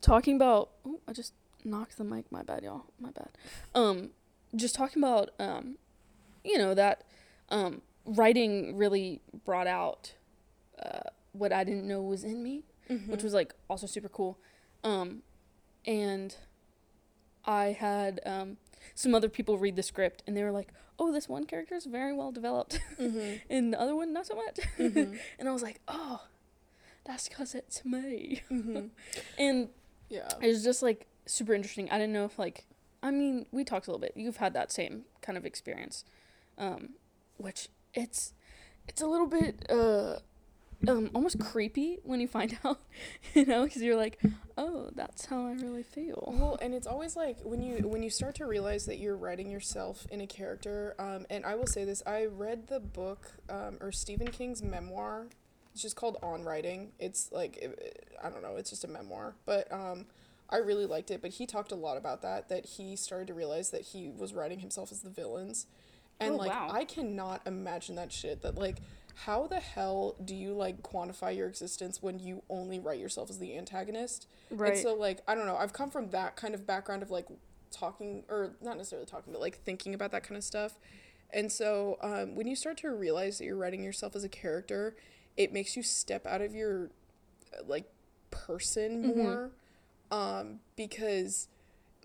talking 0.00 0.36
about. 0.36 0.70
Oh, 0.86 1.00
I 1.08 1.12
just 1.12 1.32
knocked 1.64 1.98
the 1.98 2.04
mic. 2.04 2.30
My 2.30 2.42
bad, 2.42 2.62
y'all. 2.62 2.84
My 3.00 3.10
bad. 3.10 3.30
Um, 3.74 4.10
just 4.54 4.74
talking 4.76 5.02
about 5.02 5.30
um, 5.40 5.76
you 6.44 6.56
know 6.56 6.72
that 6.74 7.02
um, 7.48 7.82
writing 8.04 8.76
really 8.76 9.20
brought 9.44 9.66
out 9.66 10.14
uh, 10.80 11.00
what 11.32 11.52
I 11.52 11.64
didn't 11.64 11.86
know 11.88 12.00
was 12.02 12.22
in 12.24 12.42
me, 12.42 12.62
Mm-hmm. 12.88 13.10
which 13.10 13.22
was 13.22 13.34
like 13.34 13.54
also 13.68 13.86
super 13.86 14.08
cool. 14.08 14.38
Um, 14.84 15.22
and 15.84 16.34
I 17.44 17.66
had 17.78 18.20
um 18.24 18.56
some 18.94 19.14
other 19.14 19.28
people 19.28 19.58
read 19.58 19.74
the 19.76 19.82
script 19.82 20.22
and 20.26 20.36
they 20.36 20.42
were 20.44 20.52
like, 20.52 20.68
"Oh, 20.98 21.12
this 21.12 21.28
one 21.28 21.44
character 21.44 21.74
is 21.74 21.84
very 21.86 22.12
well 22.12 22.32
developed, 22.32 22.80
Mm-hmm. 22.98 23.36
and 23.50 23.72
the 23.72 23.80
other 23.80 23.94
one 23.94 24.12
not 24.12 24.26
so 24.26 24.34
much." 24.34 24.56
Mm-hmm. 24.78 25.14
and 25.38 25.48
I 25.48 25.52
was 25.52 25.62
like, 25.62 25.80
"Oh, 25.88 26.22
that's 27.04 27.28
because 27.28 27.54
it's 27.54 27.84
me." 27.84 28.42
mm-hmm. 28.50 28.86
And 29.38 29.68
Yeah. 30.08 30.28
it 30.40 30.46
was 30.48 30.64
just 30.64 30.82
like 30.82 31.06
super 31.26 31.54
interesting. 31.54 31.88
I 31.90 31.98
didn't 31.98 32.12
know 32.12 32.24
if 32.24 32.38
like 32.38 32.64
I 33.02 33.10
mean, 33.12 33.46
we 33.52 33.62
talked 33.64 33.86
a 33.86 33.90
little 33.90 34.00
bit. 34.00 34.12
You've 34.16 34.38
had 34.38 34.52
that 34.54 34.72
same 34.72 35.04
kind 35.22 35.38
of 35.38 35.44
experience. 35.46 36.04
Um 36.58 36.90
which 37.36 37.68
it's 37.94 38.32
it's 38.88 39.00
a 39.02 39.06
little 39.06 39.26
bit 39.28 39.64
uh 39.70 40.16
um 40.86 41.10
almost 41.14 41.40
creepy 41.40 41.98
when 42.04 42.20
you 42.20 42.28
find 42.28 42.56
out, 42.64 42.78
you 43.34 43.44
know, 43.44 43.66
cuz 43.66 43.82
you're 43.82 43.96
like, 43.96 44.20
"Oh, 44.56 44.90
that's 44.94 45.24
how 45.26 45.46
I 45.46 45.52
really 45.52 45.82
feel." 45.82 46.32
Well, 46.38 46.56
and 46.62 46.72
it's 46.72 46.86
always 46.86 47.16
like 47.16 47.40
when 47.42 47.60
you 47.60 47.88
when 47.88 48.02
you 48.02 48.10
start 48.10 48.36
to 48.36 48.46
realize 48.46 48.86
that 48.86 48.98
you're 48.98 49.16
writing 49.16 49.50
yourself 49.50 50.06
in 50.10 50.20
a 50.20 50.26
character. 50.26 50.94
Um, 50.98 51.26
and 51.30 51.44
I 51.44 51.56
will 51.56 51.66
say 51.66 51.84
this: 51.84 52.02
I 52.06 52.26
read 52.26 52.68
the 52.68 52.78
book 52.80 53.32
um, 53.48 53.78
or 53.80 53.90
Stephen 53.90 54.28
King's 54.28 54.62
memoir. 54.62 55.26
It's 55.72 55.82
just 55.82 55.96
called 55.96 56.16
On 56.22 56.44
Writing. 56.44 56.92
It's 56.98 57.30
like 57.32 57.56
it, 57.56 58.08
I 58.22 58.30
don't 58.30 58.42
know. 58.42 58.56
It's 58.56 58.70
just 58.70 58.84
a 58.84 58.88
memoir, 58.88 59.34
but 59.46 59.70
um, 59.72 60.06
I 60.48 60.58
really 60.58 60.86
liked 60.86 61.10
it. 61.10 61.20
But 61.22 61.32
he 61.32 61.46
talked 61.46 61.72
a 61.72 61.76
lot 61.76 61.96
about 61.96 62.22
that. 62.22 62.48
That 62.48 62.66
he 62.66 62.94
started 62.94 63.26
to 63.28 63.34
realize 63.34 63.70
that 63.70 63.82
he 63.82 64.10
was 64.10 64.32
writing 64.32 64.60
himself 64.60 64.92
as 64.92 65.00
the 65.02 65.10
villains, 65.10 65.66
and 66.20 66.34
Oh, 66.34 66.36
like 66.36 66.50
wow. 66.50 66.68
I 66.70 66.84
cannot 66.84 67.42
imagine 67.46 67.96
that 67.96 68.12
shit. 68.12 68.42
That 68.42 68.54
like. 68.56 68.78
How 69.24 69.46
the 69.46 69.60
hell 69.60 70.14
do 70.24 70.34
you 70.34 70.52
like 70.54 70.82
quantify 70.82 71.36
your 71.36 71.48
existence 71.48 72.00
when 72.02 72.18
you 72.18 72.42
only 72.48 72.78
write 72.78 73.00
yourself 73.00 73.30
as 73.30 73.38
the 73.38 73.56
antagonist? 73.56 74.28
Right. 74.50 74.68
And 74.68 74.78
so 74.78 74.94
like 74.94 75.20
I 75.26 75.34
don't 75.34 75.46
know, 75.46 75.56
I've 75.56 75.72
come 75.72 75.90
from 75.90 76.10
that 76.10 76.36
kind 76.36 76.54
of 76.54 76.66
background 76.66 77.02
of 77.02 77.10
like 77.10 77.26
talking 77.70 78.24
or 78.28 78.54
not 78.62 78.76
necessarily 78.76 79.06
talking, 79.06 79.32
but 79.32 79.40
like 79.42 79.58
thinking 79.64 79.92
about 79.94 80.12
that 80.12 80.22
kind 80.22 80.36
of 80.36 80.44
stuff. 80.44 80.76
And 81.30 81.50
so 81.50 81.98
um, 82.00 82.36
when 82.36 82.46
you 82.46 82.56
start 82.56 82.78
to 82.78 82.90
realize 82.90 83.38
that 83.38 83.44
you're 83.44 83.56
writing 83.56 83.82
yourself 83.82 84.14
as 84.16 84.24
a 84.24 84.28
character, 84.28 84.96
it 85.36 85.52
makes 85.52 85.76
you 85.76 85.82
step 85.82 86.26
out 86.26 86.40
of 86.40 86.54
your 86.54 86.90
uh, 87.52 87.62
like 87.66 87.90
person 88.30 89.02
Mhm. 89.02 89.16
more. 89.16 89.50
Um, 90.10 90.60
because 90.76 91.48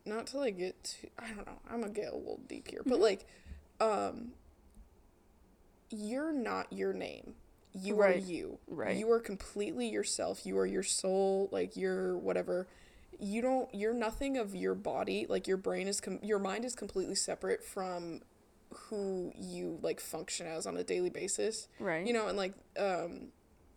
not 0.06 0.28
to 0.28 0.38
like 0.40 0.58
get 0.58 0.84
too, 0.84 1.08
I 1.18 1.28
don't 1.28 1.46
know, 1.46 1.60
I'm 1.70 1.82
gonna 1.82 1.94
get 1.94 2.12
a 2.12 2.16
little 2.18 2.42
deep 2.48 2.70
here, 2.70 2.82
but 2.84 2.98
Mhm. 2.98 3.02
like 3.02 3.28
um 3.80 4.34
you're 5.94 6.34
not 6.34 6.72
your 6.74 6.94
name. 6.94 7.36
You 7.74 7.96
Right. 7.96 8.16
are 8.18 8.20
you. 8.20 8.60
Right. 8.68 8.98
You 8.98 9.10
are 9.12 9.20
completely 9.20 9.88
yourself. 9.90 10.46
You 10.46 10.58
are 10.60 10.66
your 10.66 10.84
soul, 10.84 11.50
like 11.52 11.76
you're 11.76 12.18
whatever. 12.18 12.68
You 13.20 13.42
don't 13.42 13.74
you're 13.74 13.94
nothing 13.94 14.38
of 14.38 14.54
your 14.56 14.76
body. 14.76 15.26
Like 15.28 15.48
your 15.48 15.58
brain 15.58 15.88
is 15.88 16.00
com- 16.02 16.20
your 16.22 16.40
mind 16.40 16.66
is 16.66 16.76
completely 16.76 17.16
separate 17.16 17.64
from 17.64 18.22
who 18.90 19.32
you 19.36 19.80
like 19.82 20.00
function 20.00 20.48
as 20.48 20.66
on 20.66 20.78
a 20.78 20.84
daily 20.84 21.10
basis. 21.10 21.68
right. 21.80 22.06
You 22.06 22.14
know, 22.14 22.28
and 22.28 22.38
like 22.38 22.54
um 22.78 23.30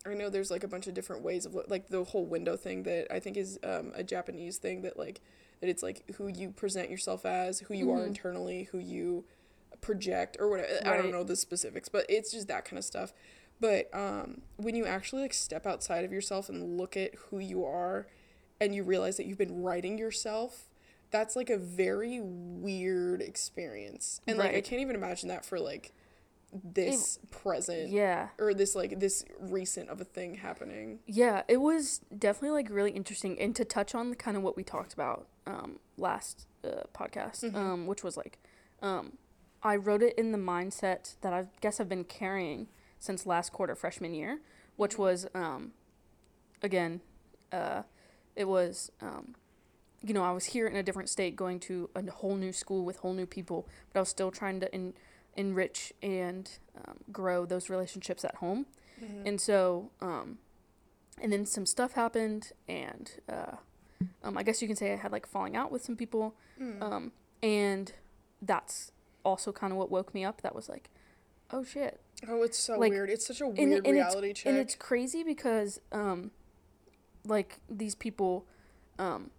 I 0.06 0.14
know 0.14 0.30
there's 0.30 0.50
like 0.50 0.62
a 0.64 0.68
bunch 0.68 0.86
of 0.86 0.94
different 0.94 1.22
ways 1.22 1.46
of 1.46 1.54
like 1.68 1.88
the 1.88 2.04
whole 2.04 2.24
window 2.26 2.56
thing 2.56 2.82
that 2.84 3.12
I 3.12 3.20
think 3.20 3.36
is 3.36 3.58
um 3.62 3.92
a 3.94 4.02
Japanese 4.02 4.58
thing 4.58 4.82
that 4.82 4.98
like 4.98 5.20
that 5.60 5.68
it's 5.70 5.82
like 5.82 6.02
who 6.16 6.28
you 6.28 6.50
present 6.50 6.90
yourself 6.90 7.24
as, 7.24 7.60
who 7.60 7.74
you 7.74 7.90
are 7.92 8.00
Mhm. 8.00 8.08
internally, 8.08 8.64
who 8.64 8.78
you 8.78 9.24
project 9.86 10.36
or 10.40 10.48
whatever. 10.48 10.80
I 10.84 10.96
don't 10.96 11.12
know 11.12 11.22
the 11.22 11.36
specifics, 11.36 11.88
but 11.88 12.04
it's 12.08 12.32
just 12.32 12.48
that 12.48 12.64
kind 12.64 12.78
of 12.78 12.84
stuff. 12.84 13.12
But 13.60 13.88
um, 13.94 14.42
when 14.56 14.74
you 14.74 14.84
actually 14.84 15.22
like 15.22 15.32
step 15.32 15.66
outside 15.66 16.04
of 16.04 16.12
yourself 16.12 16.48
and 16.48 16.76
look 16.76 16.96
at 16.96 17.14
who 17.14 17.38
you 17.38 17.64
are, 17.64 18.06
and 18.60 18.74
you 18.74 18.82
realize 18.82 19.16
that 19.18 19.26
you've 19.26 19.38
been 19.38 19.62
writing 19.62 19.98
yourself, 19.98 20.64
that's 21.10 21.36
like 21.36 21.50
a 21.50 21.56
very 21.56 22.20
weird 22.20 23.22
experience. 23.22 24.20
And 24.26 24.38
like 24.38 24.54
I 24.54 24.60
can't 24.60 24.80
even 24.80 24.96
imagine 24.96 25.28
that 25.28 25.44
for 25.44 25.58
like 25.58 25.92
this 26.52 27.18
present 27.30 27.90
yeah. 27.90 28.28
or 28.38 28.54
this 28.54 28.74
like 28.74 28.98
this 29.00 29.24
recent 29.38 29.88
of 29.88 30.00
a 30.00 30.04
thing 30.04 30.36
happening. 30.36 31.00
Yeah, 31.06 31.42
it 31.48 31.58
was 31.58 32.00
definitely 32.16 32.62
like 32.62 32.70
really 32.70 32.92
interesting, 32.92 33.38
and 33.38 33.54
to 33.56 33.64
touch 33.64 33.94
on 33.94 34.14
kind 34.14 34.36
of 34.36 34.42
what 34.42 34.56
we 34.56 34.64
talked 34.64 34.92
about 34.92 35.28
um, 35.46 35.78
last 35.96 36.46
uh, 36.64 36.84
podcast, 36.94 37.44
Mhm. 37.44 37.54
um, 37.54 37.86
which 37.86 38.02
was 38.02 38.16
like, 38.16 38.38
um, 38.82 39.18
I 39.66 39.76
wrote 39.76 40.02
it 40.02 40.14
in 40.16 40.30
the 40.32 40.38
mindset 40.38 41.16
that 41.22 41.32
I 41.32 41.46
guess 41.60 41.80
I've 41.80 41.88
been 41.88 42.04
carrying 42.04 42.68
since 43.00 43.26
last 43.26 43.52
quarter 43.52 43.74
freshman 43.74 44.14
year, 44.14 44.38
which 44.76 44.96
was, 44.96 45.26
um, 45.34 45.72
again, 46.62 47.00
uh, 47.52 47.82
it 48.36 48.46
was, 48.46 48.92
um, 49.00 49.34
you 50.02 50.14
know, 50.14 50.22
I 50.22 50.30
was 50.30 50.46
here 50.46 50.66
in 50.68 50.76
a 50.76 50.82
different 50.82 51.08
state, 51.08 51.34
going 51.34 51.58
to 51.60 51.90
a 51.96 52.10
whole 52.10 52.36
new 52.36 52.52
school 52.52 52.84
with 52.84 52.98
whole 52.98 53.12
new 53.12 53.26
people, 53.26 53.66
but 53.92 53.98
I 53.98 54.02
was 54.02 54.08
still 54.08 54.30
trying 54.30 54.60
to 54.60 54.72
en- 54.72 54.94
enrich 55.36 55.92
and 56.00 56.48
um, 56.86 56.98
grow 57.10 57.44
those 57.44 57.68
relationships 57.68 58.24
at 58.24 58.36
home. 58.36 58.66
Mm-hmm. 59.02 59.26
And 59.26 59.40
so, 59.40 59.90
um, 60.00 60.38
and 61.20 61.32
then 61.32 61.44
some 61.44 61.66
stuff 61.66 61.92
happened, 61.92 62.52
and 62.68 63.10
uh, 63.28 63.56
um, 64.22 64.38
I 64.38 64.42
guess 64.44 64.62
you 64.62 64.68
can 64.68 64.76
say 64.76 64.92
I 64.92 64.96
had 64.96 65.12
like 65.12 65.26
falling 65.26 65.56
out 65.56 65.72
with 65.72 65.82
some 65.82 65.96
people, 65.96 66.34
Mm. 66.60 66.82
um, 66.82 67.12
and 67.42 67.92
that's 68.40 68.92
also 69.26 69.52
kind 69.52 69.72
of 69.72 69.78
what 69.78 69.90
woke 69.90 70.14
me 70.14 70.24
up. 70.24 70.40
That 70.42 70.54
was 70.54 70.68
like, 70.68 70.88
oh 71.50 71.64
shit, 71.64 72.00
oh, 72.28 72.42
it's 72.42 72.58
so 72.58 72.78
like, 72.78 72.92
weird. 72.92 73.10
It's 73.10 73.26
such 73.26 73.40
a 73.40 73.46
weird 73.46 73.58
and 73.58 73.72
it's- 73.72 73.92
reality 73.92 74.32
check. 74.32 74.46
and 74.46 74.56
it's 74.56 74.74
crazy 74.74 75.22
because, 75.22 75.80
um, 75.92 76.30
like 77.26 77.58
these 77.68 77.94
people, 77.94 78.46
um, 78.98 79.30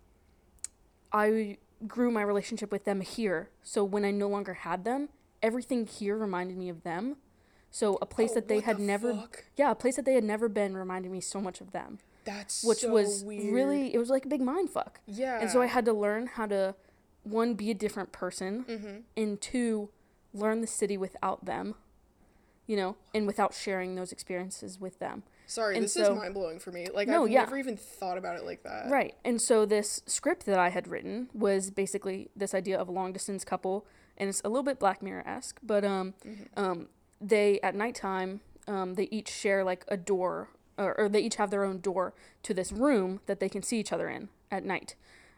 I 1.12 1.58
grew 1.88 2.12
my 2.12 2.22
relationship 2.22 2.72
with 2.72 2.84
them 2.86 3.02
here. 3.02 3.50
So 3.64 3.84
when 3.84 4.04
I 4.04 4.12
no 4.12 4.28
longer 4.28 4.54
had 4.56 4.84
them, 4.84 5.10
everything 5.42 5.86
here 5.86 6.18
reminded 6.18 6.58
me 6.58 6.70
of 6.70 6.84
them. 6.84 7.18
So 7.70 7.98
a 8.02 8.06
place 8.06 8.32
Oh, 8.32 8.36
that 8.36 8.48
they 8.48 8.60
had 8.62 8.78
the 8.78 8.84
never 8.84 9.14
fuck? 9.14 9.46
yeah, 9.56 9.72
a 9.72 9.76
place 9.76 9.96
that 9.98 10.06
they 10.06 10.14
had 10.16 10.24
never 10.24 10.50
been 10.50 10.76
reminded 10.76 11.12
me 11.12 11.22
so 11.22 11.40
much 11.42 11.62
of 11.62 11.72
them, 11.72 12.00
That's 12.24 12.64
which 12.64 12.80
so 12.80 12.92
was 12.92 13.24
weird. 13.24 13.54
really 13.54 13.94
it 13.94 13.98
was 14.00 14.10
like 14.10 14.26
a 14.26 14.30
big 14.30 14.42
mind 14.42 14.70
fuck. 14.70 15.00
yeah. 15.06 15.40
And 15.40 15.50
so 15.50 15.62
I 15.62 15.68
had 15.68 15.86
to 15.86 15.94
learn 15.94 16.28
how 16.28 16.46
to 16.48 16.76
one 17.30 17.54
be 17.56 17.72
a 17.72 17.74
different 17.74 18.12
person 18.12 18.64
Mm-hmm. 18.68 18.98
and 19.16 19.42
two 19.42 19.90
learn 20.34 20.62
the 20.62 20.68
city 20.68 20.98
without 20.98 21.46
them. 21.46 21.76
You 22.68 22.76
know, 22.76 22.96
and 23.16 23.26
without 23.26 23.54
sharing 23.54 23.96
those 23.96 24.12
experiences 24.12 24.78
with 24.78 25.00
them. 25.00 25.24
Sorry, 25.46 25.76
and 25.76 25.86
this 25.86 25.94
so- 25.94 26.12
is 26.12 26.20
mind 26.20 26.34
blowing 26.34 26.60
for 26.60 26.74
me. 26.74 26.88
Like 26.94 27.08
No, 27.08 27.24
I've 27.24 27.32
yeah. 27.32 27.44
never 27.44 27.58
even 27.58 27.78
thought 27.78 28.18
about 28.18 28.36
it 28.36 28.44
like 28.44 28.64
that. 28.64 28.90
Right. 28.90 29.16
And 29.24 29.42
so 29.42 29.66
this 29.66 30.02
script 30.06 30.46
that 30.48 30.60
I 30.60 30.68
had 30.68 30.86
written 30.90 31.30
was 31.34 31.70
basically 31.72 32.30
this 32.36 32.54
idea 32.54 32.78
of 32.78 32.90
a 32.90 32.92
long 32.92 33.14
distance 33.14 33.46
couple 33.46 33.86
and 34.18 34.28
it's 34.28 34.42
a 34.44 34.50
little 34.50 34.64
bit 34.64 34.80
Black 34.80 35.02
Mirror 35.02 35.24
esque, 35.26 35.60
but 35.64 35.86
um 35.86 36.14
Mm-hmm. 36.28 36.60
um 36.62 36.88
they 37.22 37.62
at 37.62 37.74
nighttime 37.74 38.42
um 38.68 38.96
they 38.96 39.08
each 39.12 39.30
share 39.30 39.64
like 39.64 39.86
a 39.88 39.96
door 39.96 40.50
or, 40.78 40.94
or 41.00 41.08
they 41.08 41.22
each 41.22 41.36
have 41.38 41.50
their 41.52 41.64
own 41.64 41.80
door 41.80 42.14
to 42.44 42.54
this 42.54 42.74
room 42.74 43.22
that 43.28 43.40
they 43.40 43.48
can 43.48 43.64
see 43.64 43.80
each 43.80 43.94
other 43.94 44.10
in 44.10 44.28
at 44.52 44.66
night. 44.66 44.96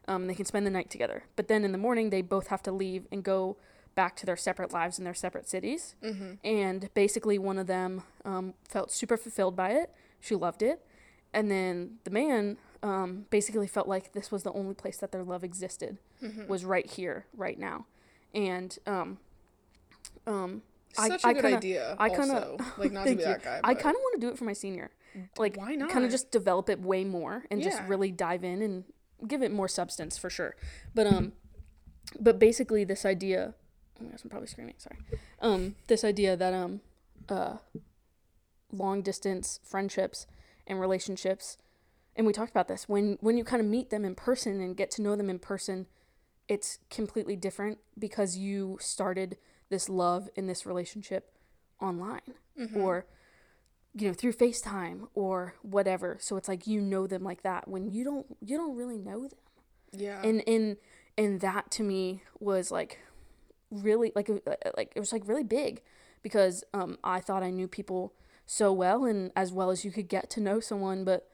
Um 0.10 0.28
they 0.28 0.36
can 0.36 0.46
spend 0.46 0.66
the 0.66 0.72
night 0.72 0.90
together. 0.90 1.24
But 1.38 1.48
then 1.48 1.64
in 1.64 1.72
the 1.72 1.78
morning 1.78 2.10
they 2.10 2.22
both 2.22 2.48
have 2.48 2.62
to 2.64 2.72
leave 2.72 3.08
and 3.12 3.24
go 3.24 3.56
back 3.96 4.16
to 4.18 4.26
their 4.26 4.38
separate 4.38 4.72
lives 4.74 4.98
in 5.00 5.04
their 5.06 5.14
separate 5.14 5.48
cities. 5.50 5.96
Mm-hmm. 6.04 6.34
And 6.44 6.90
basically, 6.94 7.38
one 7.38 7.58
of 7.58 7.68
them 7.68 8.04
um, 8.26 8.54
felt 8.68 8.92
super 8.92 9.18
fulfilled 9.18 9.56
by 9.56 9.72
it. 9.72 9.92
She 10.20 10.36
loved 10.36 10.62
it. 10.62 10.86
And 11.34 11.50
then 11.52 11.98
the 12.06 12.12
man 12.12 12.58
um, 12.82 13.26
basically 13.30 13.68
felt 13.68 13.88
like 13.88 14.14
this 14.14 14.32
was 14.32 14.44
the 14.44 14.54
only 14.54 14.74
place 14.74 14.98
that 14.98 15.12
their 15.12 15.24
love 15.24 15.44
existed, 15.44 15.98
Mm-hmm. 16.24 16.48
was 16.48 16.64
right 16.66 16.90
here, 16.90 17.26
right 17.36 17.58
now. 17.60 17.86
And 18.34 18.78
um, 18.86 19.18
um, 20.28 20.62
I- 20.98 21.08
Such 21.10 21.24
a 21.24 21.28
I 21.28 21.34
good 21.34 21.42
kinda- 21.44 21.58
idea. 21.58 21.96
I 22.00 22.10
kind 22.10 22.32
of 22.32 22.62
like 22.78 22.92
not 22.92 23.06
to 23.08 23.16
be 23.16 23.24
that 23.24 23.44
guy. 23.44 23.60
But. 23.62 23.70
I 23.70 23.74
kind 23.74 23.96
of 23.96 24.02
want 24.02 24.20
to 24.22 24.28
do 24.28 24.32
it 24.32 24.38
for 24.38 24.46
my 24.46 24.54
senior, 24.54 24.92
like 25.38 25.58
Why 25.58 25.76
not? 25.76 25.90
kind 25.90 26.06
of 26.06 26.12
just 26.12 26.32
develop 26.32 26.70
it 26.70 26.80
way 26.82 27.04
more 27.04 27.44
and 27.52 27.62
just 27.62 27.82
really 27.88 28.12
dive 28.12 28.44
in 28.44 28.62
and 28.62 28.84
give 29.28 29.42
it 29.42 29.52
more 29.52 29.68
substance 29.68 30.18
for 30.18 30.30
sure. 30.30 30.56
But 30.94 31.08
um, 31.08 31.34
but 32.20 32.40
basically 32.40 32.84
this 32.84 33.06
idea. 33.06 33.54
Oh 34.00 34.06
my 34.06 34.12
gosh, 34.12 34.22
I'm 34.24 34.30
probably 34.30 34.48
screaming. 34.48 34.76
Sorry. 34.78 34.98
Um, 35.42 35.76
this 35.88 36.04
idea 36.04 36.38
that 36.38 36.54
um, 36.54 36.82
uh, 37.28 37.58
long 38.72 39.02
distance 39.02 39.60
friendships 39.64 40.28
and 40.68 40.80
relationships, 40.80 41.58
and 42.16 42.26
we 42.26 42.34
talked 42.34 42.52
about 42.52 42.68
this 42.68 42.88
when 42.88 43.18
when 43.22 43.38
you 43.38 43.44
kind 43.44 43.62
of 43.62 43.68
meet 43.68 43.90
them 43.90 44.06
in 44.06 44.16
person 44.16 44.62
and 44.62 44.78
get 44.78 44.92
to 44.92 45.02
know 45.02 45.16
them 45.16 45.30
in 45.30 45.40
person, 45.40 45.88
it's 46.48 46.80
completely 46.90 47.36
different 47.36 47.80
because 47.98 48.38
you 48.38 48.78
started 48.80 49.38
this 49.70 49.90
love 49.90 50.30
in 50.36 50.48
this 50.48 50.66
relationship 50.66 51.32
online 51.82 52.22
Mm-hmm. 52.60 52.78
or 52.82 53.06
you 53.96 54.08
know 54.08 54.14
through 54.14 54.34
FaceTime 54.34 55.08
or 55.16 55.56
whatever. 55.62 56.18
So 56.20 56.38
it's 56.38 56.48
like 56.48 56.68
you 56.68 56.82
know 56.82 57.08
them 57.08 57.24
like 57.24 57.44
that 57.44 57.68
when 57.68 57.90
you 57.92 58.04
don't 58.04 58.26
you 58.42 58.58
don't 58.58 58.76
really 58.76 58.98
know 58.98 59.22
them. 59.28 59.40
yeah. 59.94 60.22
And 60.24 60.44
and 60.48 60.78
and 61.18 61.42
that 61.42 61.72
to 61.72 61.84
me 61.84 62.24
was 62.40 62.72
like 62.72 63.00
really 63.72 64.12
like 64.16 64.30
uh, 64.30 64.38
like 64.78 64.94
it 64.96 65.00
was 65.00 65.12
like 65.14 65.28
really 65.28 65.44
big 65.44 65.82
because 66.22 66.64
um 66.74 66.98
I 67.04 67.20
thought 67.20 67.44
I 67.44 67.50
knew 67.50 67.68
people 67.68 68.14
so 68.46 68.74
well 68.74 69.06
and 69.06 69.32
as 69.36 69.52
well 69.54 69.70
as 69.70 69.86
you 69.86 69.92
could 69.92 70.08
get 70.08 70.30
to 70.32 70.42
know 70.42 70.60
someone 70.60 71.04
but 71.04 71.30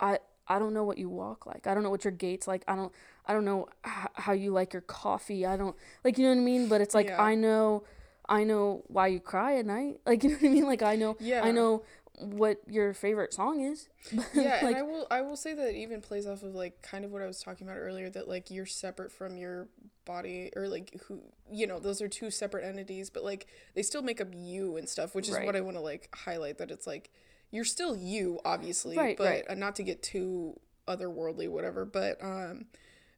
I 0.00 0.18
I 0.46 0.58
don't 0.58 0.74
know 0.74 0.84
what 0.84 0.98
you 0.98 1.08
walk 1.08 1.46
like. 1.46 1.66
I 1.66 1.72
don't 1.72 1.82
know 1.82 1.88
what 1.88 2.04
your 2.04 2.12
gait's 2.12 2.46
like. 2.46 2.64
I 2.68 2.74
don't 2.76 2.92
I 3.26 3.32
don't 3.32 3.46
know 3.46 3.66
h- 3.86 4.08
how 4.14 4.32
you 4.34 4.50
like 4.50 4.74
your 4.74 4.82
coffee. 4.82 5.46
I 5.46 5.56
don't 5.56 5.74
like 6.04 6.18
you 6.18 6.24
know 6.24 6.30
what 6.34 6.40
I 6.40 6.44
mean, 6.44 6.68
but 6.68 6.82
it's 6.82 6.94
like 6.94 7.06
Yeah. 7.06 7.22
I 7.22 7.34
know 7.34 7.84
I 8.28 8.44
know 8.44 8.82
why 8.86 9.08
you 9.08 9.20
cry 9.20 9.56
at 9.58 9.66
night. 9.66 10.00
Like 10.06 10.22
you 10.24 10.30
know 10.30 10.36
what 10.36 10.44
I 10.44 10.48
mean? 10.48 10.64
Like 10.66 10.82
I 10.82 10.96
know 10.96 11.16
Yeah. 11.20 11.42
I 11.44 11.50
know 11.50 11.84
what 12.18 12.58
your 12.68 12.94
favorite 12.94 13.34
song 13.34 13.60
is. 13.60 13.88
yeah, 14.34 14.60
like 14.62 14.76
and 14.76 14.76
I 14.76 14.82
will 14.82 15.06
I 15.10 15.20
will 15.22 15.36
say 15.36 15.52
that 15.54 15.70
it 15.70 15.76
even 15.76 16.00
plays 16.00 16.26
off 16.26 16.42
of 16.44 16.54
like 16.54 16.80
kind 16.80 17.04
of 17.04 17.10
what 17.10 17.22
I 17.22 17.26
was 17.26 17.42
talking 17.42 17.66
about 17.66 17.76
earlier 17.78 18.08
that 18.10 18.28
like 18.28 18.50
you're 18.52 18.66
separate 18.66 19.10
from 19.10 19.36
your 19.36 19.66
body 20.04 20.52
or 20.54 20.68
like 20.68 21.00
who 21.06 21.20
you 21.50 21.66
know 21.66 21.80
those 21.80 22.00
are 22.00 22.08
two 22.08 22.30
separate 22.30 22.64
entities 22.64 23.10
but 23.10 23.24
like 23.24 23.46
they 23.74 23.82
still 23.82 24.02
make 24.02 24.20
up 24.20 24.28
you 24.32 24.76
and 24.76 24.88
stuff 24.88 25.14
which 25.14 25.28
is 25.28 25.34
Right. 25.34 25.44
what 25.46 25.56
I 25.56 25.60
want 25.62 25.76
to 25.76 25.80
like 25.82 26.08
highlight 26.14 26.58
that 26.58 26.70
it's 26.70 26.86
like 26.86 27.10
you're 27.50 27.64
still 27.64 27.96
you 27.96 28.38
obviously 28.44 28.96
Right, 28.96 29.16
but 29.16 29.24
right. 29.24 29.44
uh, 29.48 29.54
not 29.54 29.74
to 29.76 29.82
get 29.82 30.02
too 30.02 30.60
otherworldly 30.86 31.48
whatever 31.48 31.84
but 31.84 32.22
um 32.22 32.66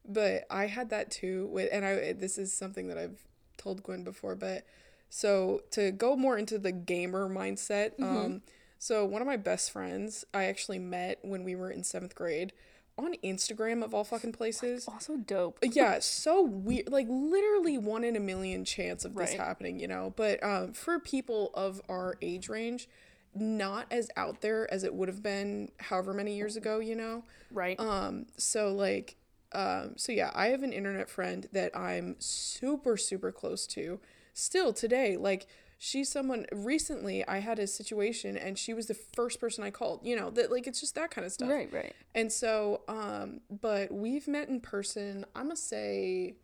but 0.09 0.45
I 0.51 0.67
had 0.69 0.89
that 0.91 1.11
too 1.11 1.49
with 1.49 1.69
and 1.73 1.85
I 1.85 2.13
this 2.15 2.39
is 2.39 2.53
something 2.53 2.87
that 2.89 2.97
I've 2.97 3.25
told 3.59 3.83
Gwen 3.83 4.05
before 4.05 4.37
but 4.37 4.65
so 5.09 5.63
to 5.71 5.91
go 5.93 6.17
more 6.17 6.37
into 6.39 6.59
the 6.59 6.73
gamer 6.73 7.29
mindset 7.29 7.93
um 8.03 8.43
so 8.79 9.05
one 9.05 9.23
of 9.23 9.27
my 9.27 9.37
best 9.39 9.71
friends 9.71 10.25
I 10.35 10.45
actually 10.45 10.79
met 10.79 11.19
when 11.23 11.45
we 11.45 11.55
were 11.57 11.71
in 11.71 11.83
7th 11.83 12.15
grade 12.15 12.53
on 12.99 13.15
Instagram 13.25 13.83
of 13.85 13.95
all 13.95 14.05
fucking 14.05 14.33
places 14.33 14.87
also 14.89 15.17
dope. 15.19 15.59
yeah, 15.63 15.99
so 15.99 16.43
weird. 16.43 16.89
Like 16.91 17.07
literally 17.11 17.77
one 17.77 18.05
in 18.05 18.17
a 18.17 18.21
million 18.21 18.65
chance 18.65 19.05
of 19.05 19.15
this 19.15 19.31
Right. 19.33 19.39
happening, 19.39 19.79
you 19.79 19.87
know. 19.87 20.15
But 20.17 20.43
um, 20.43 20.73
for 20.73 20.99
people 20.99 21.51
of 21.53 21.83
our 21.91 22.17
age 22.23 22.49
range, 22.49 22.89
not 23.35 23.87
as 23.91 24.09
out 24.17 24.41
there 24.41 24.73
as 24.73 24.83
it 24.83 24.95
would 24.95 25.09
have 25.09 25.23
been 25.23 25.71
however 25.79 26.15
many 26.15 26.37
years 26.37 26.57
ago, 26.57 26.79
you 26.79 26.97
know. 26.97 27.23
Right. 27.51 27.79
Um, 27.79 28.27
so 28.39 28.73
like, 28.73 29.17
um, 29.53 29.93
so 29.97 30.13
yeah, 30.13 30.31
I 30.35 30.47
have 30.49 30.63
an 30.63 30.73
internet 30.73 31.11
friend 31.11 31.47
that 31.53 31.77
I'm 31.77 32.17
super 32.19 32.97
super 32.97 33.31
close 33.31 33.67
to 33.69 34.01
still 34.37 34.73
today. 34.73 35.17
Like 35.17 35.47
she's 35.79 36.11
someone 36.11 36.47
recently 36.53 37.27
I 37.27 37.39
had 37.39 37.59
a 37.59 37.67
situation 37.67 38.37
and 38.37 38.59
she 38.59 38.75
was 38.75 38.87
the 38.87 38.95
first 38.95 39.41
person 39.41 39.65
I 39.65 39.71
called. 39.71 40.01
You 40.05 40.17
know 40.17 40.31
that 40.31 40.53
like 40.53 40.67
it's 40.67 40.81
just 40.81 40.95
that 40.95 41.11
kind 41.11 41.25
of 41.25 41.33
stuff. 41.33 41.51
right, 41.51 41.73
right. 41.73 41.95
And 42.15 42.31
so, 42.31 42.83
um, 42.87 43.41
but 43.51 43.93
we've 43.93 44.29
met 44.29 44.49
in 44.49 44.61
person, 44.61 45.25
I'm 45.35 45.45
gonna 45.45 45.57
say 45.57 46.37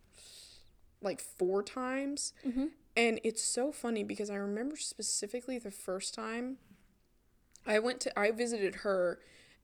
like 1.01 1.21
four 1.21 1.63
times. 1.63 2.33
Mm-hmm. 2.45 2.65
And 2.95 3.19
it's 3.23 3.41
so 3.41 3.71
funny 3.71 4.03
because 4.03 4.29
I 4.29 4.35
remember 4.35 4.75
specifically 4.75 5.57
the 5.57 5.71
first 5.71 6.13
time 6.13 6.57
I 7.65 7.79
went 7.79 7.99
to, 8.01 8.19
I 8.19 8.31
visited 8.31 8.75
her 8.77 9.19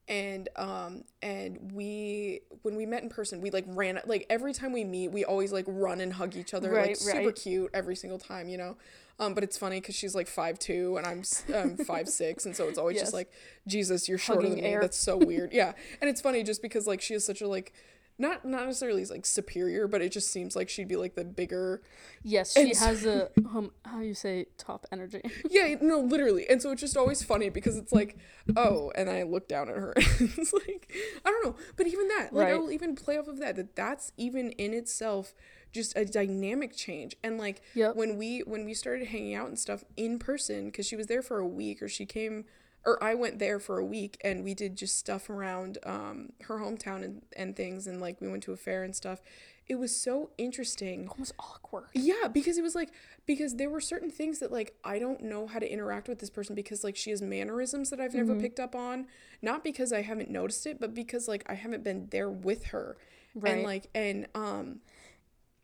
and 0.09 0.49
um 0.55 1.03
and 1.21 1.71
we 1.73 2.41
when 2.63 2.75
we 2.75 2.85
met 2.85 3.03
in 3.03 3.09
person 3.09 3.39
we 3.41 3.51
like 3.51 3.63
ran 3.67 3.99
like 4.07 4.25
every 4.29 4.53
time 4.53 4.73
we 4.73 4.83
meet 4.83 5.09
we 5.11 5.23
always 5.23 5.53
like 5.53 5.65
run 5.67 6.01
and 6.01 6.11
hug 6.13 6.35
each 6.35 6.53
other 6.53 6.69
like 6.73 6.79
Right, 6.87 6.97
super 6.97 7.17
right. 7.27 7.35
cute 7.35 7.69
every 7.73 7.95
single 7.95 8.17
time 8.19 8.49
you 8.49 8.57
know 8.57 8.75
um 9.19 9.35
but 9.35 9.43
it's 9.43 9.57
funny 9.57 9.79
because 9.79 9.93
she's 9.95 10.15
like 10.15 10.27
five 10.27 10.57
two 10.57 10.97
and 10.97 11.05
i'm 11.05 11.21
um, 11.53 11.77
five 11.77 12.09
six 12.21 12.45
and 12.47 12.55
so 12.55 12.67
it's 12.67 12.79
always 12.79 12.95
Yes. 12.95 13.03
just 13.03 13.13
like 13.13 13.31
jesus 13.67 14.09
you're 14.09 14.17
shorter 14.17 14.41
Hugging 14.41 14.55
than 14.55 14.63
me 14.63 14.69
air. 14.71 14.81
that's 14.81 14.97
so 14.97 15.15
weird 15.15 15.53
yeah 15.53 15.73
and 16.01 16.09
it's 16.09 16.21
funny 16.21 16.41
just 16.43 16.61
because 16.63 16.87
like 16.87 17.01
she 17.01 17.13
is 17.13 17.23
such 17.25 17.41
a 17.41 17.47
like 17.47 17.71
not 18.19 18.45
not 18.45 18.65
necessarily 18.65 19.03
like 19.05 19.25
superior 19.25 19.87
but 19.87 20.01
it 20.01 20.11
just 20.11 20.31
seems 20.31 20.55
like 20.55 20.69
she'd 20.69 20.87
be 20.87 20.95
like 20.97 21.15
the 21.15 21.23
bigger 21.23 21.81
Yes, 22.21 22.53
she 22.53 22.61
And 22.61 22.75
so- 22.75 22.85
has 22.85 23.05
a 23.05 23.29
um 23.55 23.71
how 23.85 24.01
you 24.01 24.13
say 24.13 24.45
top 24.57 24.85
energy. 24.91 25.21
yeah 25.49 25.75
no 25.81 25.99
literally. 26.01 26.47
And 26.49 26.61
so 26.61 26.71
it's 26.71 26.81
just 26.81 26.97
always 26.97 27.23
funny 27.23 27.49
because 27.49 27.77
it's 27.77 27.91
like 27.93 28.17
oh 28.57 28.91
and 28.95 29.09
i 29.09 29.23
look 29.23 29.47
down 29.47 29.69
at 29.69 29.75
her. 29.75 29.93
And 29.95 30.05
it's 30.37 30.53
like 30.53 30.91
i 31.25 31.29
don't 31.29 31.45
know. 31.45 31.55
But 31.77 31.87
even 31.87 32.07
that 32.09 32.33
like 32.33 32.49
i 32.49 32.55
will 32.55 32.71
even 32.71 32.95
play 32.95 33.17
off 33.17 33.27
of 33.27 33.39
that 33.39 33.55
that 33.55 33.75
that's 33.75 34.11
even 34.17 34.51
in 34.51 34.73
itself 34.73 35.33
just 35.71 35.95
a 35.95 36.03
dynamic 36.03 36.75
change. 36.75 37.15
And 37.23 37.37
like 37.37 37.61
Yep. 37.75 37.95
when 37.95 38.17
we 38.17 38.39
when 38.39 38.65
we 38.65 38.73
started 38.73 39.07
hanging 39.09 39.35
out 39.35 39.47
and 39.47 39.57
stuff 39.57 39.83
in 39.95 40.19
person 40.19 40.65
because 40.65 40.85
she 40.85 40.95
was 40.95 41.07
there 41.07 41.21
for 41.21 41.37
a 41.39 41.47
week 41.47 41.81
or 41.81 41.87
she 41.87 42.05
came 42.05 42.45
or 42.85 43.01
i 43.03 43.13
went 43.13 43.39
there 43.39 43.59
for 43.59 43.77
a 43.79 43.85
week 43.85 44.19
and 44.23 44.43
we 44.43 44.53
did 44.53 44.75
just 44.75 44.97
stuff 44.97 45.29
around 45.29 45.77
um 45.85 46.29
her 46.43 46.59
hometown 46.59 47.03
and, 47.03 47.21
and 47.35 47.55
things 47.55 47.87
and 47.87 47.99
like 48.01 48.19
we 48.21 48.27
went 48.29 48.41
to 48.43 48.51
a 48.53 48.57
fair 48.57 48.83
and 48.83 48.95
stuff 48.95 49.21
it 49.67 49.77
was 49.77 49.95
so 49.95 50.31
interesting 50.39 51.07
Almost 51.09 51.33
awkward. 51.37 51.83
yeah, 51.93 52.27
because 52.33 52.57
it 52.57 52.63
was 52.63 52.73
like 52.73 52.89
because 53.27 53.55
there 53.57 53.69
were 53.69 53.79
certain 53.79 54.09
things 54.09 54.39
that 54.39 54.51
like 54.51 54.73
I 54.83 54.97
don't 54.97 55.21
know 55.21 55.45
how 55.45 55.59
to 55.59 55.71
interact 55.71 56.07
with 56.07 56.17
this 56.17 56.31
person 56.31 56.55
because 56.55 56.83
like 56.83 56.95
she 56.95 57.11
has 57.11 57.21
mannerisms 57.21 57.91
that 57.91 57.99
I've 57.99 58.15
never 58.15 58.31
Mm-hmm. 58.31 58.41
picked 58.41 58.59
up 58.59 58.73
on, 58.73 59.05
not 59.43 59.63
because 59.63 59.93
I 59.93 60.01
haven't 60.01 60.31
noticed 60.31 60.65
it, 60.65 60.79
but 60.79 60.95
because 60.95 61.27
like 61.27 61.43
I 61.47 61.53
haven't 61.53 61.83
been 61.83 62.07
there 62.09 62.31
with 62.31 62.63
her. 62.73 62.97
Right. 63.35 63.53
And 63.53 63.63
like 63.63 63.89
and 63.93 64.25
um 64.33 64.79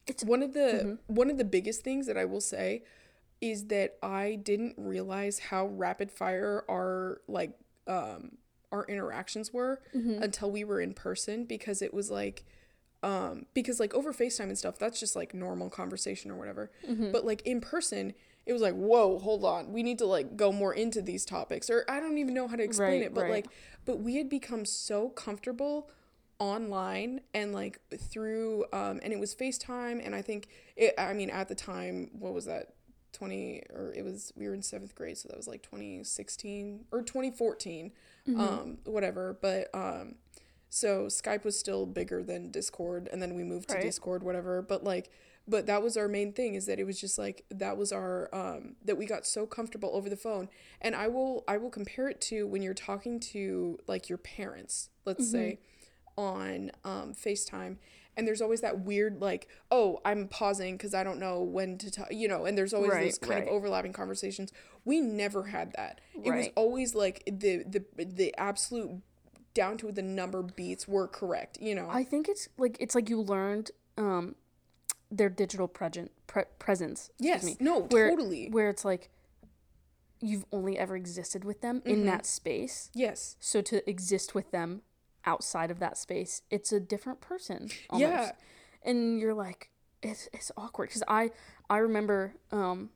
It's- 0.06 0.23
one 0.23 0.43
of 0.43 0.54
the 0.54 0.60
Mm-hmm. 0.99 1.15
one 1.15 1.32
of 1.32 1.39
the 1.39 1.43
biggest 1.43 1.82
things 1.84 2.06
that 2.06 2.15
I 2.15 2.25
will 2.25 2.41
say 2.41 2.84
is 3.41 3.67
that 3.67 3.98
I 4.02 4.36
didn't 4.36 4.76
realize 4.78 5.39
how 5.39 5.67
rapid 5.67 6.12
fire 6.12 6.63
our 6.69 7.21
like 7.28 7.52
um 7.88 8.38
our 8.71 8.86
interactions 8.88 9.54
were 9.54 9.82
Mm-hmm. 9.95 10.24
until 10.24 10.52
we 10.52 10.63
were 10.63 10.82
in 10.82 10.93
person 10.93 11.45
because 11.45 11.82
it 11.82 11.93
was 11.93 12.10
like 12.12 12.45
um 13.04 13.45
because 13.54 13.80
like 13.80 13.93
over 13.93 14.12
FaceTime 14.13 14.45
and 14.45 14.58
stuff 14.58 14.80
that's 14.80 15.00
just 15.00 15.15
like 15.15 15.34
normal 15.34 15.69
conversation 15.69 16.32
or 16.32 16.36
whatever 16.36 16.71
Mm-hmm. 16.89 17.12
but 17.12 17.26
like 17.26 17.41
in 17.45 17.62
person 17.62 18.13
it 18.45 18.54
was 18.54 18.62
like 18.62 18.74
whoa 18.76 19.19
hold 19.19 19.43
on 19.43 19.71
we 19.74 19.84
need 19.84 19.98
to 20.00 20.06
like 20.06 20.36
go 20.38 20.52
more 20.52 20.74
into 20.74 21.02
these 21.02 21.26
topics 21.26 21.69
or 21.69 21.86
I 21.89 22.00
don't 22.00 22.17
even 22.17 22.34
know 22.34 22.48
how 22.48 22.56
to 22.56 22.63
explain 22.63 22.89
Right, 23.00 23.02
it 23.04 23.13
but 23.13 23.21
right. 23.24 23.32
like 23.32 23.45
but 23.86 24.00
we 24.00 24.15
had 24.15 24.30
become 24.30 24.65
so 24.65 25.10
comfortable 25.10 25.89
online 26.39 27.21
and 27.34 27.54
like 27.54 27.80
through 27.98 28.65
um 28.74 29.00
and 29.04 29.13
it 29.13 29.19
was 29.19 29.34
FaceTime 29.36 30.04
and 30.06 30.13
I 30.15 30.21
think 30.21 30.48
it 30.76 30.93
I 30.98 31.13
mean 31.13 31.30
at 31.30 31.48
the 31.48 31.56
time 31.56 32.10
what 32.13 32.34
was 32.34 32.45
that 32.45 32.74
20 33.15 33.63
or 33.73 33.93
it 33.95 34.04
was 34.04 34.32
we 34.36 34.47
were 34.47 34.54
in 34.54 34.62
7th 34.62 34.93
grade 34.95 35.17
so 35.17 35.28
that 35.30 35.38
was 35.38 35.47
like 35.47 35.63
2016 35.63 36.86
or 36.91 37.01
2014 37.01 37.91
Mm-hmm. 38.28 38.39
um 38.41 38.78
whatever 38.86 39.38
but 39.39 39.69
um 39.75 40.15
so 40.71 41.06
Skype 41.06 41.43
was 41.45 41.58
still 41.60 41.86
bigger 41.86 42.23
than 42.23 42.49
Discord 42.49 43.08
and 43.13 43.21
then 43.21 43.36
we 43.36 43.43
moved 43.43 43.69
to 43.69 43.75
Discord 43.84 44.23
whatever 44.23 44.63
but 44.63 44.84
like 44.84 45.12
but 45.47 45.67
that 45.67 45.84
was 45.84 45.95
our 45.95 46.08
main 46.08 46.34
thing 46.34 46.56
is 46.56 46.65
that 46.65 46.80
it 46.80 46.86
was 46.86 46.99
just 46.99 47.19
like 47.19 47.45
that 47.51 47.78
was 47.78 47.91
our 47.91 48.30
um 48.34 48.78
that 48.84 48.97
we 48.97 49.06
got 49.06 49.28
so 49.28 49.45
comfortable 49.45 49.91
over 49.93 50.10
the 50.10 50.17
phone 50.17 50.49
and 50.82 50.95
I 50.95 51.08
will 51.08 51.43
I 51.47 51.58
will 51.58 51.69
compare 51.69 52.10
it 52.10 52.19
to 52.21 52.47
when 52.47 52.63
you're 52.63 52.73
talking 52.73 53.19
to 53.19 53.78
like 53.88 54.10
your 54.10 54.17
parents 54.17 54.89
let's 55.06 55.30
say 55.30 55.60
on 56.17 56.71
um 56.84 57.13
FaceTime 57.13 57.78
and 58.17 58.28
there's 58.28 58.41
always 58.41 58.62
that 58.62 58.80
weird 58.80 59.21
like 59.21 59.47
oh 59.71 59.99
I'm 60.06 60.28
pausing 60.28 60.78
cuz 60.78 60.93
I 60.93 61.04
don't 61.04 61.19
know 61.19 61.41
when 61.41 61.78
to 61.80 61.91
talk 61.91 62.08
you 62.12 62.28
know 62.28 62.45
and 62.45 62.58
there's 62.58 62.73
always 62.73 62.91
Right, 62.91 63.06
those 63.06 63.17
kind 63.17 63.34
right. 63.41 63.43
of 63.43 63.49
overlapping 63.49 63.93
conversations 63.93 64.51
we 64.86 65.01
never 65.01 65.43
had 65.45 65.73
that 65.73 66.01
it 66.13 66.32
was 66.32 66.47
always 66.56 66.95
like 66.95 67.23
the 67.25 67.63
the 67.63 67.84
the 68.04 68.34
absolute 68.38 69.01
down 69.54 69.78
to 69.78 69.91
the 69.91 70.01
number 70.01 70.41
beats 70.43 70.88
were 70.88 71.08
correct 71.08 71.58
you 71.62 71.73
know 71.75 71.88
I 71.89 72.04
think 72.04 72.28
it's 72.28 72.49
like 72.58 72.78
it's 72.80 72.93
like 72.95 73.10
you 73.10 73.21
learned 73.21 73.71
um 73.97 74.36
their 75.12 75.30
digital 75.30 75.67
present 75.67 76.12
pre- 76.28 76.43
presence. 76.60 77.10
yes 77.19 77.43
me, 77.43 77.56
no 77.60 77.82
where, 77.82 78.10
totally 78.10 78.49
Where 78.49 78.69
it's 78.69 78.84
like 78.84 79.10
you've 80.21 80.45
only 80.51 80.78
ever 80.78 80.95
existed 80.95 81.43
with 81.45 81.62
them 81.62 81.80
Mm-hmm. 81.82 81.89
in 81.89 82.06
that 82.08 82.25
space. 82.25 82.89
yes 82.93 83.38
So 83.39 83.62
to 83.62 83.88
exist 83.89 84.34
with 84.34 84.51
them 84.51 84.82
outside 85.26 85.72
of 85.72 85.80
that 85.80 85.98
space, 85.98 86.42
it's 86.50 86.72
a 86.72 86.80
different 86.80 87.22
person. 87.22 87.70
Almost. 87.90 88.10
Yeah. 88.12 88.32
And 88.84 89.20
you're 89.20 89.34
like, 89.34 89.70
it's 90.02 90.30
it's 90.34 90.52
awkward 90.58 90.90
because 90.90 91.04
I 91.08 91.32
I 91.70 91.78
remember 91.78 92.34
um 92.52 92.90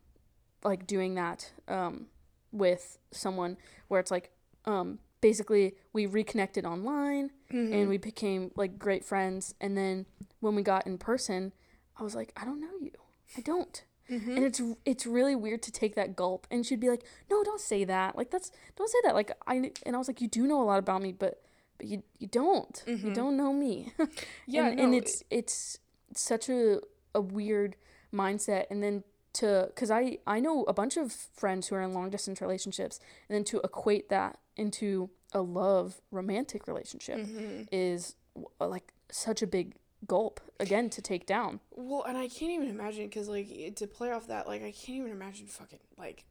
like 0.63 0.85
doing 0.85 1.15
that 1.15 1.51
um 1.67 2.07
with 2.51 2.97
someone 3.11 3.57
where 3.87 3.99
it's 3.99 4.11
like 4.11 4.31
um 4.65 4.99
basically 5.21 5.75
we 5.93 6.05
reconnected 6.05 6.65
online 6.65 7.31
Mm-hmm. 7.51 7.73
and 7.73 7.89
we 7.89 7.97
became 7.97 8.51
like 8.55 8.77
great 8.77 9.03
friends 9.03 9.55
and 9.59 9.75
then 9.75 10.05
when 10.39 10.53
we 10.53 10.61
got 10.61 10.85
in 10.85 10.99
person 10.99 11.51
i 11.99 12.03
was 12.03 12.13
like 12.13 12.31
i 12.37 12.45
don't 12.45 12.61
know 12.61 12.77
you 12.79 12.91
i 13.35 13.41
don't 13.41 13.85
Mm-hmm. 14.07 14.31
and 14.35 14.43
it's 14.45 14.61
it's 14.85 15.05
really 15.07 15.35
weird 15.35 15.63
to 15.63 15.71
take 15.71 15.95
that 15.95 16.15
gulp 16.15 16.45
and 16.51 16.63
she'd 16.63 16.79
be 16.79 16.89
like 16.89 17.03
no 17.31 17.43
don't 17.43 17.59
say 17.59 17.83
that 17.85 18.15
like 18.15 18.29
that's 18.29 18.51
don't 18.75 18.87
say 18.89 18.99
that 19.03 19.15
like 19.15 19.31
i 19.47 19.71
and 19.83 19.95
i 19.95 19.97
was 19.97 20.07
like 20.07 20.21
you 20.21 20.27
do 20.27 20.45
know 20.45 20.61
a 20.61 20.65
lot 20.65 20.77
about 20.77 21.01
me 21.01 21.11
but 21.11 21.41
but 21.79 21.87
you 21.87 22.03
you 22.19 22.27
don't. 22.27 22.83
You 22.85 23.13
don't 23.13 23.35
know 23.35 23.51
me. 23.53 23.93
Mm-hmm. 23.97 24.13
Yeah, 24.45 24.67
and, 24.67 24.79
and 24.79 24.93
it's 24.95 25.23
it's 25.31 25.79
such 26.13 26.47
a 26.49 26.79
a 27.15 27.21
weird 27.21 27.75
mindset. 28.13 28.65
And 28.69 28.83
then 28.83 29.03
to 29.33 29.65
because 29.67 29.91
i 29.91 30.17
i 30.25 30.39
know 30.39 30.63
a 30.63 30.73
bunch 30.73 30.97
of 30.97 31.11
friends 31.11 31.67
who 31.67 31.75
are 31.75 31.81
in 31.81 31.93
long 31.93 32.09
distance 32.09 32.41
relationships. 32.41 32.99
And 33.27 33.35
then 33.35 33.43
to 33.45 33.61
equate 33.63 34.09
that 34.09 34.39
into 34.57 35.09
a 35.33 35.41
love 35.41 36.01
romantic 36.11 36.67
relationship 36.67 37.17
Mm-hmm. 37.19 37.63
is 37.71 38.15
like 38.59 38.93
such 39.11 39.41
a 39.41 39.47
big 39.47 39.75
gulp 40.07 40.39
again 40.59 40.89
to 40.89 41.01
take 41.01 41.25
down. 41.25 41.59
Well, 41.75 42.03
and 42.07 42.17
I 42.17 42.27
can't 42.27 42.51
even 42.51 42.69
imagine 42.69 43.05
because 43.05 43.27
like 43.29 43.75
to 43.75 43.87
play 43.87 44.11
off 44.11 44.27
that, 44.27 44.47
like 44.47 44.61
I 44.63 44.71
can't 44.71 44.97
even 44.97 45.11
imagine 45.11 45.47
fucking 45.47 45.79
like 45.97 46.23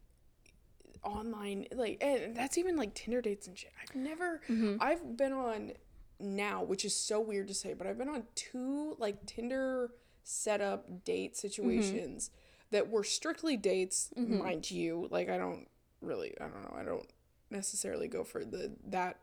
online 1.05 1.67
like 1.75 1.99
and 2.01 2.37
that's 2.37 2.59
even 2.59 2.77
like 2.77 2.95
Tinder 2.95 3.21
dates 3.21 3.47
and 3.47 3.57
shit. 3.57 3.73
I've 3.83 3.95
never 3.95 4.41
mm-hmm. 4.49 4.77
I've 4.81 5.17
been 5.17 5.33
on 5.33 5.73
now, 6.21 6.63
which 6.63 6.85
is 6.85 6.95
so 6.95 7.21
weird 7.21 7.49
to 7.49 7.55
say, 7.55 7.75
but 7.75 7.87
I've 7.87 7.99
been 7.99 8.09
on 8.09 8.25
two 8.35 8.97
like 8.99 9.25
Tinder 9.27 9.91
setup 10.25 11.05
date 11.05 11.33
mm-hmm. 11.33 11.49
situations 11.49 12.31
that 12.71 12.91
were 12.91 13.05
strictly 13.05 13.57
dates, 13.57 14.13
mm-hmm. 14.17 14.39
mind 14.39 14.71
you. 14.71 15.09
Like 15.11 15.29
I 15.29 15.39
don't 15.39 15.67
really 16.01 16.35
I 16.41 16.45
don't 16.45 16.63
know, 16.63 16.77
I 16.79 16.85
don't 16.85 17.07
necessarily 17.51 18.09
go 18.09 18.25
for 18.25 18.45
the 18.45 18.73
that 18.89 19.19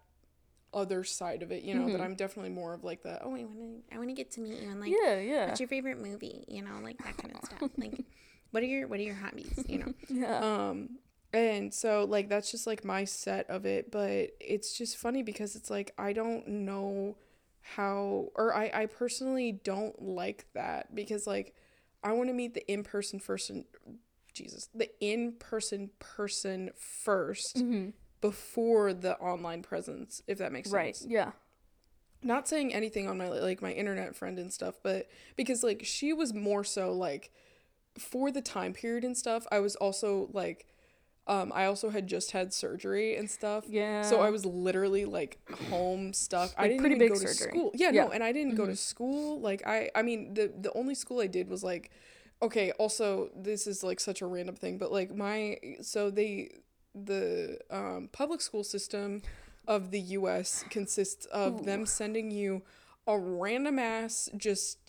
other 0.74 1.04
side 1.04 1.42
of 1.42 1.52
it, 1.52 1.64
you 1.64 1.74
know, 1.74 1.90
that 1.90 2.02
I'm 2.02 2.16
definitely 2.16 2.52
more 2.52 2.74
of 2.74 2.84
like 2.84 3.02
the 3.04 3.22
oh 3.24 3.34
I 3.36 3.44
want 3.44 3.88
to 3.90 3.96
I 3.96 3.98
want 3.98 4.10
to 4.10 4.16
get 4.16 4.32
to 4.32 4.42
meet 4.42 4.62
you 4.62 4.70
and 4.70 4.80
like 4.80 4.92
yeah 4.92 5.20
yeah. 5.20 5.48
What's 5.48 5.60
your 5.60 5.70
favorite 5.70 6.02
movie? 6.02 6.44
You 6.48 6.64
know 6.64 6.80
like 6.84 6.98
that 7.00 7.18
kind 7.18 7.34
of 7.36 7.46
stuff. 7.46 7.70
Like 7.78 8.04
what 8.52 8.64
are 8.64 8.68
your 8.68 8.88
what 8.88 9.00
are 9.00 9.04
your 9.04 9.16
hobbies? 9.16 9.64
You 9.68 9.80
know? 9.80 9.94
Yeah. 10.10 10.40
Um, 10.70 10.90
and 11.36 11.74
so 11.74 12.06
like 12.06 12.30
that's 12.30 12.52
just 12.52 12.68
like 12.68 12.86
my 12.86 13.06
set 13.06 13.50
of 13.50 13.66
it, 13.66 13.92
but 13.92 14.32
it's 14.40 14.78
just 14.78 14.98
funny 14.98 15.24
because 15.24 15.56
it's 15.56 15.70
like 15.70 15.94
I 15.98 16.14
don't 16.14 16.48
know 16.48 17.18
how 17.62 18.30
or 18.36 18.56
I 18.56 18.72
I 18.74 18.86
personally 18.88 19.52
don't 19.64 20.02
like 20.02 20.46
that 20.54 20.96
because 20.96 21.28
like 21.28 21.54
I 22.04 22.14
want 22.14 22.30
to 22.30 22.34
meet 22.34 22.54
the 22.56 22.66
in-person 22.72 23.20
person 23.20 23.66
Jesus, 24.34 24.70
the 24.76 24.90
in-person 25.02 25.92
person 26.00 26.72
1st 27.08 27.94
before 28.22 28.94
the 28.94 29.18
online 29.20 29.62
presence, 29.64 30.22
if 30.28 30.38
that 30.40 30.52
makes 30.52 30.70
Mm-hmm. 30.70 30.76
right 30.76 30.96
sense 30.96 31.12
yeah 31.12 31.32
not 32.24 32.48
saying 32.48 32.74
anything 32.74 33.08
on 33.08 33.18
my 33.18 33.28
like 33.28 33.62
my 33.62 33.72
internet 33.72 34.16
friend 34.16 34.40
and 34.40 34.52
stuff 34.52 34.76
but 34.84 35.08
because 35.36 35.64
like 35.64 35.82
she 35.86 36.14
was 36.14 36.34
more 36.34 36.64
so 36.64 36.92
like 36.92 37.32
for 37.98 38.32
the 38.32 38.42
time 38.42 38.74
period 38.74 39.04
and 39.04 39.18
stuff 39.18 39.46
i 39.52 39.60
was 39.60 39.76
also 39.78 40.30
like 40.34 40.66
um 41.28 41.52
i 41.56 41.66
also 41.66 41.90
had 41.90 42.08
just 42.08 42.32
had 42.32 42.54
surgery 42.54 43.16
and 43.18 43.30
stuff. 43.30 43.64
Yeah 43.68 44.02
so 44.04 44.22
i 44.22 44.30
was 44.30 44.46
literally 44.46 45.06
like 45.06 45.40
home 45.70 46.14
stuck 46.14 46.52
i 46.58 46.68
didn't 46.68 46.80
pretty 46.82 46.96
even 46.96 47.08
big 47.08 47.14
go 47.14 47.20
to 47.20 47.28
school. 47.34 47.72
Yeah, 47.74 47.92
Yeah. 47.92 48.04
no 48.06 48.12
and 48.12 48.24
i 48.24 48.32
didn't 48.32 48.56
go 48.56 48.66
to 48.66 48.76
school. 48.76 49.40
Like 49.40 49.66
i 49.66 49.90
i 49.96 50.02
mean 50.02 50.34
the 50.34 50.52
the 50.60 50.72
only 50.74 50.96
school 50.96 51.20
i 51.22 51.28
did 51.28 51.50
was 51.50 51.64
like 51.64 51.90
okay 52.42 52.72
also 52.74 53.30
this 53.36 53.66
is 53.66 53.84
like 53.84 54.00
such 54.00 54.22
a 54.22 54.26
random 54.28 54.56
thing 54.56 54.78
but 54.78 54.92
like 54.92 55.16
my 55.16 55.58
so 55.82 56.10
they 56.12 56.52
the 56.94 57.58
um, 57.72 58.10
public 58.12 58.40
school 58.42 58.64
system 58.64 59.22
of 59.68 59.92
the 59.92 60.00
US 60.20 60.64
consists 60.70 61.26
of 61.26 61.66
them 61.66 61.86
sending 61.86 62.32
you 62.32 62.62
a 63.08 63.18
random 63.18 63.80
ass 63.80 64.30
just 64.38 64.85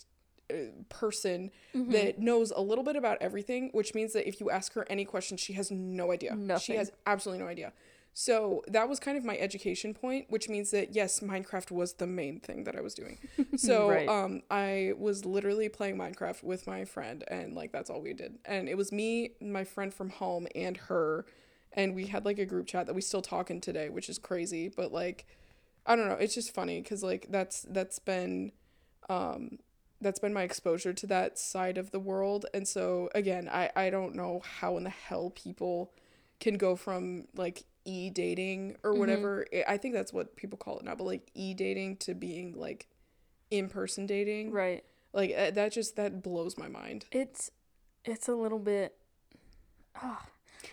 person 0.88 1.50
Mm-hmm. 1.74 1.92
that 1.92 2.18
knows 2.18 2.50
a 2.54 2.60
little 2.60 2.84
bit 2.84 2.96
about 2.96 3.18
everything, 3.20 3.70
which 3.72 3.94
means 3.94 4.12
that 4.14 4.26
if 4.26 4.40
you 4.40 4.50
ask 4.50 4.72
her 4.74 4.86
any 4.88 5.04
questions, 5.04 5.40
she 5.40 5.52
has 5.54 5.70
no 5.70 6.12
idea. 6.12 6.38
She 6.58 6.74
has 6.74 6.90
absolutely 7.06 7.44
no 7.44 7.50
idea. 7.50 7.72
So 8.18 8.62
that 8.68 8.88
was 8.88 8.98
kind 8.98 9.18
of 9.18 9.24
my 9.24 9.36
education 9.36 9.92
point, 9.92 10.26
which 10.30 10.48
means 10.48 10.70
that 10.70 10.94
yes, 10.94 11.20
Minecraft 11.20 11.70
was 11.70 11.94
the 11.94 12.06
main 12.06 12.40
thing 12.40 12.64
that 12.64 12.74
I 12.76 12.80
was 12.80 12.94
doing. 12.94 13.18
So 13.56 13.88
Right. 13.88 14.08
um, 14.08 14.42
I 14.50 14.92
was 14.98 15.24
literally 15.24 15.68
playing 15.68 15.96
Minecraft 15.96 16.42
with 16.42 16.66
my 16.66 16.84
friend, 16.84 17.24
and 17.28 17.54
like 17.54 17.72
that's 17.72 17.90
all 17.90 18.00
we 18.00 18.14
did. 18.14 18.38
And 18.44 18.68
it 18.68 18.76
was 18.76 18.90
me, 18.92 19.32
my 19.40 19.64
friend 19.64 19.92
from 19.92 20.10
home, 20.10 20.46
and 20.54 20.76
her, 20.76 21.26
and 21.72 21.94
we 21.94 22.06
had 22.06 22.24
like 22.24 22.38
a 22.38 22.46
group 22.46 22.66
chat 22.66 22.86
that 22.86 22.94
we 22.94 23.02
still 23.02 23.22
talk 23.22 23.50
in 23.50 23.60
today, 23.60 23.88
which 23.90 24.08
is 24.08 24.18
crazy. 24.18 24.68
But 24.74 24.92
like, 24.92 25.26
I 25.84 25.94
don't 25.96 26.08
know, 26.08 26.14
it's 26.14 26.34
just 26.34 26.54
funny 26.54 26.80
because 26.80 27.02
like 27.02 27.26
that's 27.30 27.62
that's 27.68 27.98
been, 27.98 28.52
um, 29.10 29.58
that's 30.00 30.18
been 30.20 30.34
my 30.34 30.42
exposure 30.42 30.92
to 30.92 31.06
that 31.08 31.38
side 31.38 31.78
of 31.78 31.90
the 31.90 32.00
world, 32.00 32.46
and 32.54 32.66
so 32.68 33.08
again, 33.14 33.48
I 33.50 33.70
I 33.74 33.90
don't 33.90 34.14
know 34.14 34.42
how 34.60 34.76
in 34.76 34.84
the 34.84 34.90
hell 34.90 35.30
people 35.30 35.92
can 36.40 36.56
go 36.58 36.76
from 36.76 37.26
like 37.34 37.64
e 37.84 38.10
dating 38.10 38.76
or 38.82 38.94
whatever. 38.94 39.46
I 39.52 39.64
I 39.74 39.76
think 39.78 39.94
that's 39.94 40.12
what 40.12 40.36
people 40.36 40.58
call 40.58 40.78
it 40.78 40.84
now, 40.84 40.94
but 40.94 41.04
like 41.04 41.30
e 41.34 41.54
dating 41.54 41.96
to 41.98 42.14
being 42.14 42.54
like 42.56 42.86
in 43.50 43.68
person 43.68 44.06
dating. 44.06 44.50
right 44.50 44.84
Like 45.12 45.34
uh, 45.36 45.50
that 45.52 45.72
just 45.72 45.96
that 45.96 46.22
blows 46.22 46.58
my 46.58 46.68
mind. 46.68 47.06
it's 47.12 47.50
it's 48.04 48.28
a 48.28 48.34
little 48.34 48.58
bit 48.58 48.94
ah 50.02 50.26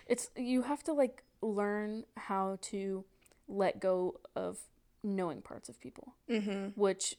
it's 0.08 0.30
you 0.36 0.64
have 0.64 0.84
to 0.84 0.94
like 0.94 1.24
learn 1.42 2.04
how 2.18 2.58
to 2.62 3.06
let 3.48 3.80
go 3.80 4.20
of 4.36 4.58
knowing 5.04 5.42
parts 5.42 5.70
of 5.70 5.80
people 5.80 6.14
Mm-hmm. 6.30 6.70
which 6.80 7.16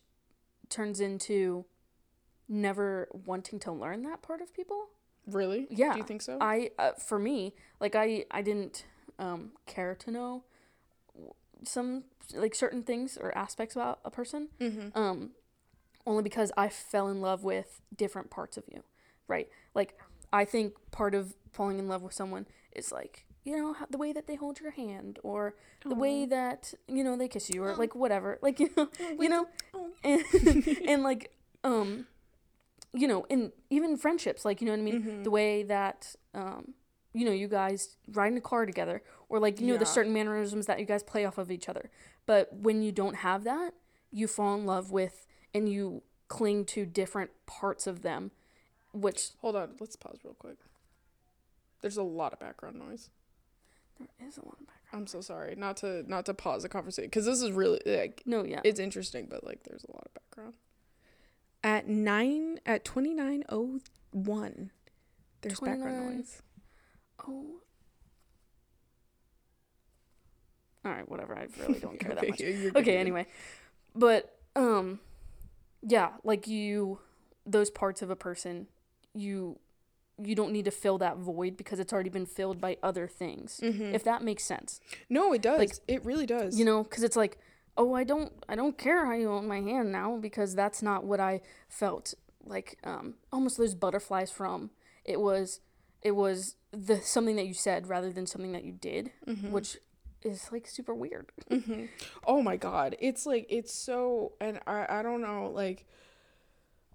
turns 0.68 1.00
into 1.00 1.64
never 2.48 3.08
wanting 3.26 3.58
to 3.58 3.72
learn 3.72 4.02
that 4.02 4.22
part 4.22 4.40
of 4.40 4.52
people 4.54 4.88
Really? 5.26 5.66
Yeah. 5.70 5.94
Do 5.94 5.98
you 6.00 6.04
think 6.04 6.20
so? 6.20 6.36
i 6.40 6.70
uh, 6.78 6.92
for 6.92 7.18
me 7.18 7.54
like 7.80 7.94
i 7.94 8.24
i 8.30 8.42
didn't 8.42 8.84
um 9.18 9.52
care 9.66 9.94
to 9.94 10.10
know 10.10 10.44
some 11.62 12.04
like 12.34 12.54
certain 12.54 12.82
things 12.82 13.16
or 13.16 13.36
aspects 13.36 13.74
about 13.74 14.00
a 14.04 14.10
person 14.10 14.48
mm-hmm. 14.60 14.88
um 14.98 15.30
only 16.06 16.22
because 16.22 16.52
I 16.56 16.68
fell 16.68 17.08
in 17.08 17.20
love 17.20 17.44
with 17.44 17.80
different 17.94 18.30
parts 18.30 18.56
of 18.56 18.64
you, 18.68 18.82
right? 19.28 19.48
Like 19.74 19.98
I 20.32 20.44
think 20.44 20.74
part 20.90 21.14
of 21.14 21.34
falling 21.52 21.78
in 21.78 21.88
love 21.88 22.02
with 22.02 22.12
someone 22.12 22.46
is 22.72 22.92
like 22.92 23.24
you 23.44 23.56
know 23.56 23.74
how, 23.74 23.86
the 23.90 23.98
way 23.98 24.12
that 24.12 24.26
they 24.26 24.36
hold 24.36 24.60
your 24.60 24.70
hand 24.70 25.18
or 25.22 25.54
the 25.84 25.94
way 25.94 26.24
that 26.24 26.72
you 26.88 27.04
know 27.04 27.16
they 27.16 27.28
kiss 27.28 27.50
you 27.50 27.62
or 27.62 27.74
like 27.74 27.94
whatever, 27.94 28.38
like 28.42 28.58
you 28.60 28.70
know, 28.76 28.88
you 29.18 29.28
know, 29.28 29.46
and, 30.04 30.22
and 30.86 31.02
like 31.02 31.30
um 31.62 32.06
you 32.94 33.08
know, 33.08 33.26
and 33.28 33.52
even 33.70 33.96
friendships, 33.96 34.44
like 34.44 34.60
you 34.60 34.66
know 34.66 34.72
what 34.72 34.78
I 34.80 34.82
mean, 34.82 35.22
the 35.24 35.30
way 35.30 35.62
that 35.64 36.14
um 36.34 36.74
you 37.12 37.24
know 37.24 37.32
you 37.32 37.48
guys 37.48 37.96
ride 38.12 38.32
in 38.32 38.38
a 38.38 38.40
car 38.40 38.66
together 38.66 39.02
or 39.28 39.38
like 39.38 39.60
you 39.60 39.66
know 39.66 39.76
the 39.76 39.86
certain 39.86 40.12
mannerisms 40.12 40.66
that 40.66 40.78
you 40.80 40.86
guys 40.86 41.02
play 41.02 41.24
off 41.24 41.38
of 41.38 41.50
each 41.50 41.68
other. 41.68 41.90
But 42.26 42.52
when 42.52 42.82
you 42.82 42.92
don't 42.92 43.16
have 43.16 43.44
that, 43.44 43.74
you 44.10 44.26
fall 44.28 44.54
in 44.54 44.64
love 44.64 44.90
with 44.92 45.26
and 45.52 45.68
you 45.68 46.02
cling 46.28 46.64
to 46.66 46.86
different 46.86 47.30
parts 47.46 47.86
of 47.86 48.02
them, 48.02 48.30
which 48.92 49.30
Hold 49.40 49.56
on, 49.56 49.70
let's 49.80 49.96
pause 49.96 50.18
real 50.24 50.34
quick. 50.34 50.56
There's 51.82 51.96
a 51.96 52.02
lot 52.02 52.32
of 52.32 52.38
background 52.40 52.78
noise. 52.78 53.10
there 53.98 54.28
is 54.28 54.38
a 54.38 54.44
lot 54.44 54.56
of 54.60 54.66
background. 54.66 55.02
I'm 55.02 55.06
so 55.06 55.20
sorry. 55.20 55.54
Not 55.56 55.76
to 55.78 56.04
not 56.08 56.26
to 56.26 56.34
pause 56.34 56.62
the 56.62 56.68
conversation 56.68 57.08
because 57.10 57.26
this 57.26 57.42
is 57.42 57.50
really 57.50 57.80
like 57.84 58.22
No, 58.24 58.44
yeah. 58.44 58.60
it's 58.64 58.80
interesting, 58.80 59.26
but 59.28 59.44
like 59.44 59.64
there's 59.64 59.84
a 59.84 59.92
lot 59.92 60.06
of 60.06 60.14
background. 60.14 60.23
At 61.64 61.88
nine 61.88 62.60
at 62.66 62.84
twenty 62.84 63.12
nine 63.14 63.42
oh 63.48 63.80
one, 64.12 64.70
there's 65.40 65.58
29. 65.58 65.80
background 65.82 66.16
noise. 66.18 66.42
oh. 67.26 67.46
All 70.84 70.92
right, 70.92 71.08
whatever. 71.08 71.34
I 71.36 71.46
really 71.66 71.80
don't 71.80 71.98
care 71.98 72.14
that 72.14 72.28
much. 72.28 72.40
yeah, 72.40 72.70
okay 72.76 72.96
anyway 72.98 73.26
but 73.96 74.36
um 74.56 74.98
yeah 75.82 76.10
like 76.24 76.48
you 76.48 76.98
those 77.46 77.70
parts 77.70 78.02
of 78.02 78.10
a 78.10 78.16
person 78.16 78.66
you 79.14 79.56
you 80.20 80.34
don't 80.34 80.50
need 80.52 80.64
to 80.64 80.70
fill 80.72 80.98
that 80.98 81.16
void 81.16 81.56
because 81.56 81.78
it's 81.78 81.92
already 81.92 82.10
been 82.10 82.26
filled 82.26 82.60
by 82.60 82.76
other 82.82 83.06
things 83.06 83.60
Mhm. 83.62 83.94
if 83.94 84.02
that 84.04 84.22
makes 84.22 84.42
sense 84.44 84.80
No, 85.08 85.32
it 85.32 85.42
does. 85.42 85.58
like, 85.60 85.70
it 85.86 86.04
really 86.04 86.26
does. 86.26 86.58
you 86.58 86.64
know 86.64 86.82
because 86.82 87.04
it's 87.04 87.16
like 87.16 87.38
oh 87.76 87.92
i 87.94 88.04
don't 88.04 88.32
i 88.48 88.54
don't 88.54 88.78
care 88.78 89.04
how 89.06 89.12
you 89.12 89.28
hold 89.28 89.44
my 89.44 89.60
hand 89.60 89.90
now 89.92 90.16
because 90.16 90.54
that's 90.54 90.82
not 90.82 91.04
what 91.04 91.20
i 91.20 91.40
felt 91.68 92.14
like 92.44 92.78
um 92.84 93.14
almost 93.32 93.56
those 93.58 93.74
butterflies 93.74 94.30
from 94.30 94.70
it 95.04 95.20
was 95.20 95.60
it 96.02 96.12
was 96.12 96.56
the 96.72 97.00
something 97.00 97.36
that 97.36 97.46
you 97.46 97.54
said 97.54 97.86
rather 97.88 98.12
than 98.12 98.26
something 98.26 98.52
that 98.52 98.64
you 98.64 98.72
did 98.72 99.10
Mm-hmm. 99.26 99.50
which 99.50 99.78
is 100.22 100.48
like 100.52 100.66
super 100.66 100.94
weird 100.94 101.26
Oh 102.26 102.40
my 102.42 102.56
god, 102.56 102.96
it's 102.98 103.26
like 103.26 103.46
it's 103.50 103.74
so, 103.74 104.32
and 104.40 104.58
I 104.66 104.86
I 104.88 105.02
don't 105.02 105.20
know 105.20 105.50
like. 105.54 105.86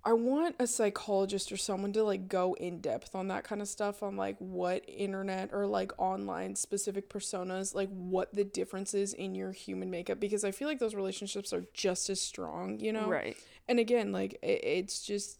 I 0.05 0.13
want 0.13 0.55
a 0.59 0.65
psychologist 0.65 1.51
or 1.51 1.57
someone 1.57 1.91
to 1.93 2.03
like 2.03 2.29
go 2.29 2.53
in 2.53 2.79
depth 2.79 3.15
on 3.15 3.27
that 3.27 3.43
kind 3.43 3.61
of 3.61 3.67
stuff 3.67 4.01
on 4.01 4.15
like 4.15 4.37
what 4.39 4.83
internet 4.87 5.49
or 5.51 5.67
like 5.67 5.91
online 5.99 6.55
specific 6.55 7.09
personas, 7.09 7.75
like 7.75 7.89
what 7.89 8.33
the 8.33 8.45
difference 8.45 8.93
is 8.93 9.13
in 9.13 9.35
your 9.35 9.51
human 9.51 9.91
makeup 9.91 10.19
because 10.19 10.43
I 10.45 10.51
feel 10.51 10.67
like 10.67 10.79
those 10.79 10.95
relationships 10.95 11.51
are 11.51 11.65
just 11.73 12.09
as 12.09 12.21
strong, 12.21 12.79
you 12.79 12.93
know? 12.93 13.07
Right. 13.09 13.35
And 13.67 13.77
again, 13.79 14.11
like 14.13 14.33
it, 14.41 14.63
it's 14.63 15.05
just 15.05 15.37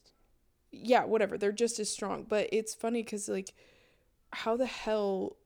yeah, 0.72 1.06
whatever. 1.06 1.38
They're 1.38 1.52
just 1.52 1.80
as 1.80 1.90
strong, 1.90 2.26
but 2.28 2.50
it's 2.52 2.74
funny 2.76 3.04
cuz 3.04 3.30
like 3.30 3.54
how 4.32 4.58
the 4.58 4.66
hell 4.66 5.38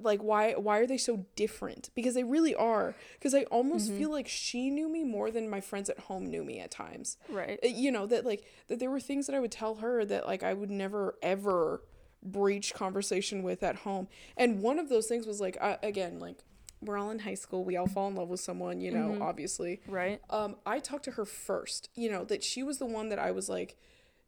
like 0.00 0.20
why 0.22 0.52
why 0.54 0.78
are 0.78 0.86
they 0.86 0.98
so 0.98 1.24
different 1.36 1.90
because 1.94 2.14
they 2.14 2.24
really 2.24 2.54
are 2.54 2.94
because 3.14 3.34
i 3.34 3.42
almost 3.44 3.90
Mhm. 3.90 3.98
feel 3.98 4.10
like 4.10 4.28
she 4.28 4.70
knew 4.70 4.88
me 4.88 5.04
more 5.04 5.30
than 5.30 5.48
my 5.48 5.60
friends 5.60 5.88
at 5.88 5.98
home 6.00 6.26
knew 6.26 6.44
me 6.44 6.60
at 6.60 6.70
times 6.70 7.16
Right. 7.28 7.58
Uh, 7.64 7.68
you 7.68 7.90
know 7.90 8.06
that 8.06 8.24
like 8.24 8.44
that 8.68 8.78
there 8.78 8.90
were 8.90 9.00
things 9.00 9.26
that 9.26 9.34
i 9.34 9.40
would 9.40 9.52
tell 9.52 9.76
her 9.76 10.04
that 10.04 10.26
like 10.26 10.42
i 10.42 10.52
would 10.54 10.70
never 10.70 11.16
ever 11.22 11.82
breach 12.22 12.74
conversation 12.74 13.42
with 13.42 13.62
at 13.62 13.76
home 13.76 14.08
and 14.36 14.60
one 14.60 14.78
of 14.78 14.88
those 14.88 15.06
things 15.06 15.26
was 15.26 15.40
like 15.40 15.56
I, 15.60 15.78
again 15.82 16.18
like 16.18 16.38
we're 16.80 16.96
all 16.98 17.10
in 17.10 17.20
high 17.20 17.34
school 17.34 17.64
we 17.64 17.76
all 17.76 17.86
fall 17.88 18.08
in 18.08 18.14
love 18.16 18.28
with 18.28 18.40
someone 18.40 18.80
you 18.80 18.90
know 18.90 19.10
Mhm. 19.18 19.20
obviously 19.22 19.80
Right. 19.86 20.20
um, 20.30 20.56
I 20.66 20.78
talked 20.80 21.04
to 21.06 21.12
her 21.12 21.24
first, 21.24 21.88
you 21.94 22.10
know, 22.10 22.24
that 22.24 22.44
she 22.44 22.62
was 22.62 22.78
the 22.78 22.86
one 22.86 23.08
that 23.08 23.18
I 23.18 23.30
was 23.32 23.48
like, 23.48 23.76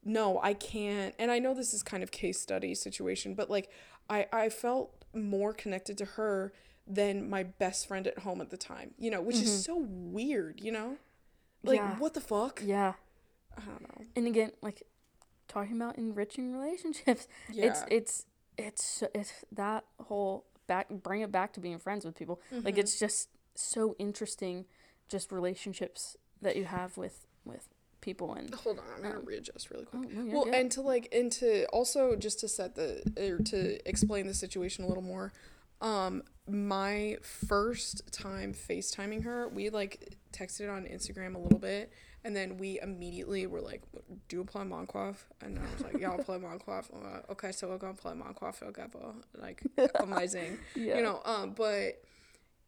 no, 0.04 0.40
I 0.42 0.54
can't. 0.54 1.14
And 1.18 1.30
I 1.30 1.38
know 1.38 1.52
this 1.54 1.72
is 1.74 1.82
kind 1.84 2.02
of 2.02 2.10
case 2.10 2.40
study 2.40 2.74
situation, 2.74 3.34
but 3.34 3.50
like 3.50 3.70
I, 4.08 4.26
I 4.32 4.48
felt 4.48 4.99
more 5.14 5.52
connected 5.52 5.98
to 5.98 6.04
her 6.04 6.52
than 6.86 7.28
my 7.28 7.42
best 7.42 7.86
friend 7.86 8.06
at 8.06 8.18
home 8.20 8.40
at 8.40 8.50
the 8.50 8.56
time, 8.56 8.94
you 8.98 9.10
know, 9.10 9.20
which 9.20 9.36
Mhm. 9.36 9.42
is 9.42 9.64
so 9.64 9.76
weird, 9.78 10.60
you 10.60 10.72
know? 10.72 10.98
Like, 11.62 11.76
Yeah. 11.78 11.98
what 11.98 12.14
the 12.14 12.20
fuck? 12.20 12.60
Yeah. 12.64 12.94
I 13.56 13.60
don't 13.62 13.82
know. 13.82 14.06
And 14.16 14.26
again, 14.26 14.52
like 14.62 14.82
talking 15.48 15.76
about 15.76 15.98
enriching 15.98 16.52
relationships. 16.52 17.26
Yeah. 17.52 17.66
It's 17.66 17.84
it's 17.90 18.26
it's 18.56 19.02
it's 19.14 19.44
that 19.52 19.84
whole 20.00 20.46
back 20.66 20.88
bring 20.88 21.20
it 21.22 21.30
back 21.32 21.52
to 21.54 21.60
being 21.60 21.78
friends 21.78 22.04
with 22.04 22.14
people. 22.14 22.40
Like 22.50 22.74
Mhm. 22.76 22.78
it's 22.78 22.98
just 22.98 23.28
so 23.54 23.94
interesting 23.98 24.66
just 25.08 25.32
relationships 25.32 26.16
that 26.40 26.56
you 26.56 26.64
have 26.64 26.96
with 26.96 27.26
with 27.44 27.68
people 28.00 28.34
and 28.34 28.52
Hold 28.54 28.78
on, 28.78 28.84
I'm 28.96 29.02
gonna 29.02 29.18
um, 29.18 29.24
readjust 29.24 29.70
really 29.70 29.86
oh, 29.92 29.98
quick. 29.98 30.12
no, 30.12 30.34
Well, 30.34 30.44
good. 30.44 30.54
and 30.54 30.70
to 30.72 30.80
like, 30.82 31.08
and 31.12 31.30
to 31.32 31.66
also 31.66 32.16
just 32.16 32.40
to 32.40 32.48
set 32.48 32.74
the 32.74 33.02
or 33.18 33.38
to 33.44 33.88
explain 33.88 34.26
the 34.26 34.34
situation 34.34 34.84
a 34.84 34.88
little 34.88 35.02
more. 35.02 35.32
Um, 35.82 36.22
my 36.46 37.16
first 37.22 38.12
time 38.12 38.52
FaceTiming 38.52 39.24
her, 39.24 39.48
we 39.48 39.70
like 39.70 40.16
texted 40.32 40.70
on 40.70 40.84
Instagram 40.84 41.34
a 41.34 41.38
little 41.38 41.58
bit, 41.58 41.90
and 42.22 42.36
then 42.36 42.58
we 42.58 42.78
immediately 42.80 43.46
were 43.46 43.62
like, 43.62 43.82
"Do 44.28 44.36
you 44.36 44.44
play 44.44 44.64
Minecraft?" 44.64 45.16
And 45.40 45.58
I 45.58 45.62
was 45.72 45.82
like, 45.82 45.98
"Yeah, 45.98 46.10
I'll 46.10 46.18
play 46.18 46.36
Minecraft." 46.48 46.94
I'm 46.94 47.02
like, 47.14 47.30
okay, 47.30 47.52
so 47.52 47.68
we're 47.68 47.78
gonna 47.78 47.94
play 47.94 48.12
Minecraft 48.12 48.66
together. 48.66 49.14
Like, 49.40 49.62
amazing 50.00 50.58
yeah. 50.74 50.96
you 50.98 51.02
know 51.02 51.22
um 51.24 51.52
but 51.56 52.02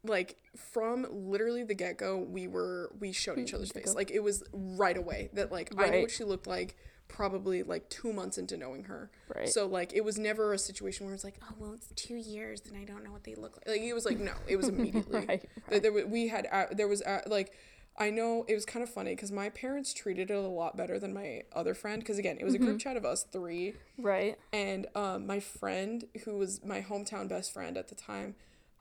like 0.05 0.37
from 0.57 1.07
literally 1.11 1.63
the 1.63 1.75
get-go 1.75 2.19
we 2.19 2.47
were 2.49 2.91
we 2.99 3.13
showed 3.13 3.39
each 3.39 3.51
Hmm, 3.51 3.57
other's 3.57 3.73
face 3.73 3.95
like 3.95 4.11
it 4.11 4.21
was 4.21 4.43
right 4.53 4.97
away 4.97 5.31
that 5.35 5.53
like 5.53 5.73
i 5.79 5.89
know 5.89 6.01
what 6.01 6.11
she 6.11 6.25
looked 6.25 6.47
like 6.47 6.77
probably 7.09 7.63
like 7.63 7.89
two 7.91 8.13
months 8.13 8.39
into 8.39 8.57
knowing 8.57 8.85
her 8.85 9.11
right. 9.37 9.49
so 9.49 9.67
like 9.67 9.93
it 9.93 10.03
was 10.05 10.19
never 10.19 10.53
a 10.53 10.59
situation 10.59 11.05
where 11.07 11.15
it's 11.15 11.25
like 11.25 11.35
Oh 11.43 11.55
well, 11.59 11.73
it's 11.75 11.89
two 11.95 12.15
years 12.17 12.63
and 12.67 12.77
I 12.77 12.85
don't 12.85 13.05
know 13.05 13.13
what 13.13 13.25
they 13.25 13.35
look 13.35 13.57
like. 13.59 13.69
like 13.69 13.81
it 13.83 13.93
was 13.93 14.07
like 14.07 14.19
no 14.19 14.33
it 14.49 14.57
was 14.57 14.69
immediately 14.75 15.27
right. 15.27 15.45
Right. 15.71 15.83
there, 15.83 15.93
wa- 15.93 16.07
we 16.07 16.29
had 16.29 16.49
uh, 16.51 16.67
there 16.73 16.89
was 16.89 17.03
uh, 17.03 17.21
like 17.27 17.53
I 17.99 18.09
know 18.09 18.47
it 18.49 18.55
was 18.55 18.65
kind 18.65 18.83
of 18.83 18.89
funny 18.89 19.15
because 19.15 19.31
my 19.31 19.51
parents 19.51 19.93
treated 19.93 20.31
it 20.31 20.35
a 20.35 20.41
lot 20.41 20.75
better 20.79 20.99
than 20.99 21.13
my 21.13 21.43
other 21.53 21.75
friend 21.75 22.01
because 22.01 22.17
again 22.19 22.39
it 22.41 22.45
was 22.45 22.55
a 22.55 22.59
group 22.59 22.79
chat 22.81 22.97
of 22.97 23.05
us 23.05 23.25
three 23.31 23.75
right. 23.99 24.39
and 24.53 24.87
um, 24.95 25.27
my 25.27 25.39
friend 25.39 26.05
who 26.25 26.39
was 26.39 26.65
my 26.65 26.81
hometown 26.81 27.29
best 27.29 27.53
friend 27.53 27.77
at 27.77 27.89
the 27.89 27.95
time 27.95 28.35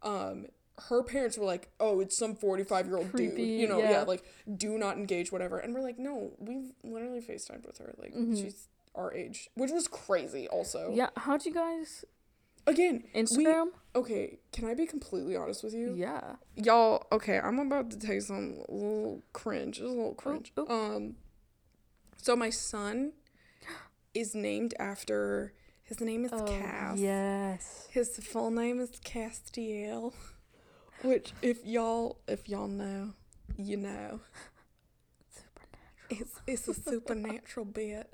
um, 0.03 0.45
her 0.89 1.03
parents 1.03 1.37
were 1.37 1.45
like 1.45 1.69
oh 1.79 1.99
it's 1.99 2.17
some 2.17 2.35
45 2.35 2.87
year 2.87 2.97
old 2.97 3.11
dude 3.13 3.37
you 3.37 3.67
know 3.67 3.79
yeah. 3.79 3.91
yeah. 3.91 4.01
like 4.03 4.23
do 4.57 4.77
not 4.77 4.97
engage 4.97 5.31
whatever 5.31 5.57
and 5.59 5.73
we're 5.73 5.81
like 5.81 5.99
no 5.99 6.31
we've 6.39 6.71
literally 6.83 7.21
facetimed 7.21 7.65
with 7.65 7.77
her 7.79 7.93
like 7.97 8.13
Mhm. 8.13 8.35
she's 8.41 8.67
our 8.95 9.13
age 9.13 9.49
which 9.55 9.71
was 9.71 9.87
crazy 9.87 10.47
also 10.47 10.91
Yeah. 10.93 11.09
How'd 11.17 11.45
you 11.45 11.53
guys 11.53 12.03
again 12.67 13.03
we- 13.13 13.21
Instagram? 13.21 13.67
okay 13.95 14.39
can 14.51 14.65
i 14.65 14.73
be 14.73 14.85
completely 14.85 15.35
honest 15.35 15.63
with 15.63 15.73
you 15.73 15.93
yeah. 15.95 16.35
y'all 16.55 17.05
okay 17.11 17.39
i'm 17.39 17.59
about 17.59 17.89
to 17.91 17.97
take 17.97 18.21
some 18.21 18.57
little 18.69 19.21
cringe 19.33 19.77
just 19.77 19.87
a 19.87 19.91
little 19.91 20.13
cringe 20.13 20.51
oh. 20.57 20.67
um 20.95 21.15
so 22.17 22.35
my 22.35 22.49
son 22.49 23.13
is 24.13 24.35
named 24.35 24.73
after 24.79 25.53
his 25.83 25.99
name 25.99 26.23
is 26.25 26.31
Oh, 26.33 26.45
cass 26.45 26.97
yes. 26.99 27.87
his 27.91 28.15
full 28.17 28.51
name 28.51 28.79
is 28.79 28.91
castiel 29.03 30.13
which 31.03 31.33
if 31.41 31.65
y'all 31.65 32.17
if 32.27 32.47
y'all 32.49 32.67
know 32.67 33.13
you 33.57 33.77
know 33.77 34.19
Supernatural. 35.29 36.09
it's 36.09 36.39
it's 36.47 36.67
a 36.67 36.73
supernatural 36.73 37.65
bit 37.65 38.13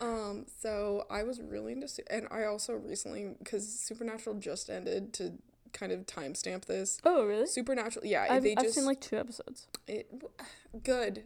um 0.00 0.46
so 0.60 1.04
i 1.10 1.22
was 1.22 1.40
really 1.40 1.72
into 1.72 1.88
su- 1.88 2.02
and 2.10 2.26
i 2.30 2.44
also 2.44 2.72
recently 2.74 3.34
because 3.38 3.68
supernatural 3.68 4.36
just 4.36 4.68
ended 4.70 5.12
to 5.12 5.32
kind 5.72 5.90
of 5.92 6.04
timestamp 6.06 6.64
this 6.66 6.98
Oh, 7.04 7.24
really? 7.24 7.46
supernatural 7.46 8.04
yeah 8.06 8.26
I've, 8.28 8.42
they 8.42 8.54
I've 8.56 8.62
just 8.64 8.74
seen 8.74 8.84
like 8.84 9.00
two 9.00 9.16
episodes. 9.16 9.66
It 9.86 10.06
good. 10.84 11.24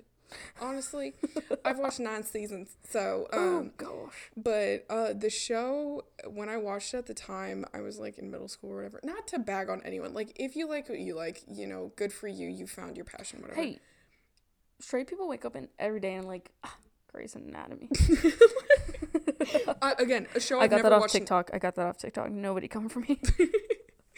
Honestly, 0.60 1.14
I've 1.64 1.78
watched 1.78 2.00
nine 2.00 2.24
seasons. 2.24 2.76
So, 2.88 3.28
oh 3.32 3.58
um, 3.58 3.72
gosh. 3.76 4.30
but 4.36 4.84
uh, 4.90 5.12
the 5.12 5.30
show 5.30 6.04
when 6.28 6.48
I 6.48 6.56
watched 6.56 6.94
it 6.94 6.98
at 6.98 7.06
the 7.06 7.14
time, 7.14 7.64
I 7.72 7.80
was 7.80 7.98
like 7.98 8.18
in 8.18 8.30
middle 8.30 8.48
school 8.48 8.72
or 8.72 8.76
whatever. 8.76 9.00
Not 9.02 9.26
to 9.28 9.38
bag 9.38 9.68
on 9.68 9.82
anyone. 9.84 10.14
Like, 10.14 10.32
if 10.36 10.56
you 10.56 10.68
like 10.68 10.88
what 10.88 10.98
you 10.98 11.14
like, 11.14 11.42
you 11.48 11.66
know, 11.66 11.92
good 11.96 12.12
for 12.12 12.28
you. 12.28 12.48
You 12.48 12.66
found 12.66 12.96
your 12.96 13.04
passion, 13.04 13.40
whatever. 13.40 13.60
Hey, 13.60 13.80
straight 14.80 15.06
people 15.06 15.28
wake 15.28 15.44
up 15.44 15.54
and 15.54 15.68
every 15.78 16.00
day 16.00 16.14
and 16.14 16.26
like 16.26 16.50
ah, 16.64 16.76
Grey's 17.12 17.34
Anatomy. 17.34 17.88
I, 19.82 19.94
again, 19.98 20.26
a 20.34 20.40
show 20.40 20.58
I 20.60 20.64
I've 20.64 20.70
got 20.70 20.76
never 20.76 20.90
that 20.90 20.94
off 20.96 21.00
watched. 21.02 21.12
TikTok. 21.14 21.50
I 21.52 21.58
got 21.58 21.74
that 21.76 21.86
off 21.86 21.98
TikTok. 21.98 22.30
Nobody 22.30 22.68
come 22.68 22.88
for 22.88 23.00
me. 23.00 23.20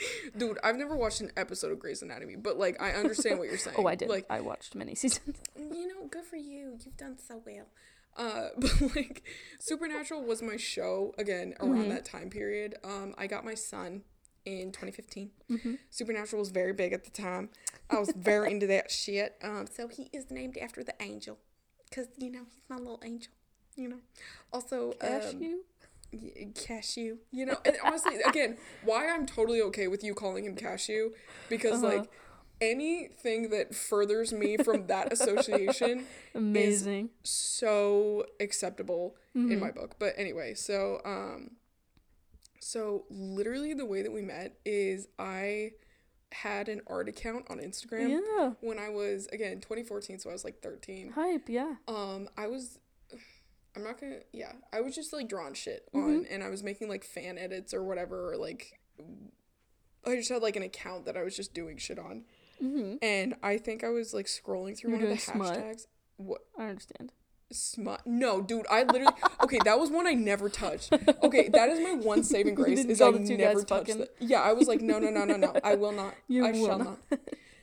dude, 0.36 0.58
I've 0.62 0.76
never 0.76 0.96
watched 0.96 1.20
an 1.20 1.30
episode 1.36 1.72
of 1.72 1.78
Grey's 1.78 2.02
Anatomy, 2.02 2.36
but 2.36 2.58
like, 2.58 2.80
I 2.80 2.90
understand 2.92 3.38
what 3.38 3.48
you're 3.48 3.58
saying. 3.66 3.76
oh, 3.78 3.86
I 3.86 3.94
did. 3.94 4.08
Like, 4.08 4.26
I 4.30 4.40
watched 4.40 4.74
many 4.74 4.94
seasons. 4.94 5.36
you 5.56 5.86
know, 5.88 6.06
good 6.10 6.24
for 6.24 6.36
you. 6.36 6.78
You've 6.84 6.96
done 6.96 7.16
so 7.18 7.42
well. 7.44 7.66
Uh, 8.16 8.48
but 8.58 8.96
like, 8.96 9.22
Supernatural 9.60 10.22
was 10.24 10.42
my 10.42 10.56
show 10.56 11.14
again 11.18 11.54
around 11.60 11.84
Mhm. 11.86 11.88
that 11.90 12.04
time 12.04 12.30
period. 12.30 12.74
Um, 12.82 13.14
I 13.16 13.26
got 13.28 13.44
my 13.44 13.54
son 13.54 14.02
in 14.44 14.72
2015. 14.72 15.30
Mm-hmm. 15.50 15.74
Supernatural 15.90 16.40
was 16.40 16.50
very 16.50 16.72
big 16.72 16.92
at 16.92 17.04
the 17.04 17.10
time. 17.10 17.50
I 17.90 17.98
was 17.98 18.10
very 18.16 18.50
into 18.50 18.66
that 18.68 18.90
shit. 18.90 19.36
Um, 19.42 19.66
So 19.66 19.88
he 19.88 20.08
is 20.12 20.30
named 20.30 20.56
after 20.58 20.82
the 20.82 20.94
angel, 21.00 21.38
cause 21.94 22.06
you 22.16 22.30
know 22.30 22.42
he's 22.52 22.64
my 22.68 22.76
little 22.76 23.00
angel. 23.04 23.32
You 23.76 23.88
know. 23.90 23.98
also, 24.52 24.90
um, 25.00 25.20
Cashew. 25.20 25.38
y- 25.40 25.54
cashew. 26.54 27.18
You 27.30 27.46
know, 27.46 27.56
and 27.64 27.76
honestly, 27.84 28.16
again, 28.26 28.56
why 28.84 29.08
I'm 29.08 29.26
totally 29.26 29.60
okay 29.62 29.88
with 29.88 30.02
you 30.02 30.14
calling 30.14 30.44
him 30.44 30.54
cashew 30.56 31.10
because 31.48 31.82
Uh-huh. 31.82 31.98
like 31.98 32.10
anything 32.60 33.50
that 33.50 33.72
furthers 33.74 34.32
me 34.32 34.56
from 34.56 34.86
that 34.88 35.12
association 35.16 36.06
Amazing. 36.34 37.10
so 37.22 38.24
acceptable 38.40 39.16
in 39.34 39.48
Mhm. 39.50 39.60
my 39.60 39.70
book. 39.70 39.94
But 39.98 40.14
anyway, 40.16 40.54
so 40.54 41.00
um 41.04 41.52
so 42.60 43.04
literally 43.08 43.74
the 43.74 43.86
way 43.86 44.02
that 44.02 44.10
we 44.12 44.22
met 44.22 44.58
is 44.64 45.06
I 45.18 45.72
had 46.32 46.68
an 46.68 46.80
art 46.88 47.08
account 47.08 47.46
on 47.48 47.58
Instagram 47.58 48.20
Yeah. 48.20 48.52
when 48.60 48.78
I 48.78 48.88
was 48.88 49.28
again 49.32 49.60
2014, 49.60 50.18
so 50.18 50.28
I 50.28 50.32
was 50.32 50.44
like 50.44 50.60
13. 50.60 51.12
Hype. 51.12 51.48
Yeah. 51.48 51.76
Um 51.86 52.28
I 52.36 52.48
was 52.48 52.78
I'm 53.78 53.84
not 53.84 54.00
gonna 54.00 54.18
yeah, 54.32 54.52
I 54.72 54.80
was 54.80 54.94
just 54.94 55.12
like 55.12 55.28
drawing 55.28 55.54
shit 55.54 55.88
on 55.94 56.26
and 56.28 56.42
I 56.42 56.48
was 56.48 56.64
making 56.64 56.88
like 56.88 57.04
fan 57.04 57.38
edits 57.38 57.72
or 57.72 57.84
whatever 57.84 58.32
or 58.32 58.36
like 58.36 58.80
I 60.04 60.16
just 60.16 60.30
had 60.30 60.42
like 60.42 60.56
an 60.56 60.64
account 60.64 61.04
that 61.04 61.16
I 61.16 61.22
was 61.22 61.36
just 61.36 61.54
doing 61.54 61.76
shit 61.76 61.98
on. 61.98 62.24
Mm-hmm. 62.62 62.96
And 63.02 63.36
I 63.40 63.56
think 63.58 63.84
I 63.84 63.90
was 63.90 64.12
like 64.12 64.26
scrolling 64.26 64.76
through 64.76 64.90
You're 64.90 65.00
one 65.00 65.10
of 65.12 65.16
the 65.16 65.22
smut. 65.22 65.56
hashtags. 65.56 65.86
What 66.16 66.40
I 66.58 66.64
understand. 66.64 67.12
Smut. 67.52 68.02
No, 68.04 68.42
dude, 68.42 68.66
I 68.68 68.82
literally. 68.82 69.14
Okay, 69.44 69.58
that 69.64 69.78
was 69.78 69.90
one 69.90 70.06
I 70.06 70.14
never 70.14 70.48
touched. 70.48 70.92
Okay, 71.22 71.48
that 71.52 71.68
is 71.70 71.80
my 71.80 71.94
one 71.94 72.24
saving 72.24 72.54
grace. 72.56 72.84
Is 72.84 73.00
I 73.00 73.10
never 73.10 73.62
touched 73.62 73.68
fucking? 73.68 73.98
that. 73.98 74.10
Yeah, 74.18 74.40
I 74.42 74.52
was 74.52 74.66
like, 74.66 74.80
no, 74.80 74.98
no, 74.98 75.10
no, 75.10 75.24
no, 75.24 75.36
no. 75.36 75.54
I 75.62 75.76
will 75.76 75.92
not. 75.92 76.14
You 76.28 76.44
I 76.44 76.50
will 76.50 76.66
shall 76.66 76.78
not. 76.78 76.98
not. 77.10 77.20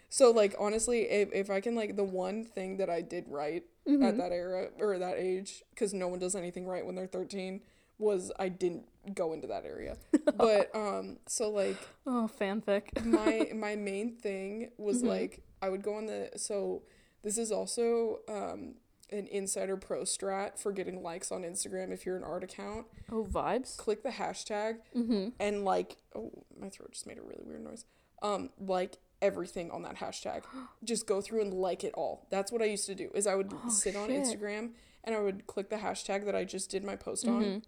So 0.09 0.31
like 0.31 0.55
honestly, 0.59 1.01
if 1.09 1.29
if 1.33 1.49
I 1.49 1.59
can 1.61 1.75
like 1.75 1.95
the 1.95 2.03
one 2.03 2.43
thing 2.43 2.77
that 2.77 2.89
I 2.89 3.01
did 3.01 3.25
right 3.27 3.63
at 3.87 3.91
Mhm. 3.91 4.17
that 4.17 4.31
era 4.31 4.69
or 4.79 4.97
that 4.97 5.17
age, 5.17 5.63
because 5.71 5.93
no 5.93 6.07
one 6.07 6.19
does 6.19 6.35
anything 6.35 6.65
right 6.67 6.85
when 6.85 6.95
they're 6.95 7.07
thirteen, 7.07 7.61
was 7.97 8.31
I 8.39 8.49
didn't 8.49 8.85
go 9.13 9.33
into 9.33 9.47
that 9.47 9.65
area. 9.65 9.97
but 10.37 10.73
um, 10.75 11.17
so 11.27 11.49
like 11.51 11.77
Oh, 12.07 12.29
fanfic. 12.39 13.03
my 13.05 13.51
my 13.53 13.75
main 13.75 14.15
thing 14.15 14.71
was 14.77 15.03
Mhm. 15.03 15.07
like 15.07 15.41
I 15.61 15.69
would 15.69 15.81
go 15.83 15.95
on 15.95 16.05
the 16.05 16.31
so 16.35 16.83
this 17.23 17.37
is 17.37 17.51
also 17.51 18.19
um 18.27 18.75
an 19.11 19.27
insider 19.27 19.77
pro 19.77 20.01
strat 20.01 20.57
for 20.57 20.71
getting 20.71 21.03
likes 21.03 21.31
on 21.31 21.43
Instagram 21.43 21.91
if 21.91 22.05
you're 22.07 22.17
an 22.17 22.23
art 22.23 22.43
account. 22.43 22.87
Oh, 23.11 23.23
vibes. 23.23 23.77
Click 23.77 24.01
the 24.01 24.09
hashtag 24.09 24.77
Mm-hmm. 24.95 25.29
and 25.39 25.63
like 25.63 25.97
oh 26.15 26.31
my 26.59 26.69
throat 26.69 26.91
just 26.91 27.05
made 27.05 27.17
a 27.19 27.21
really 27.21 27.43
weird 27.45 27.63
noise. 27.63 27.85
Um 28.23 28.49
like 28.59 28.97
everything 29.25 29.71
on 29.71 29.81
that 29.83 29.97
hashtag. 29.97 30.43
Just 30.83 31.05
go 31.07 31.19
through 31.21 31.41
and 31.41 31.53
like 31.53 31.83
it 31.83 31.93
all. 31.95 32.27
That's 32.29 32.51
what 32.51 32.61
I 32.61 32.65
used 32.65 32.85
to 32.87 32.95
do. 32.95 33.09
Is 33.13 33.27
I 33.27 33.35
would 33.35 33.51
Oh, 33.53 33.69
sit 33.69 33.95
on. 33.95 34.09
Instagram 34.09 34.71
and 35.03 35.15
I 35.15 35.19
would 35.19 35.45
click 35.47 35.69
the 35.69 35.77
hashtag 35.77 36.25
that 36.25 36.35
I 36.35 36.45
just 36.45 36.69
did 36.71 36.83
my 36.83 36.95
post 36.95 37.27
on 37.27 37.43
Mhm. 37.43 37.63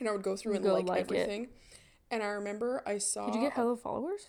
and 0.00 0.08
I 0.08 0.12
would 0.12 0.22
go 0.22 0.36
through 0.36 0.54
and 0.54 0.64
Go 0.64 0.72
like, 0.72 0.86
like 0.88 0.98
it. 1.00 1.04
everything. 1.16 1.48
And 2.10 2.22
I 2.22 2.26
remember 2.28 2.82
I 2.86 2.98
saw 2.98 3.26
Did 3.26 3.34
you 3.34 3.40
get 3.42 3.52
hello 3.54 3.76
followers? 3.76 4.28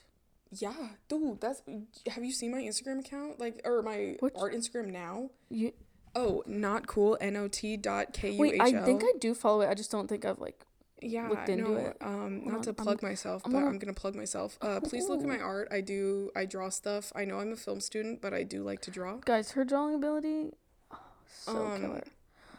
Yeah, 0.51 0.73
dude, 1.07 1.39
that's 1.39 1.61
have 2.07 2.23
you 2.23 2.31
seen 2.31 2.51
my 2.51 2.61
Instagram 2.61 2.99
account? 2.99 3.39
Like 3.39 3.61
or 3.65 3.81
my 3.83 4.17
Which- 4.19 4.33
art 4.35 4.53
Instagram 4.53 4.87
now? 4.91 5.29
You 5.49 5.73
Oh, 6.15 6.41
not 6.47 6.87
cool. 6.87 7.17
N 7.21 7.35
O 7.37 7.47
T 7.47 7.77
dot 7.77 8.13
K 8.13 8.31
U 8.31 8.33
H 8.33 8.39
wait. 8.39 8.59
L. 8.59 8.81
I 8.81 8.85
think 8.85 9.03
I 9.03 9.13
do 9.19 9.35
follow 9.35 9.61
it. 9.61 9.69
I 9.69 9.75
just 9.75 9.91
don't 9.91 10.07
think 10.07 10.25
I've 10.25 10.39
like. 10.39 10.65
Yeah, 11.01 11.27
no, 11.73 11.75
it. 11.77 11.97
Um, 12.01 12.45
not 12.45 12.55
on, 12.55 12.61
to 12.63 12.69
I'm- 12.69 12.75
plug 12.75 13.01
myself, 13.03 13.41
I'm 13.45 13.51
but 13.51 13.63
I'm 13.63 13.77
gonna 13.79 13.93
plug 13.93 14.15
myself. 14.15 14.57
Uh, 14.61 14.79
please 14.79 15.07
look 15.09 15.21
at 15.21 15.27
my 15.27 15.39
art. 15.39 15.67
I 15.71 15.81
do. 15.81 16.31
I 16.35 16.45
draw 16.45 16.69
stuff. 16.69 17.11
I 17.15 17.25
know 17.25 17.39
I'm 17.39 17.51
a 17.53 17.55
film 17.55 17.79
student, 17.81 18.21
but 18.21 18.33
I 18.33 18.43
do 18.43 18.63
like 18.63 18.81
to 18.81 18.91
draw. 18.91 19.17
Guys, 19.17 19.51
her 19.51 19.63
drawing 19.65 19.95
ability, 19.95 20.53
oh, 20.91 20.97
so 21.27 21.57
Um, 21.65 21.81
killer. 21.81 22.03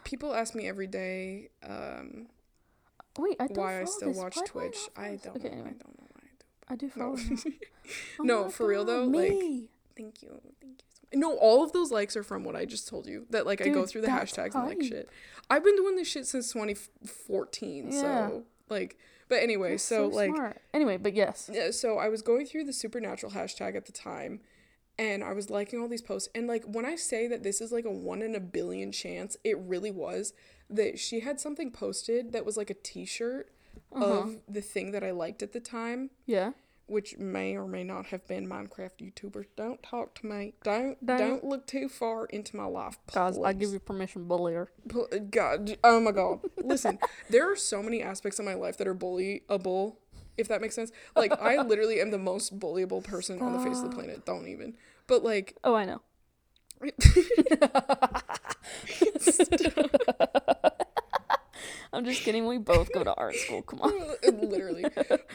People 0.03 0.33
ask 0.33 0.55
me 0.55 0.67
every 0.67 0.87
day 0.87 1.49
um, 1.63 2.27
Wait, 3.19 3.37
I 3.39 3.47
don't 3.47 3.57
why 3.57 3.81
I 3.81 3.85
still 3.85 4.09
this. 4.09 4.17
watch 4.17 4.35
Why 4.37 4.43
Twitch. 4.47 4.77
I 4.97 5.17
follow 5.17 5.17
don't. 5.17 5.35
Okay, 5.37 5.47
know. 5.49 5.53
anyway, 5.53 5.69
I 5.69 5.73
don't 5.73 5.99
know 5.99 6.07
why 6.11 6.21
I 6.23 6.29
do. 6.39 6.73
I 6.73 6.75
do 6.75 6.89
follow. 6.89 7.17
No. 8.19 8.43
Oh 8.43 8.43
No, 8.45 8.49
for 8.49 8.67
real 8.67 8.85
God, 8.85 8.91
though, 8.93 9.03
like. 9.05 9.29
Thank 9.97 10.21
you. 10.23 10.39
Thank 10.61 10.81
you. 10.81 10.87
So. 11.13 11.19
No, 11.19 11.35
all 11.37 11.63
of 11.63 11.71
those 11.73 11.91
likes 11.91 12.15
are 12.15 12.23
from 12.23 12.43
what 12.43 12.55
I 12.55 12.65
just 12.65 12.87
told 12.87 13.05
you. 13.07 13.25
That 13.29 13.45
like 13.45 13.61
I 13.61 13.69
go 13.69 13.85
through 13.85 14.01
the 14.01 14.07
hashtags 14.07 14.55
and 14.55 14.67
like 14.67 14.81
shit. 14.83 15.09
I've 15.49 15.63
been 15.63 15.75
doing 15.75 15.95
this 15.95 16.07
shit 16.07 16.25
since 16.25 16.51
2014. 16.53 17.91
Yeah. 17.91 18.01
So 18.01 18.43
like, 18.69 18.97
but 19.27 19.41
anyway, 19.41 19.71
That's 19.71 19.83
so, 19.83 20.07
like, 20.07 20.31
anyway, 20.73 20.97
but 20.97 21.13
yes, 21.13 21.49
yeah, 21.51 21.71
so 21.71 21.97
I 21.97 22.09
was 22.09 22.21
going 22.21 22.45
through 22.45 22.65
the 22.65 22.73
supernatural 22.73 23.31
hashtag 23.31 23.75
at 23.75 23.85
the 23.85 23.91
time, 23.91 24.41
and 24.99 25.23
I 25.23 25.31
was 25.33 25.49
liking 25.49 25.79
all 25.81 25.87
these 25.87 26.01
posts. 26.01 26.29
And 26.35 26.47
like 26.47 26.63
when 26.65 26.85
I 26.85 26.95
say 26.95 27.27
that 27.27 27.43
this 27.43 27.61
is 27.61 27.71
like 27.71 27.85
a 27.85 27.91
one 27.91 28.21
in 28.21 28.35
a 28.35 28.39
billion 28.41 28.91
chance, 28.91 29.37
it 29.43 29.57
really 29.57 29.91
was 29.91 30.33
that 30.69 30.99
she 30.99 31.19
had 31.21 31.39
something 31.39 31.71
posted 31.71 32.31
that 32.33 32.45
was 32.45 32.55
like 32.57 32.69
a 32.69 32.73
T-shirt 32.75 33.49
Uh-huh. 33.93 34.05
of 34.05 34.37
the 34.47 34.61
thing 34.61 34.91
that 34.91 35.03
I 35.03 35.11
liked 35.11 35.41
at 35.43 35.51
the 35.53 35.59
time 35.61 36.09
yeah. 36.25 36.51
Which 36.91 37.17
may 37.17 37.55
or 37.55 37.65
may 37.65 37.83
not 37.83 38.07
have 38.07 38.27
been 38.27 38.47
Minecraft 38.47 38.99
YouTubers. 38.99 39.45
Don't 39.55 39.81
talk 39.81 40.13
to 40.15 40.27
me. 40.27 40.53
Don't 40.63 41.03
Don't. 41.05 41.17
don't, 41.17 41.43
look 41.45 41.65
too 41.65 41.87
far 41.87 42.25
into 42.25 42.57
my 42.57 42.65
life. 42.65 42.97
please. 43.07 43.15
Guys, 43.15 43.37
I 43.37 43.53
give 43.53 43.71
you 43.71 43.79
permission, 43.79 44.27
bullier. 44.27 44.69
God, 45.31 45.77
oh 45.83 46.01
my 46.01 46.11
God. 46.11 46.41
Listen, 46.57 46.99
there 47.29 47.49
are 47.49 47.55
so 47.55 47.81
many 47.81 48.03
aspects 48.03 48.39
of 48.39 48.45
my 48.45 48.55
life 48.55 48.77
that 48.77 48.87
are 48.87 48.95
bullyable. 48.95 49.95
If 50.37 50.47
that 50.49 50.61
makes 50.61 50.75
sense. 50.75 50.91
Like 51.15 51.31
I 51.39 51.61
literally 51.61 52.01
am 52.01 52.11
the 52.11 52.17
most 52.17 52.59
bullyable 52.59 53.03
person 53.03 53.41
on 53.41 53.53
the 53.53 53.59
face 53.59 53.79
of 53.79 53.89
the 53.89 53.95
planet. 53.95 54.25
Don't 54.25 54.47
even. 54.47 54.73
But 55.07 55.23
like 55.23 55.55
Oh, 55.63 55.75
I 55.75 55.85
know. 55.85 56.01
I'm 61.93 62.05
just 62.05 62.21
kidding. 62.21 62.47
We 62.47 62.57
both 62.57 62.91
go 62.93 63.03
to 63.03 63.13
art 63.15 63.35
school. 63.35 63.61
Come 63.61 63.81
on. 63.81 63.91
literally 64.41 64.85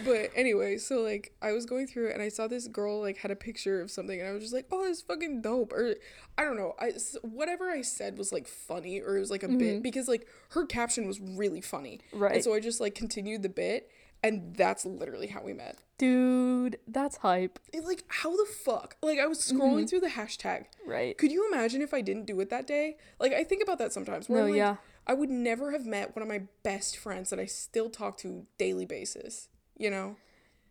but 0.04 0.30
anyway 0.34 0.76
so 0.76 1.00
like 1.00 1.32
i 1.42 1.52
was 1.52 1.66
going 1.66 1.86
through 1.86 2.08
it 2.08 2.14
and 2.14 2.22
i 2.22 2.28
saw 2.28 2.46
this 2.46 2.68
girl 2.68 3.00
like 3.00 3.16
had 3.18 3.30
a 3.30 3.36
picture 3.36 3.80
of 3.80 3.90
something 3.90 4.20
and 4.20 4.28
i 4.28 4.32
was 4.32 4.42
just 4.42 4.54
like 4.54 4.66
oh 4.72 4.84
it's 4.84 5.02
fucking 5.02 5.40
dope 5.40 5.72
or 5.72 5.94
i 6.38 6.44
don't 6.44 6.56
know 6.56 6.74
i 6.78 6.92
whatever 7.22 7.70
i 7.70 7.82
said 7.82 8.18
was 8.18 8.32
like 8.32 8.46
funny 8.46 9.00
or 9.00 9.16
it 9.16 9.20
was 9.20 9.30
like 9.30 9.42
a 9.42 9.48
bit 9.48 9.58
mm-hmm. 9.58 9.80
because 9.80 10.08
like 10.08 10.26
her 10.50 10.66
caption 10.66 11.06
was 11.06 11.20
really 11.20 11.60
funny 11.60 12.00
Right. 12.12 12.34
and 12.36 12.44
so 12.44 12.54
i 12.54 12.60
just 12.60 12.80
like 12.80 12.94
continued 12.94 13.42
the 13.42 13.48
bit 13.48 13.90
and 14.22 14.54
that's 14.56 14.84
literally 14.86 15.28
how 15.28 15.42
we 15.42 15.52
met 15.52 15.78
Dude, 15.98 16.78
that's 16.86 17.16
hype. 17.18 17.58
It, 17.72 17.84
like 17.84 18.04
how 18.08 18.36
the 18.36 18.46
fuck 18.64 18.96
like 19.02 19.18
i 19.18 19.26
was 19.26 19.38
scrolling 19.38 19.76
mm-hmm. 19.76 19.86
through 19.86 20.00
the 20.00 20.08
hashtag 20.08 20.66
Right. 20.86 21.16
could 21.16 21.32
you 21.32 21.50
imagine 21.50 21.80
if 21.80 21.94
i 21.94 22.00
didn't 22.00 22.26
do 22.26 22.38
it 22.40 22.50
that 22.50 22.66
day 22.66 22.96
like 23.18 23.32
i 23.32 23.44
think 23.44 23.62
about 23.62 23.78
that 23.78 23.92
sometimes 23.92 24.28
where 24.28 24.42
No, 24.42 24.46
like, 24.48 24.56
yeah. 24.56 24.76
I 25.06 25.14
would 25.14 25.30
never 25.30 25.70
have 25.72 25.86
met 25.86 26.14
one 26.16 26.22
of 26.22 26.28
my 26.28 26.42
best 26.62 26.96
friends 26.96 27.30
that 27.30 27.38
i 27.38 27.44
still 27.46 27.88
talk 27.90 28.16
to 28.18 28.46
daily 28.58 28.84
basis 28.86 29.48
you 29.76 29.90
know 29.90 30.16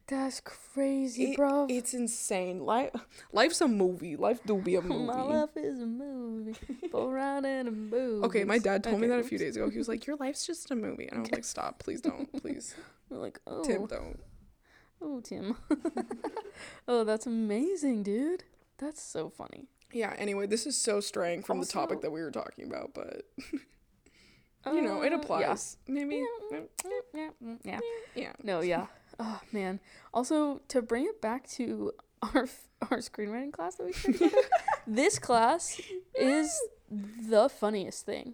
That's 0.08 0.40
crazy, 0.40 1.32
It- 1.32 1.38
bro. 1.38 1.66
It's 1.68 1.96
insane. 1.96 2.60
Life, 2.64 2.94
life's 3.34 3.60
a 3.62 3.68
movie. 3.68 4.16
Life 4.16 4.40
do 4.46 4.62
be 4.62 4.76
a 4.76 4.82
movie. 4.92 5.04
My 5.04 5.24
life 5.24 5.58
is 5.58 5.82
a 5.82 5.86
movie. 5.88 6.54
Go 6.92 7.10
around 7.10 7.46
in 7.46 7.66
a 7.68 7.72
movie. 7.72 8.24
Okay, 8.28 8.44
my 8.44 8.60
dad 8.60 8.84
told 8.84 9.00
me 9.00 9.08
Okay, 9.08 9.16
that 9.18 9.26
a 9.26 9.28
few 9.28 9.40
days 9.40 9.56
ago. 9.58 9.68
He 9.72 9.80
was 9.80 9.88
like, 9.88 10.06
"Your 10.06 10.16
life's 10.18 10.46
just 10.46 10.70
a 10.70 10.76
movie," 10.76 11.08
and 11.08 11.18
I 11.18 11.22
was 11.22 11.32
like, 11.32 11.44
"Stop, 11.56 11.80
please 11.80 12.02
don't, 12.02 12.30
please, 12.40 12.76
We're 13.10 13.18
like, 13.18 13.40
oh, 13.48 13.64
Tim, 13.64 13.88
don't." 13.88 14.20
oh, 15.02 15.22
Tim. 15.22 15.58
oh, 16.88 17.04
that's 17.04 17.26
amazing, 17.26 18.04
dude. 18.04 18.44
That's 18.78 19.02
so 19.02 19.30
funny. 19.30 19.70
Yeah. 19.92 20.14
Anyway, 20.20 20.46
this 20.46 20.68
is 20.68 20.78
so 20.78 21.00
straying 21.00 21.42
from 21.42 21.60
the 21.60 21.66
topic 21.66 22.02
that 22.02 22.12
we 22.12 22.22
were 22.22 22.30
talking 22.32 22.66
about, 22.68 22.94
but 22.94 23.26
you 24.74 24.82
know, 24.82 25.02
it 25.04 25.14
Uh, 25.14 25.18
applies. 25.18 25.78
Maybe. 25.88 26.26
Yeah. 26.52 26.60
Yeah, 27.14 27.30
mm, 27.44 27.58
yeah. 27.64 27.80
Yeah. 28.16 28.32
No, 28.44 28.62
yeah. 28.62 28.88
Oh 29.20 29.40
man. 29.52 29.80
Also, 30.14 30.62
to 30.70 30.82
bring 30.82 31.06
it 31.06 31.22
back 31.22 31.48
to 31.52 31.94
our 32.22 32.44
f- 32.44 32.68
our 32.92 32.98
screenwriting 33.00 33.52
class 33.54 33.76
that 33.76 33.86
we 33.86 33.94
took 33.94 34.34
this 34.88 35.20
class 35.20 35.80
is 36.14 36.50
the 36.90 37.48
funniest 37.50 38.06
thing. 38.06 38.34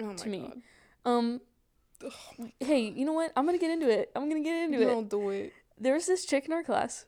Oh 0.00 0.04
my 0.06 0.14
To 0.14 0.28
me. 0.28 0.40
god. 0.40 0.62
Um. 1.10 1.40
Hey, 2.60 2.90
you 2.90 3.04
know 3.04 3.12
what? 3.12 3.32
I'm 3.36 3.46
gonna 3.46 3.58
get 3.58 3.70
into 3.70 3.88
it. 3.88 4.10
I'm 4.16 4.28
gonna 4.28 4.42
get 4.42 4.56
into 4.64 4.82
it. 4.82 4.86
Don't 4.86 5.08
do 5.08 5.30
it. 5.30 5.52
there 5.78 5.94
was 5.94 6.06
this 6.06 6.24
chick 6.26 6.46
in 6.46 6.52
our 6.52 6.62
class 6.64 7.06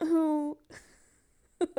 who 0.00 0.56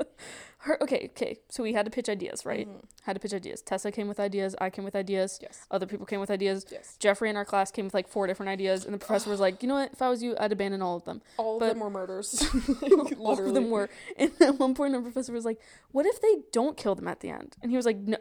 her 0.66 0.82
okay 0.82 1.09
okay 1.11 1.39
so 1.49 1.61
we 1.64 1.74
had 1.74 1.84
to 1.86 1.91
pitch 1.91 2.07
ideas 2.09 2.45
right 2.45 2.68
Mhm. 2.68 2.84
had 3.03 3.14
to 3.14 3.20
pitch 3.20 3.34
ideas 3.34 3.61
tessa 3.61 3.91
came 3.91 4.07
with 4.07 4.20
ideas 4.20 4.55
i 4.61 4.70
came 4.70 4.86
with 4.86 4.95
ideas 4.95 5.39
Yes. 5.41 5.66
other 5.70 5.86
people 5.86 6.05
came 6.05 6.20
with 6.22 6.32
ideas 6.32 6.66
Yes. 6.72 6.95
jeffrey 6.99 7.30
in 7.30 7.36
our 7.38 7.45
class 7.45 7.70
came 7.72 7.86
with 7.86 7.93
like 7.93 8.07
four 8.07 8.28
different 8.28 8.49
ideas 8.49 8.86
and 8.86 8.93
the 8.93 8.97
professor 9.05 9.30
was 9.30 9.39
like 9.41 9.61
you 9.61 9.68
know 9.70 9.76
what 9.76 9.91
if 9.91 10.01
i 10.01 10.09
was 10.09 10.24
you 10.24 10.36
i'd 10.39 10.51
abandon 10.51 10.82
all 10.82 10.95
of 10.95 11.03
them 11.05 11.22
All 11.38 11.59
But- 11.59 11.66
of 11.66 11.70
them 11.76 11.80
were 11.84 11.89
murders. 11.89 12.43
all 13.20 13.39
of 13.47 13.53
them 13.53 13.70
were 13.76 13.89
and 14.18 14.32
at 14.41 14.57
one 14.59 14.74
point 14.74 14.93
the 14.93 15.01
professor 15.01 15.34
was 15.34 15.45
like 15.45 15.59
what 15.91 16.05
if 16.05 16.22
they 16.22 16.36
don't 16.51 16.78
kill 16.78 16.95
them 16.95 17.07
at 17.07 17.20
the 17.20 17.30
end 17.30 17.55
and 17.61 17.70
he 17.72 17.78
was 17.78 17.86
like 17.86 17.97
no 17.97 18.18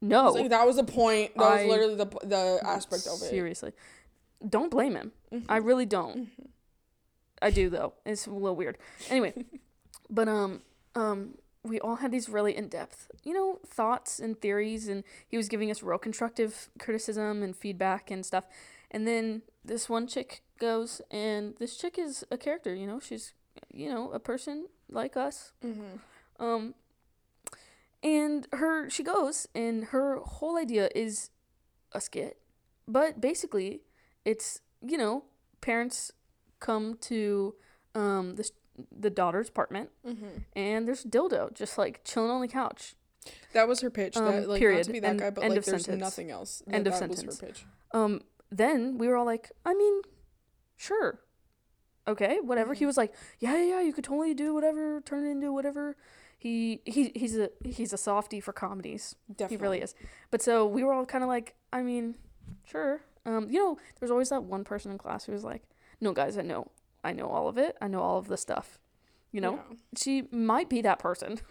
no 0.00 0.30
Like, 0.32 0.50
that 0.50 0.66
was 0.66 0.76
the 0.76 0.84
point. 0.84 1.32
That 1.36 1.60
was 1.62 1.66
literally 1.70 1.94
the 1.94 2.06
the 2.24 2.60
aspect 2.62 3.06
of 3.06 3.14
it. 3.22 3.30
seriously 3.30 3.72
don't 4.46 4.70
blame 4.70 4.94
him 4.96 5.12
Mhm. 5.32 5.44
I 5.48 5.56
really 5.58 5.86
don't. 5.86 6.28
I 7.40 7.50
do 7.50 7.70
though. 7.70 7.94
It's 8.04 8.26
a 8.26 8.30
little 8.30 8.56
weird. 8.56 8.76
Anyway, 9.08 9.32
but 10.10 10.28
um 10.28 10.62
um 10.94 11.36
we 11.64 11.80
all 11.80 11.96
had 11.96 12.12
these 12.12 12.28
really 12.28 12.56
in-depth, 12.56 13.10
you 13.24 13.32
know, 13.32 13.58
thoughts 13.66 14.20
and 14.20 14.38
theories 14.40 14.86
and 14.86 15.02
he 15.26 15.36
was 15.36 15.48
giving 15.48 15.70
us 15.70 15.82
real 15.82 15.98
constructive 15.98 16.68
criticism 16.78 17.42
and 17.42 17.56
feedback 17.56 18.10
and 18.10 18.24
stuff. 18.24 18.44
And 18.90 19.06
then 19.08 19.42
this 19.64 19.88
one 19.88 20.06
chick 20.06 20.42
goes 20.58 21.00
and 21.10 21.54
this 21.58 21.76
chick 21.76 21.98
is 21.98 22.24
a 22.30 22.36
character, 22.36 22.74
you 22.74 22.86
know, 22.86 23.00
she's 23.00 23.32
you 23.72 23.88
know, 23.88 24.10
a 24.12 24.18
person 24.18 24.66
like 24.90 25.16
us. 25.16 25.52
Mhm. 25.64 26.00
Um 26.38 26.74
and 28.02 28.46
her 28.52 28.90
she 28.90 29.02
goes 29.02 29.48
and 29.54 29.86
her 29.86 30.16
whole 30.18 30.56
idea 30.58 30.90
is 30.94 31.30
a 31.92 32.00
skit. 32.00 32.38
But 32.86 33.20
basically 33.20 33.80
it's, 34.24 34.60
you 34.82 34.98
know, 34.98 35.24
parents 35.60 36.12
come 36.60 36.98
to 37.02 37.54
um 37.94 38.34
this 38.36 38.52
the 38.90 39.10
daughter's 39.10 39.48
apartment 39.48 39.90
Mhm. 40.06 40.44
and 40.56 40.86
there's 40.88 41.04
dildo 41.04 41.52
just 41.54 41.78
like 41.78 42.00
chilling 42.04 42.30
on 42.30 42.40
the 42.40 42.48
couch. 42.48 42.96
That 43.52 43.68
was 43.68 43.80
her 43.80 43.90
pitch. 43.90 44.16
Um, 44.16 44.24
that, 44.26 44.48
like, 44.48 44.58
period. 44.58 44.78
Not 44.78 44.84
to 44.86 44.92
be 44.92 45.00
that 45.00 45.08
End- 45.10 45.18
guy, 45.20 45.30
but 45.30 45.44
end 45.44 45.50
like, 45.52 45.58
of 45.60 45.64
there's 45.64 45.84
sentence. 45.84 46.00
nothing 46.00 46.30
else. 46.30 46.62
That, 46.66 46.74
End 46.74 46.86
of 46.86 46.94
sentence. 46.94 47.22
her 47.40 47.46
pitch. 47.46 47.66
Um 47.92 48.22
then 48.50 48.98
we 48.98 49.08
were 49.08 49.16
all 49.16 49.24
like, 49.26 49.50
I 49.64 49.74
mean, 49.74 50.02
sure. 50.76 51.20
Okay, 52.06 52.38
whatever. 52.40 52.74
He 52.74 52.84
was 52.84 52.96
like, 52.96 53.14
yeah, 53.38 53.56
yeah, 53.56 53.64
yeah, 53.76 53.80
you 53.80 53.92
could 53.92 54.04
totally 54.04 54.34
do 54.34 54.52
whatever, 54.52 55.00
turn 55.00 55.26
it 55.26 55.30
into 55.30 55.52
whatever. 55.52 55.96
He 56.38 56.82
he 56.84 57.10
he's 57.14 57.38
a 57.38 57.50
he's 57.64 57.92
a 57.94 57.96
softie 57.96 58.40
for 58.40 58.52
comedies. 58.52 59.14
Definitely. 59.30 59.56
He 59.56 59.62
really 59.62 59.80
is. 59.80 59.94
But 60.30 60.42
so 60.42 60.66
we 60.66 60.84
were 60.84 60.92
all 60.92 61.06
kind 61.06 61.24
of 61.24 61.28
like, 61.28 61.54
I 61.72 61.82
mean, 61.82 62.16
sure. 62.64 63.00
Um, 63.24 63.48
you 63.48 63.58
know, 63.58 63.78
there's 63.98 64.10
always 64.10 64.28
that 64.28 64.44
one 64.44 64.64
person 64.64 64.92
in 64.92 64.98
class 64.98 65.24
who 65.24 65.32
was 65.32 65.44
like, 65.44 65.62
no, 66.02 66.12
guys, 66.12 66.36
I 66.36 66.42
know, 66.42 66.70
I 67.04 67.12
know 67.12 67.28
all 67.28 67.46
of 67.48 67.58
it. 67.58 67.76
I 67.80 67.86
know 67.88 68.00
all 68.00 68.18
of 68.18 68.28
the 68.28 68.36
stuff. 68.36 68.78
You 69.30 69.40
know, 69.40 69.54
Yeah. 69.70 69.76
she 69.96 70.28
might 70.32 70.68
be 70.68 70.80
that 70.82 70.98
person. 70.98 71.40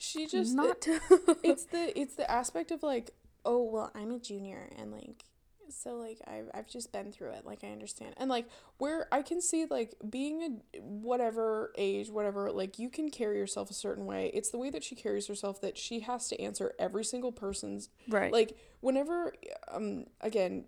She 0.00 0.26
just 0.26 0.54
not 0.54 0.80
to. 0.82 1.00
it's 1.42 1.64
the 1.64 1.98
it's 1.98 2.14
the 2.14 2.30
aspect 2.30 2.70
of 2.70 2.82
like 2.82 3.10
Oh 3.44 3.62
well, 3.64 3.90
I'm 3.94 4.12
a 4.12 4.18
junior, 4.18 4.70
and 4.78 4.92
like 4.92 5.24
so 5.70 5.96
like 5.96 6.18
I've 6.26 6.48
I've 6.54 6.68
just 6.68 6.92
been 6.92 7.10
through 7.12 7.30
it. 7.30 7.44
Like 7.44 7.64
I 7.64 7.68
understand, 7.72 8.14
and 8.16 8.30
like 8.30 8.46
where 8.78 9.08
I 9.10 9.22
can 9.22 9.40
see 9.40 9.66
like 9.68 9.94
being 10.08 10.60
a 10.76 10.78
whatever 10.80 11.72
age, 11.76 12.10
whatever, 12.10 12.52
like 12.52 12.78
you 12.78 12.90
can 12.90 13.10
carry 13.10 13.38
yourself 13.38 13.70
a 13.70 13.74
certain 13.74 14.06
way. 14.06 14.30
It's 14.34 14.50
the 14.50 14.58
way 14.58 14.70
that 14.70 14.84
she 14.84 14.94
carries 14.94 15.26
herself 15.26 15.60
that 15.62 15.76
she 15.76 16.00
has 16.00 16.28
to 16.28 16.40
answer 16.40 16.74
every 16.78 17.04
single 17.04 17.32
person's 17.32 17.88
Right. 18.08 18.32
like 18.32 18.56
whenever 18.80 19.32
um 19.72 20.04
again 20.20 20.64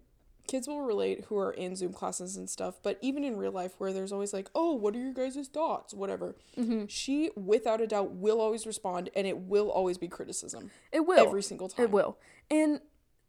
kids 0.50 0.66
will 0.68 0.80
relate 0.82 1.24
who 1.28 1.36
are 1.38 1.52
in 1.52 1.76
zoom 1.76 1.92
classes 1.92 2.36
and 2.36 2.50
stuff 2.50 2.74
but 2.82 2.98
even 3.00 3.22
in 3.24 3.36
real 3.36 3.52
life 3.52 3.72
where 3.78 3.92
there's 3.92 4.12
always 4.12 4.32
like 4.32 4.48
oh 4.54 4.72
what 4.74 4.94
are 4.96 4.98
your 4.98 5.12
guys' 5.12 5.48
thoughts 5.58 5.94
whatever 5.94 6.34
Mm-hmm. 6.58 6.86
she 6.86 7.30
without 7.36 7.80
a 7.80 7.86
doubt 7.86 8.10
will 8.12 8.40
always 8.40 8.66
respond 8.66 9.08
and 9.16 9.26
it 9.26 9.38
will 9.52 9.70
always 9.70 9.96
be 9.98 10.08
criticism 10.08 10.70
it 10.92 11.06
will. 11.06 11.24
every 11.26 11.42
single 11.42 11.68
time 11.68 11.84
It 11.84 11.90
will. 11.90 12.18
And 12.50 12.80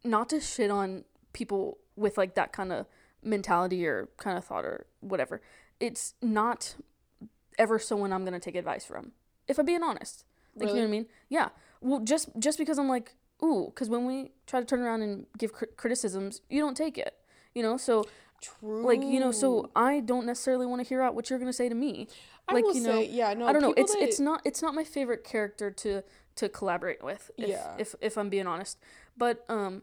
not 0.04 0.28
to 0.30 0.40
shit 0.40 0.70
on 0.70 1.04
people 1.32 1.78
with 1.96 2.18
like 2.18 2.34
that 2.34 2.52
kind 2.52 2.72
of 2.72 2.86
mentality 3.22 3.86
or 3.86 4.08
kind 4.16 4.36
of 4.36 4.44
thought 4.44 4.64
or 4.64 4.86
whatever. 5.00 5.40
It's 5.78 6.14
not 6.20 6.74
ever 7.58 7.78
someone 7.78 8.12
I'm 8.12 8.24
going 8.24 8.32
to 8.34 8.40
take 8.40 8.56
advice 8.56 8.84
from. 8.84 9.12
If 9.46 9.58
I'm 9.58 9.66
being 9.66 9.82
honest. 9.84 10.24
Like 10.56 10.68
you 10.68 10.74
know 10.74 10.80
what 10.80 10.86
I 10.88 10.90
mean? 10.90 11.06
Yeah. 11.28 11.48
Well, 11.80 12.00
just 12.00 12.30
just 12.38 12.58
because 12.58 12.78
I'm 12.78 12.88
like, 12.88 13.14
ooh, 13.44 13.72
cuz 13.74 13.88
when 13.88 14.06
we 14.06 14.32
try 14.46 14.60
to 14.60 14.66
turn 14.66 14.80
around 14.80 15.02
and 15.02 15.26
give 15.38 15.52
cri- 15.52 15.68
criticisms, 15.76 16.40
you 16.48 16.60
don't 16.60 16.76
take 16.76 16.96
it. 16.98 17.14
You 17.54 17.62
know? 17.62 17.76
So 17.76 18.04
true 18.40 18.84
like, 18.84 19.02
you 19.02 19.20
know, 19.20 19.30
so 19.30 19.70
I 19.76 20.00
don't 20.00 20.26
necessarily 20.26 20.66
want 20.66 20.80
to 20.82 20.88
hear 20.88 21.00
out 21.00 21.14
what 21.14 21.30
you're 21.30 21.38
going 21.38 21.48
to 21.50 21.52
say 21.52 21.68
to 21.68 21.74
me. 21.74 22.08
I 22.48 22.54
like, 22.54 22.64
will 22.64 22.74
you 22.74 22.80
know, 22.82 23.00
say, 23.00 23.06
yeah, 23.06 23.32
no, 23.34 23.46
I 23.46 23.52
don't 23.52 23.62
know. 23.62 23.72
It's 23.76 23.92
that- 23.94 24.02
it's 24.02 24.18
not 24.20 24.42
it's 24.44 24.62
not 24.62 24.74
my 24.74 24.84
favorite 24.84 25.22
character 25.24 25.70
to 25.70 26.02
to 26.36 26.48
collaborate 26.48 27.02
with. 27.04 27.30
If, 27.36 27.48
Yeah. 27.48 27.74
If 27.78 27.94
if 28.00 28.16
I'm 28.18 28.28
being 28.28 28.46
honest, 28.46 28.78
but 29.16 29.44
um, 29.48 29.82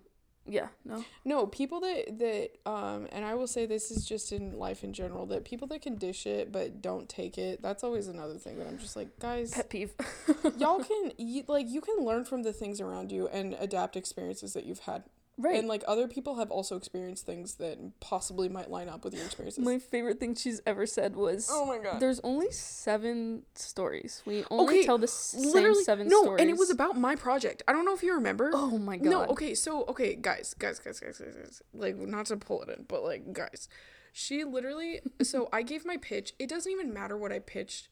yeah, 0.50 0.68
no. 0.84 1.06
No, 1.24 1.46
people 1.46 1.80
that 1.82 2.18
that 2.20 2.50
um 2.70 3.08
and 3.12 3.24
I 3.24 3.36
will 3.36 3.48
say 3.48 3.66
this 3.66 3.92
is 3.92 4.06
just 4.06 4.32
in 4.32 4.58
life 4.58 4.84
in 4.84 4.94
general 4.94 5.26
that 5.28 5.46
people 5.46 5.68
that 5.68 5.82
can 5.82 5.96
dish 5.96 6.26
it 6.26 6.52
but 6.52 6.82
don't 6.82 7.08
take 7.08 7.38
it. 7.38 7.62
That's 7.62 7.84
always 7.84 8.08
another 8.08 8.36
thing 8.36 8.58
that 8.58 8.68
I'm 8.68 8.80
just 8.80 8.96
like, 8.96 9.20
guys, 9.20 9.52
Pet 9.52 9.70
peeve. 9.70 9.94
y'all 10.58 10.84
can 10.84 11.12
you, 11.18 11.44
like 11.48 11.68
you 11.70 11.82
can 11.82 12.04
learn 12.04 12.26
from 12.26 12.44
the 12.44 12.52
things 12.52 12.82
around 12.82 13.12
you 13.12 13.28
and 13.28 13.56
adapt 13.60 13.96
experiences 13.96 14.54
that 14.54 14.66
you've 14.66 14.80
had. 14.80 15.04
Right. 15.40 15.58
And 15.58 15.68
like 15.68 15.84
other 15.88 16.08
people 16.08 16.36
have 16.36 16.52
also 16.52 16.76
experienced 16.76 17.26
things 17.26 17.56
that 17.56 17.80
possibly 18.00 18.48
might 18.50 18.70
line 18.70 18.88
up 18.90 19.04
with 19.04 19.16
your 19.16 19.26
experiences. 19.26 19.64
my 19.64 19.80
favorite 19.80 20.20
thing 20.20 20.36
she's 20.36 20.62
ever 20.68 20.86
said 20.86 21.16
was, 21.16 21.48
oh 21.52 21.66
my 21.66 21.80
god. 21.80 22.00
"There's 22.00 22.20
only 22.20 22.52
seven 22.52 23.44
stories. 23.56 24.22
We 24.26 24.44
only 24.52 24.76
Okay, 24.80 24.86
tell 24.86 24.98
the 24.98 25.08
same 25.08 25.52
Literally 25.52 25.84
seven 25.84 26.08
no, 26.08 26.22
stories." 26.24 26.42
and 26.42 26.50
it 26.50 26.58
was 26.58 26.70
about 26.70 26.98
my 26.98 27.16
project. 27.16 27.64
I 27.68 27.74
don't 27.74 27.86
know 27.86 27.96
if 27.96 28.04
you 28.04 28.14
remember. 28.14 28.52
Oh 28.54 28.78
my 28.78 28.98
god. 28.98 29.10
No, 29.10 29.26
okay, 29.28 29.56
so 29.56 29.86
okay, 29.86 30.16
guys, 30.16 30.54
guys, 30.54 30.80
guys, 30.80 31.00
guys, 31.00 31.18
guys, 31.18 31.36
guys. 31.36 31.62
Like 31.74 31.98
not 31.98 32.28
to 32.28 32.38
pull 32.38 32.62
it 32.64 32.70
in, 32.70 32.86
but 32.88 33.04
like 33.04 33.34
guys. 33.34 33.68
She 34.12 34.44
literally 34.44 35.00
so 35.22 35.50
I 35.54 35.62
gave 35.64 35.86
my 35.86 35.98
pitch. 35.98 36.34
It 36.40 36.50
doesn't 36.50 36.72
even 36.72 36.94
matter 36.94 37.18
what 37.18 37.32
I 37.32 37.40
pitched. 37.40 37.88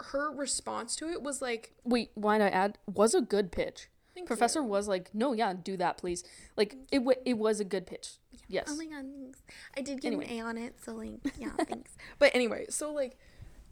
Her 0.00 0.30
response 0.32 0.96
to 0.96 1.08
it 1.08 1.22
was 1.22 1.40
like 1.40 1.72
Wait, 1.84 2.10
why 2.14 2.36
I 2.36 2.48
add? 2.48 2.78
Was 2.92 3.14
a 3.14 3.20
good 3.20 3.52
pitch. 3.52 3.88
Professor 4.26 4.62
was 4.62 4.86
like, 4.88 5.14
"No, 5.14 5.32
yeah, 5.32 5.52
do 5.52 5.76
that, 5.76 5.98
please." 5.98 6.24
Like 6.56 6.76
it, 6.92 6.98
w- 6.98 7.18
it 7.24 7.34
was 7.34 7.60
a 7.60 7.64
good 7.64 7.86
pitch. 7.86 8.14
Yes. 8.48 8.66
Oh 8.70 8.76
my 8.76 8.86
god, 8.86 9.04
thanks. 9.20 9.42
I 9.76 9.80
did 9.80 10.00
get 10.00 10.08
Anyway. 10.08 10.26
an 10.28 10.38
A 10.38 10.40
on 10.42 10.58
it, 10.58 10.74
so 10.84 10.94
like, 10.94 11.20
yeah, 11.38 11.50
thanks. 11.68 11.92
But 12.18 12.34
anyway, 12.34 12.66
so 12.68 12.92
like 12.92 13.16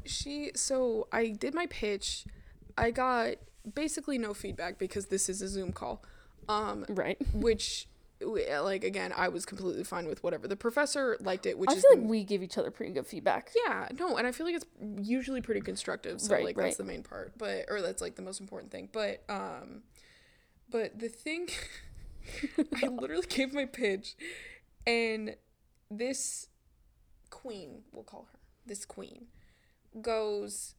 she 0.05 0.51
so 0.55 1.07
I 1.13 1.29
did 1.29 1.55
my 1.55 1.67
pitch. 1.67 2.25
I 2.77 2.91
got 2.91 3.35
basically 3.75 4.19
no 4.19 4.35
feedback 4.35 4.79
because 4.79 5.07
this 5.07 5.29
is 5.29 5.43
a 5.43 5.49
Zoom 5.49 5.73
call. 5.73 6.03
Um 6.49 6.85
right. 6.89 7.19
which 7.35 7.87
like 8.25 8.85
again, 8.85 9.13
I 9.17 9.29
was 9.29 9.45
completely 9.45 9.85
fine 9.85 10.07
with 10.07 10.23
whatever. 10.23 10.47
The 10.49 10.57
professor 10.57 11.17
liked 11.21 11.45
it, 11.47 11.59
which 11.59 11.71
I 11.71 11.75
is 11.75 11.83
feel 11.83 11.97
the 11.97 12.03
like 12.03 12.09
we 12.11 12.25
give 12.25 12.43
each 12.43 12.57
other 12.57 12.71
pretty 12.71 12.93
good 12.93 13.07
feedback. 13.07 13.51
Yeah, 13.67 13.89
no, 13.99 14.17
and 14.17 14.27
I 14.27 14.33
feel 14.33 14.47
like 14.47 14.55
it's 14.55 14.67
usually 15.01 15.41
pretty 15.41 15.61
constructive. 15.61 16.21
So 16.21 16.33
Right, 16.35 16.45
like 16.45 16.57
right. 16.57 16.65
that's 16.67 16.77
the 16.77 16.85
main 16.85 17.03
part. 17.03 17.33
But 17.37 17.67
or 17.69 17.81
that's 17.83 18.01
like 18.01 18.15
the 18.17 18.23
most 18.23 18.41
important 18.41 18.71
thing. 18.73 18.89
But 18.93 19.23
um 19.29 19.83
but 20.73 20.99
the 20.99 21.09
thing 21.09 21.49
I 22.83 22.89
literally 22.89 23.27
gave 23.29 23.55
my 23.55 23.67
pitch 23.67 24.17
and 24.87 25.37
this 25.91 26.49
queen, 27.31 27.83
we'll 27.93 28.05
call 28.05 28.29
her, 28.33 28.39
this 28.67 28.85
queen 28.85 29.27
goes 30.01 30.75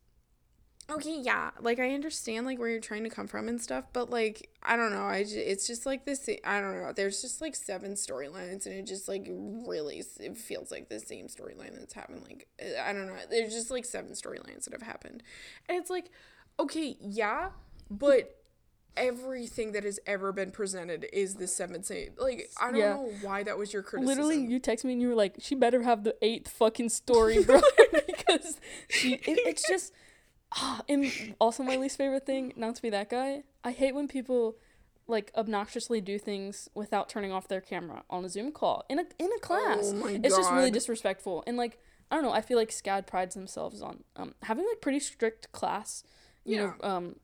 Okay, 0.89 1.17
yeah. 1.21 1.51
Like 1.61 1.79
I 1.79 1.93
understand 1.93 2.45
like 2.45 2.59
where 2.59 2.67
you're 2.67 2.81
trying 2.81 3.03
to 3.03 3.09
come 3.09 3.27
from 3.27 3.47
and 3.47 3.61
stuff, 3.61 3.85
but 3.93 4.09
like 4.09 4.49
I 4.61 4.75
don't 4.75 4.91
know. 4.91 5.05
I 5.05 5.25
it's 5.27 5.65
just 5.65 5.85
like 5.85 6.03
this 6.03 6.29
I 6.43 6.59
don't 6.59 6.81
know. 6.81 6.91
There's 6.93 7.21
just 7.21 7.39
like 7.39 7.55
seven 7.55 7.93
storylines 7.93 8.65
and 8.65 8.75
it 8.75 8.85
just 8.85 9.07
like 9.07 9.25
really 9.29 10.03
it 10.19 10.37
feels 10.37 10.71
like 10.71 10.89
the 10.89 10.99
same 10.99 11.27
storyline 11.27 11.77
that's 11.79 11.93
happened 11.93 12.23
like 12.27 12.47
I 12.83 12.91
don't 12.91 13.07
know. 13.07 13.15
There's 13.29 13.53
just 13.53 13.71
like 13.71 13.85
seven 13.85 14.11
storylines 14.11 14.65
that 14.65 14.73
have 14.73 14.81
happened. 14.81 15.23
And 15.69 15.77
it's 15.77 15.89
like 15.89 16.11
okay, 16.59 16.97
yeah, 16.99 17.51
but 17.89 18.42
everything 18.95 19.71
that 19.73 19.83
has 19.83 19.99
ever 20.05 20.31
been 20.31 20.51
presented 20.51 21.05
is 21.11 21.35
the 21.35 21.47
seventh 21.47 21.85
same. 21.85 22.11
Like 22.17 22.49
I 22.61 22.71
don't 22.71 22.79
Yeah. 22.79 22.93
know 22.93 23.13
why 23.21 23.43
that 23.43 23.57
was 23.57 23.73
your 23.73 23.83
criticism. 23.83 24.07
Literally, 24.23 24.45
you 24.45 24.59
text 24.59 24.85
me 24.85 24.93
and 24.93 25.01
you 25.01 25.09
were 25.09 25.15
like, 25.15 25.35
"She 25.39 25.55
better 25.55 25.81
have 25.83 26.03
the 26.03 26.15
eighth 26.21 26.49
fucking 26.49 26.89
story, 26.89 27.43
bro," 27.43 27.59
because 28.07 28.59
she. 28.89 29.13
It, 29.15 29.39
it's 29.45 29.67
just. 29.67 29.93
Ah, 30.55 30.81
and 30.87 31.11
also 31.41 31.63
my 31.63 31.77
least 31.77 31.97
favorite 31.97 32.25
thing, 32.27 32.53
not 32.55 32.75
to 32.75 32.81
be 32.81 32.91
that 32.91 33.09
guy. 33.09 33.43
I 33.63 33.71
hate 33.71 33.95
when 33.95 34.07
people 34.07 34.55
like 35.07 35.31
obnoxiously 35.35 35.99
do 35.99 36.17
things 36.19 36.69
without 36.75 37.09
turning 37.09 37.31
off 37.31 37.47
their 37.47 37.59
camera 37.59 38.03
on 38.09 38.23
a 38.23 38.29
Zoom 38.29 38.51
call 38.51 38.85
in 38.89 38.99
a 38.99 39.05
in 39.19 39.29
a 39.35 39.39
class. 39.39 39.91
Oh 39.95 40.05
it's 40.07 40.35
just 40.37 40.51
really 40.51 40.71
disrespectful. 40.71 41.43
And 41.47 41.57
like 41.57 41.79
I 42.11 42.15
don't 42.15 42.23
know, 42.23 42.31
I 42.31 42.41
feel 42.41 42.57
like 42.57 42.69
SCAD 42.69 43.07
prides 43.07 43.33
themselves 43.35 43.81
on 43.81 44.03
um 44.15 44.35
having 44.43 44.65
like 44.67 44.79
pretty 44.79 44.99
strict 44.99 45.51
class, 45.51 46.03
you 46.45 46.57
know, 46.57 46.73
um 46.81 47.15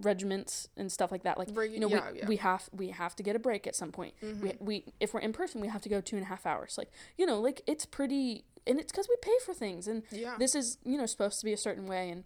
regiments 0.00 0.68
and 0.76 0.90
stuff 0.90 1.10
like 1.12 1.22
that. 1.24 1.38
Like 1.38 1.48
you 1.48 1.80
know, 1.80 1.88
yeah, 1.88 2.10
we, 2.12 2.18
yeah. 2.18 2.26
we 2.26 2.36
have 2.36 2.68
we 2.72 2.88
have 2.88 3.14
to 3.16 3.22
get 3.22 3.36
a 3.36 3.38
break 3.38 3.66
at 3.66 3.74
some 3.76 3.92
point. 3.92 4.14
We 4.22 4.52
we 4.60 4.84
if 5.00 5.14
we're 5.14 5.20
in 5.20 5.32
person, 5.32 5.60
we 5.60 5.68
have 5.68 5.82
to 5.82 5.88
go 5.88 6.00
two 6.00 6.16
and 6.16 6.24
a 6.24 6.28
half 6.28 6.46
hours. 6.46 6.76
Like 6.78 6.90
you 7.16 7.26
know, 7.26 7.40
like 7.40 7.62
it's 7.66 7.86
pretty, 7.86 8.44
and 8.66 8.78
it's 8.78 8.92
because 8.92 9.08
we 9.08 9.16
pay 9.22 9.36
for 9.44 9.54
things, 9.54 9.86
and 9.88 10.02
Yeah. 10.10 10.36
this 10.38 10.54
is 10.54 10.78
you 10.84 10.96
know 10.98 11.06
supposed 11.06 11.38
to 11.40 11.44
be 11.44 11.52
a 11.52 11.56
certain 11.58 11.86
way, 11.86 12.10
and 12.10 12.24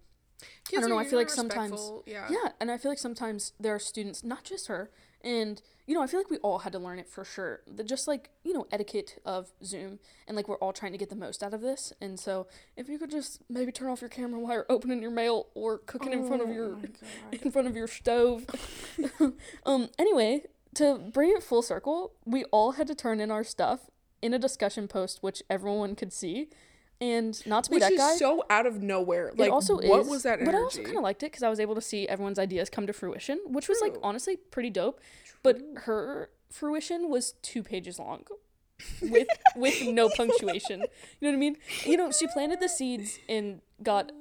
Kids 0.68 0.82
don't 0.82 0.90
know, 0.90 0.98
I 0.98 1.04
feel 1.04 1.18
like 1.18 1.30
sometimes- 1.30 1.90
yeah. 2.04 2.28
yeah, 2.30 2.50
and 2.60 2.70
I 2.70 2.76
feel 2.76 2.90
like 2.90 2.98
sometimes 2.98 3.52
there 3.58 3.74
are 3.74 3.78
students, 3.78 4.22
not 4.22 4.44
just 4.44 4.66
her, 4.66 4.90
and 5.22 5.60
you 5.86 5.94
know, 5.94 6.02
I 6.02 6.08
feel 6.08 6.18
like 6.18 6.30
we 6.30 6.38
all 6.38 6.58
had 6.58 6.72
to 6.72 6.80
learn 6.80 6.98
it 6.98 7.08
for 7.08 7.24
sure. 7.24 7.60
The 7.72 7.84
just 7.84 8.08
like 8.08 8.30
you 8.44 8.52
know 8.52 8.66
etiquette 8.72 9.20
of 9.24 9.52
Zoom, 9.64 9.98
and 10.26 10.36
like 10.36 10.48
we're 10.48 10.56
all 10.58 10.72
trying 10.72 10.92
to 10.92 10.98
get 10.98 11.10
the 11.10 11.16
most 11.16 11.42
out 11.42 11.54
of 11.54 11.60
this. 11.60 11.92
And 12.00 12.18
so, 12.18 12.46
if 12.76 12.88
you 12.88 12.98
could 12.98 13.10
just 13.10 13.42
maybe 13.48 13.70
turn 13.72 13.88
off 13.90 14.00
your 14.00 14.10
camera 14.10 14.40
while 14.40 14.52
you're 14.54 14.66
opening 14.68 15.00
your 15.00 15.10
mail 15.12 15.46
or 15.54 15.78
cooking 15.78 16.12
in 16.12 16.26
front 16.26 16.42
of 16.42 16.48
your 16.48 16.72
Oh 16.72 16.76
God. 17.30 17.40
in 17.42 17.50
front 17.52 17.68
of 17.68 17.76
your 17.76 17.86
stove. 17.88 18.46
um. 19.66 19.88
Anyway, 19.98 20.42
to 20.74 20.98
bring 21.12 21.30
it 21.30 21.42
full 21.42 21.62
circle, 21.62 22.12
we 22.24 22.44
all 22.46 22.72
had 22.72 22.86
to 22.88 22.94
turn 22.94 23.20
in 23.20 23.30
our 23.30 23.44
stuff 23.44 23.88
in 24.22 24.34
a 24.34 24.38
discussion 24.38 24.88
post, 24.88 25.22
which 25.22 25.42
everyone 25.48 25.94
could 25.94 26.12
see. 26.12 26.48
And 27.00 27.46
not 27.46 27.64
to 27.64 27.70
be 27.70 27.76
Which 27.76 27.82
that 27.82 27.92
is 27.92 27.98
guy, 27.98 28.16
so 28.16 28.44
out 28.48 28.64
of 28.64 28.82
nowhere. 28.82 29.32
Like, 29.36 29.48
it 29.48 29.52
also 29.52 29.76
what 29.76 30.00
is. 30.00 30.08
was 30.08 30.22
that 30.22 30.40
energy? 30.40 30.46
But 30.46 30.54
I 30.54 30.62
also 30.62 30.82
kind 30.82 30.96
of 30.96 31.02
liked 31.02 31.22
it 31.22 31.26
because 31.26 31.42
I 31.42 31.50
was 31.50 31.60
able 31.60 31.74
to 31.74 31.80
see 31.82 32.08
everyone's 32.08 32.38
ideas 32.38 32.70
come 32.70 32.86
to 32.86 32.92
fruition, 32.92 33.38
which 33.46 33.68
was 33.68 33.78
like 33.82 33.96
honestly 34.02 34.36
pretty 34.36 34.70
dope. 34.70 35.00
But 35.42 35.60
her 35.84 36.30
fruition 36.50 37.10
was 37.10 37.32
two 37.42 37.62
pages 37.62 37.98
long, 37.98 38.24
with 39.02 39.28
with 39.56 39.82
no 39.82 40.08
punctuation. 40.08 40.80
You 40.80 40.86
know 41.20 41.28
what 41.28 41.34
I 41.34 41.36
mean? 41.36 41.56
You 41.84 41.96
know, 41.98 42.10
she 42.10 42.26
planted 42.28 42.60
the 42.60 42.68
seeds 42.68 43.18
and 43.28 43.60
got 43.82 44.12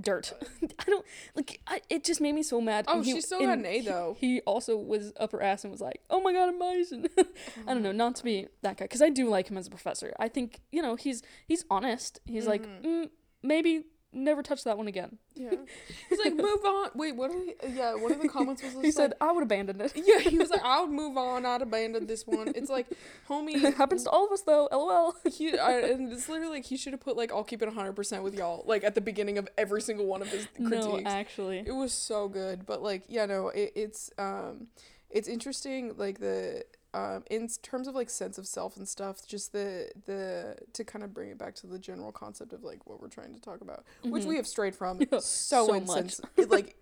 dirt. 0.00 0.32
I 0.78 0.84
don't 0.84 1.04
like. 1.34 1.60
I, 1.66 1.80
it 1.88 2.04
just 2.04 2.20
made 2.20 2.34
me 2.34 2.42
so 2.42 2.60
mad. 2.60 2.84
Oh, 2.88 3.02
he- 3.02 3.12
she 3.12 3.20
still 3.20 3.40
got 3.40 3.50
and 3.50 3.60
an 3.64 3.66
A, 3.66 3.78
he- 3.80 3.86
though. 3.88 4.16
He, 4.18 4.40
also 4.42 4.76
was 4.76 5.12
up 5.18 5.32
her 5.32 5.42
ass 5.42 5.64
and 5.64 5.70
was 5.72 5.80
like, 5.80 6.00
"Oh 6.10 6.20
my 6.20 6.32
god, 6.32 6.48
I'm 6.48 6.58
Bison." 6.58 7.06
I 7.66 7.72
don't 7.74 7.82
know, 7.82 7.92
not 7.92 8.16
to 8.16 8.24
be 8.24 8.46
that 8.62 8.76
guy 8.76 8.84
because 8.84 9.02
I 9.02 9.08
do 9.10 9.28
like 9.28 9.50
him 9.50 9.56
as 9.56 9.66
a 9.66 9.70
professor. 9.70 10.12
I 10.18 10.28
think 10.28 10.60
you 10.70 10.82
know 10.82 10.94
he's 10.96 11.22
he's 11.46 11.64
honest. 11.70 12.20
He's 12.24 12.46
like, 12.46 12.66
mm, 12.82 13.08
maybe 13.42 13.84
never 14.16 14.42
touch 14.42 14.64
that 14.64 14.76
one 14.76 14.88
again. 14.88 15.18
Yeah. 15.34 15.50
He's 16.08 16.18
like, 16.18 16.34
move 16.34 16.64
on. 16.64 16.90
Wait, 16.94 17.14
what 17.14 17.30
are 17.30 17.38
we? 17.38 17.54
Yeah, 17.68 17.94
one 17.94 18.12
of 18.12 18.20
the 18.20 18.28
comments 18.28 18.62
was 18.62 18.72
He 18.82 18.90
said, 18.90 19.14
"I 19.20 19.32
would 19.32 19.42
abandon 19.42 19.80
it." 19.80 19.92
yeah, 19.94 20.18
he 20.18 20.38
was 20.38 20.50
like, 20.50 20.62
I 20.64 20.80
would 20.80 20.90
move 20.90 21.16
on. 21.16 21.44
I'd 21.46 21.62
abandon 21.62 22.06
this 22.06 22.26
one. 22.26 22.48
It's 22.54 22.70
like, 22.70 22.86
homie, 23.28 23.62
It 23.62 23.74
happens 23.74 24.04
to 24.04 24.10
all 24.10 24.26
of 24.26 24.32
us 24.32 24.42
though. 24.42 24.68
LOL. 24.72 25.14
he, 25.30 25.58
I, 25.58 25.80
and 25.80 26.12
it's 26.12 26.28
literally 26.28 26.56
like 26.56 26.64
he 26.64 26.76
should 26.76 26.92
have 26.92 27.00
put 27.00 27.16
like, 27.16 27.32
I'll 27.32 27.44
keep 27.44 27.62
it 27.62 27.68
100% 27.68 28.22
with 28.22 28.34
y'all, 28.34 28.64
like 28.66 28.84
at 28.84 28.94
the 28.94 29.00
beginning 29.00 29.38
of 29.38 29.48
every 29.56 29.80
single 29.82 30.06
one 30.06 30.22
of 30.22 30.28
his 30.28 30.46
critiques. 30.56 30.86
No, 30.86 31.00
actually. 31.04 31.62
it 31.66 31.74
was 31.74 31.92
so 31.92 32.28
good 32.28 32.66
but 32.66 32.82
like 32.82 33.02
yeah 33.08 33.26
no 33.26 33.48
it, 33.48 33.72
it's 33.74 34.10
um 34.18 34.66
it's 35.10 35.28
interesting 35.28 35.92
like 35.96 36.18
the 36.20 36.64
um 36.96 37.22
in 37.30 37.48
terms 37.62 37.86
of 37.88 37.94
like 38.00 38.08
sense 38.10 38.36
of 38.38 38.46
self 38.46 38.76
and 38.76 38.86
stuff 38.88 39.16
just 39.26 39.52
the 39.52 39.90
the 40.06 40.56
to 40.72 40.82
kind 40.84 41.02
of 41.04 41.10
bring 41.16 41.28
it 41.30 41.38
back 41.38 41.54
to 41.54 41.66
the 41.66 41.78
general 41.78 42.12
concept 42.12 42.52
of 42.52 42.62
like 42.70 42.80
what 42.88 43.00
we're 43.00 43.08
trying 43.18 43.32
to 43.34 43.40
talk 43.40 43.60
about 43.60 43.84
which 44.02 44.24
we 44.24 44.36
have 44.36 44.46
strayed 44.46 44.74
from 44.74 45.00
so, 45.20 45.66
so 45.66 45.74
insens- 45.74 46.20
like 46.58 46.76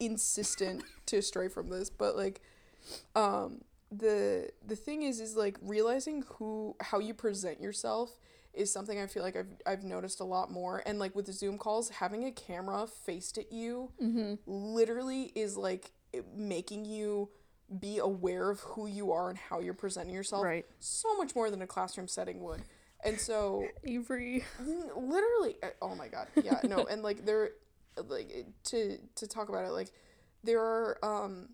insistent 0.00 0.82
to 1.06 1.20
stray 1.22 1.48
from 1.48 1.68
this 1.68 1.88
but 1.90 2.16
like 2.16 2.40
um 3.14 3.60
the 3.90 4.48
the 4.66 4.76
thing 4.76 5.02
is 5.02 5.20
is 5.20 5.36
like 5.36 5.56
realizing 5.62 6.22
who 6.34 6.74
how 6.80 6.98
you 6.98 7.14
present 7.14 7.60
yourself 7.60 8.18
is 8.52 8.72
something 8.72 8.98
I 8.98 9.06
feel 9.06 9.22
like 9.22 9.36
I've 9.36 9.52
I've 9.66 9.84
noticed 9.84 10.20
a 10.20 10.24
lot 10.24 10.50
more 10.50 10.82
and 10.86 10.98
like 10.98 11.14
with 11.14 11.26
the 11.26 11.32
Zoom 11.32 11.56
calls 11.58 11.88
having 11.90 12.24
a 12.24 12.32
camera 12.32 12.86
faced 12.86 13.38
at 13.38 13.52
you 13.52 13.90
Mm-hmm. 14.02 14.34
literally 14.46 15.30
is 15.34 15.56
like 15.56 15.92
making 16.34 16.84
you 16.84 17.28
be 17.80 17.98
aware 17.98 18.50
of 18.50 18.60
who 18.60 18.86
you 18.86 19.10
are 19.12 19.28
and 19.28 19.38
how 19.38 19.58
you're 19.60 19.74
presenting 19.74 20.14
yourself 20.14 20.44
Right. 20.44 20.64
so 20.78 21.16
much 21.16 21.34
more 21.34 21.50
than 21.50 21.62
a 21.62 21.66
classroom 21.66 22.06
setting 22.08 22.40
would. 22.40 22.62
And 23.04 23.18
so 23.20 23.66
Avery. 23.84 24.44
Mm, 24.62 24.96
literally 25.08 25.56
uh, 25.62 25.68
oh 25.82 25.94
my 25.94 26.08
god 26.08 26.28
yeah 26.42 26.60
no 26.64 26.84
and 26.84 27.02
like 27.02 27.24
there 27.26 27.50
like 28.08 28.46
to 28.64 28.98
to 29.16 29.26
talk 29.26 29.48
about 29.48 29.64
it 29.64 29.70
like 29.70 29.90
there 30.44 30.60
are 30.60 30.98
um 31.02 31.48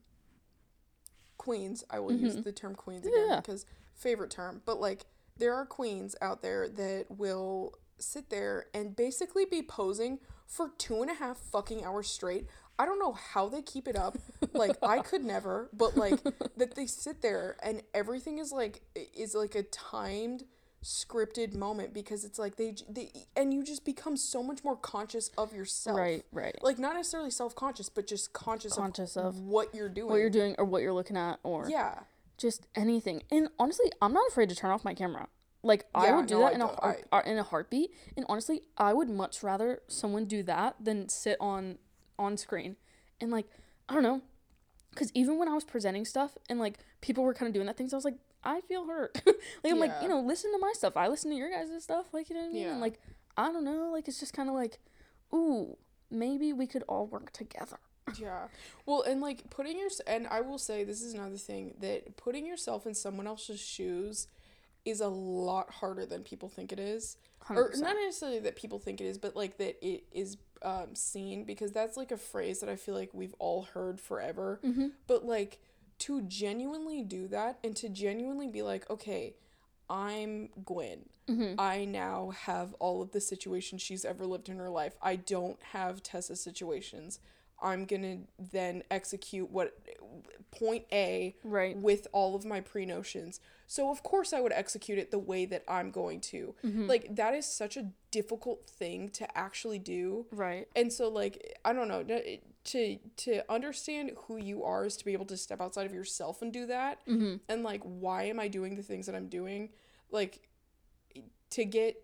queens 1.39 1.85
i 1.91 1.99
will 1.99 2.13
use 2.13 2.37
Mhm. 2.37 2.45
the 2.45 2.53
term 2.53 2.75
queens 2.75 3.07
again 3.07 3.27
Yeah. 3.29 3.37
because 3.41 3.65
favorite 3.95 4.31
term 4.31 4.63
but 4.65 4.81
like 4.81 5.07
there 5.37 5.55
are 5.55 5.67
queens 5.67 6.15
out 6.21 6.43
there 6.43 6.69
that 6.69 7.07
will 7.11 7.75
sit 7.99 8.31
there 8.31 8.67
and 8.75 8.95
basically 8.95 9.45
be 9.45 9.63
posing 9.63 10.19
for 10.47 10.71
two 10.79 11.01
and 11.03 11.11
a 11.11 11.15
half 11.15 11.39
fucking 11.39 11.85
hours 11.85 12.09
straight 12.09 12.47
i 12.79 12.87
don't 12.87 12.99
know 12.99 13.13
how 13.13 13.49
they 13.49 13.63
keep 13.63 13.87
it 13.89 13.97
up 13.97 14.17
like 14.53 14.77
i 14.83 14.99
could 15.03 15.25
never 15.25 15.69
but 15.73 15.97
like 15.97 16.23
that 16.57 16.75
they 16.75 16.87
sit 16.87 17.23
there 17.23 17.57
and 17.63 17.83
everything 17.95 18.39
is 18.39 18.53
like 18.53 18.83
is 19.17 19.35
like 19.35 19.55
a 19.55 19.63
timed 19.65 20.45
scripted 20.85 21.55
moment 21.55 21.95
because 21.95 22.25
it's 22.25 22.41
like 22.41 22.57
they, 22.57 22.75
they 22.89 23.09
and 23.37 23.55
you 23.55 23.63
just 23.63 23.85
become 23.85 24.17
so 24.17 24.43
much 24.43 24.65
more 24.65 24.75
conscious 24.75 25.29
of 25.39 25.53
yourself 25.53 25.97
Right, 25.97 26.25
right. 26.33 26.57
like 26.61 26.77
not 26.77 26.97
necessarily 26.97 27.31
self-conscious 27.31 27.89
but 27.89 28.09
just 28.09 28.33
conscious, 28.33 28.75
Conscious 28.75 29.17
of, 29.17 29.27
of 29.27 29.39
what 29.39 29.73
you're 29.73 29.89
doing 29.89 30.11
what 30.11 30.17
you're 30.17 30.29
doing 30.29 30.57
or 30.59 30.65
what 30.65 30.83
you're 30.83 30.93
looking 30.93 31.17
at 31.17 31.39
or 31.45 31.69
yeah 31.71 32.01
just 32.43 32.67
anything. 32.75 33.23
And 33.31 33.49
honestly, 33.59 33.91
I'm 34.03 34.13
not 34.13 34.29
afraid 34.29 34.49
to 34.51 34.55
turn 34.55 34.71
off 34.71 34.85
my 34.85 34.95
camera. 34.95 35.29
Like 35.63 35.87
I 35.95 36.13
would 36.13 36.27
do 36.27 36.35
no, 36.35 36.41
that 36.41 36.53
I 36.53 36.55
in 36.55 36.61
a 36.61 36.67
heart, 36.67 37.05
uh, 37.13 37.23
in 37.25 37.39
a 37.39 37.43
heartbeat. 37.45 37.93
And 38.17 38.27
honestly, 38.29 38.63
I 38.77 38.93
would 38.93 39.09
much 39.09 39.45
rather 39.45 39.81
someone 39.87 40.25
do 40.25 40.43
that 40.43 40.75
than 40.81 41.09
sit 41.09 41.37
on 41.41 41.79
on 42.23 42.37
screen. 42.37 42.77
And 43.21 43.31
like 43.31 43.47
I 43.89 43.95
don't 43.95 44.03
know, 44.03 44.23
because 44.91 45.11
even 45.15 45.39
when 45.39 45.49
I 45.49 45.55
was 45.55 45.65
presenting 45.65 46.05
stuff 46.05 46.37
and 46.49 46.59
like 46.59 46.79
people 47.01 47.25
were 47.25 47.35
kind 47.35 47.49
of 47.49 47.55
doing 47.55 47.67
that 47.67 47.77
things, 47.77 47.93
I 47.93 47.97
was 47.97 48.05
like, 48.05 48.19
I 48.45 48.61
feel 48.63 48.87
hurt. 48.87 49.21
like 49.27 49.73
I'm 49.73 49.79
like 49.79 49.93
you 50.03 50.09
know, 50.09 50.21
listen 50.21 50.53
to 50.53 50.59
my 50.59 50.73
stuff. 50.75 50.97
I 50.97 51.09
listen 51.09 51.31
to 51.31 51.37
your 51.37 51.51
guys' 51.51 51.83
stuff. 51.83 52.07
Like 52.13 52.31
you 52.31 52.37
know 52.37 52.43
what 52.43 52.51
I 52.51 52.53
mean? 52.53 52.63
Yeah. 52.63 52.71
And 52.73 52.81
like 52.81 53.01
I 53.37 53.53
don't 53.53 53.65
know. 53.65 53.91
Like 53.93 54.09
it's 54.09 54.21
just 54.21 54.33
kind 54.33 54.49
of 54.49 54.55
like, 54.55 54.79
ooh, 55.35 55.77
maybe 56.11 56.53
we 56.53 56.67
could 56.67 56.85
all 56.89 57.07
work 57.07 57.33
together. 57.33 57.79
yeah 58.19 58.49
well 58.85 59.03
and 59.03 59.21
like 59.21 59.49
putting 59.49 59.79
your 59.79 59.89
and 60.09 60.27
i 60.27 60.41
will 60.41 60.59
say 60.59 60.83
this 60.83 61.03
is 61.03 61.15
another 61.15 61.37
thing 61.37 61.73
that 61.81 62.17
putting 62.17 62.45
yourself 62.45 62.85
in 62.85 62.95
someone 62.95 63.29
else's 63.29 63.61
shoes 63.61 64.27
is 64.85 65.01
a 65.01 65.07
lot 65.07 65.71
harder 65.71 66.05
than 66.05 66.23
people 66.23 66.49
think 66.49 66.73
it 66.73 66.81
is 66.81 67.17
or 67.49 67.71
100%. 67.71 67.81
not 67.81 67.95
necessarily 67.95 68.41
that 68.41 68.57
people 68.57 68.81
think 68.81 69.01
it 69.01 69.05
is 69.05 69.19
but 69.19 69.37
like 69.37 69.57
that 69.59 69.77
it 69.87 70.03
is 70.11 70.37
um, 70.65 70.95
seen 70.95 71.45
because 71.45 71.73
that's 71.73 71.97
like 71.97 72.11
a 72.13 72.17
phrase 72.17 72.61
that 72.61 72.69
i 72.69 72.77
feel 72.77 72.95
like 72.95 73.11
we've 73.13 73.35
all 73.39 73.63
heard 73.75 74.01
forever 74.01 74.61
Mm-hmm. 74.65 74.89
but 75.07 75.25
like 75.25 75.59
to 76.01 76.23
genuinely 76.23 77.03
do 77.03 77.29
that 77.29 77.59
and 77.63 77.77
to 77.77 77.89
genuinely 77.89 78.49
be 78.49 78.63
like 78.63 78.89
okay 78.91 79.35
i'm 79.91 80.49
gwen 80.65 81.01
Mm-hmm. 81.29 81.55
i 81.61 81.85
now 81.85 82.31
have 82.31 82.75
all 82.81 83.01
of 83.01 83.13
the 83.13 83.21
situations 83.21 83.81
she's 83.81 84.05
ever 84.05 84.27
lived 84.27 84.49
in 84.49 84.57
her 84.59 84.69
life 84.71 84.95
i 85.01 85.15
don't 85.15 85.59
have 85.73 86.03
tessa's 86.03 86.41
situations 86.43 87.21
i'm 87.63 87.85
gonna 87.85 88.19
then 88.53 88.83
execute 88.91 89.49
what 89.51 89.79
point 90.51 90.85
a 90.93 91.37
Right. 91.45 91.77
with 91.77 92.09
all 92.13 92.35
of 92.35 92.45
my 92.45 92.61
pre-notions 92.61 93.39
so 93.75 93.91
of 93.91 94.03
course 94.03 94.31
i 94.33 94.41
would 94.45 94.53
execute 94.63 94.99
it 94.99 95.11
the 95.11 95.19
way 95.33 95.43
that 95.53 95.63
i'm 95.77 95.91
going 95.91 96.21
to 96.21 96.55
Mm-hmm. 96.65 96.87
like 96.93 97.05
that 97.21 97.33
is 97.35 97.47
such 97.47 97.77
a 97.77 97.85
difficult 98.11 98.61
thing 98.81 99.09
to 99.11 99.25
actually 99.39 99.79
do 99.79 100.27
Right. 100.31 100.67
and 100.77 100.93
so 100.93 101.09
like 101.09 101.35
i 101.65 101.73
don't 101.73 101.89
know 101.89 102.03
to 102.73 102.99
to 103.25 103.53
understand 103.59 104.13
who 104.25 104.37
you 104.37 104.63
are 104.63 104.85
is 104.85 104.97
to 104.99 105.05
be 105.05 105.13
able 105.19 105.25
to 105.27 105.37
step 105.37 105.61
outside 105.61 105.87
of 105.87 105.95
yourself 105.95 106.43
and 106.43 106.53
do 106.53 106.67
that 106.67 106.99
Mm-hmm. 107.07 107.37
and 107.49 107.63
like 107.63 107.83
why 108.05 108.25
am 108.25 108.39
i 108.39 108.49
doing 108.49 108.77
the 108.77 108.83
things 108.91 109.07
that 109.07 109.15
i'm 109.15 109.29
doing 109.29 109.71
like 110.11 110.35
to 111.51 111.65
get 111.65 111.97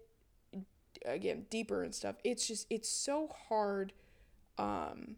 again 1.06 1.46
deeper 1.50 1.82
and 1.84 1.94
stuff 1.94 2.16
it's 2.24 2.46
just 2.48 2.66
it's 2.70 2.88
so 2.88 3.28
hard 3.48 3.92
um 4.58 5.16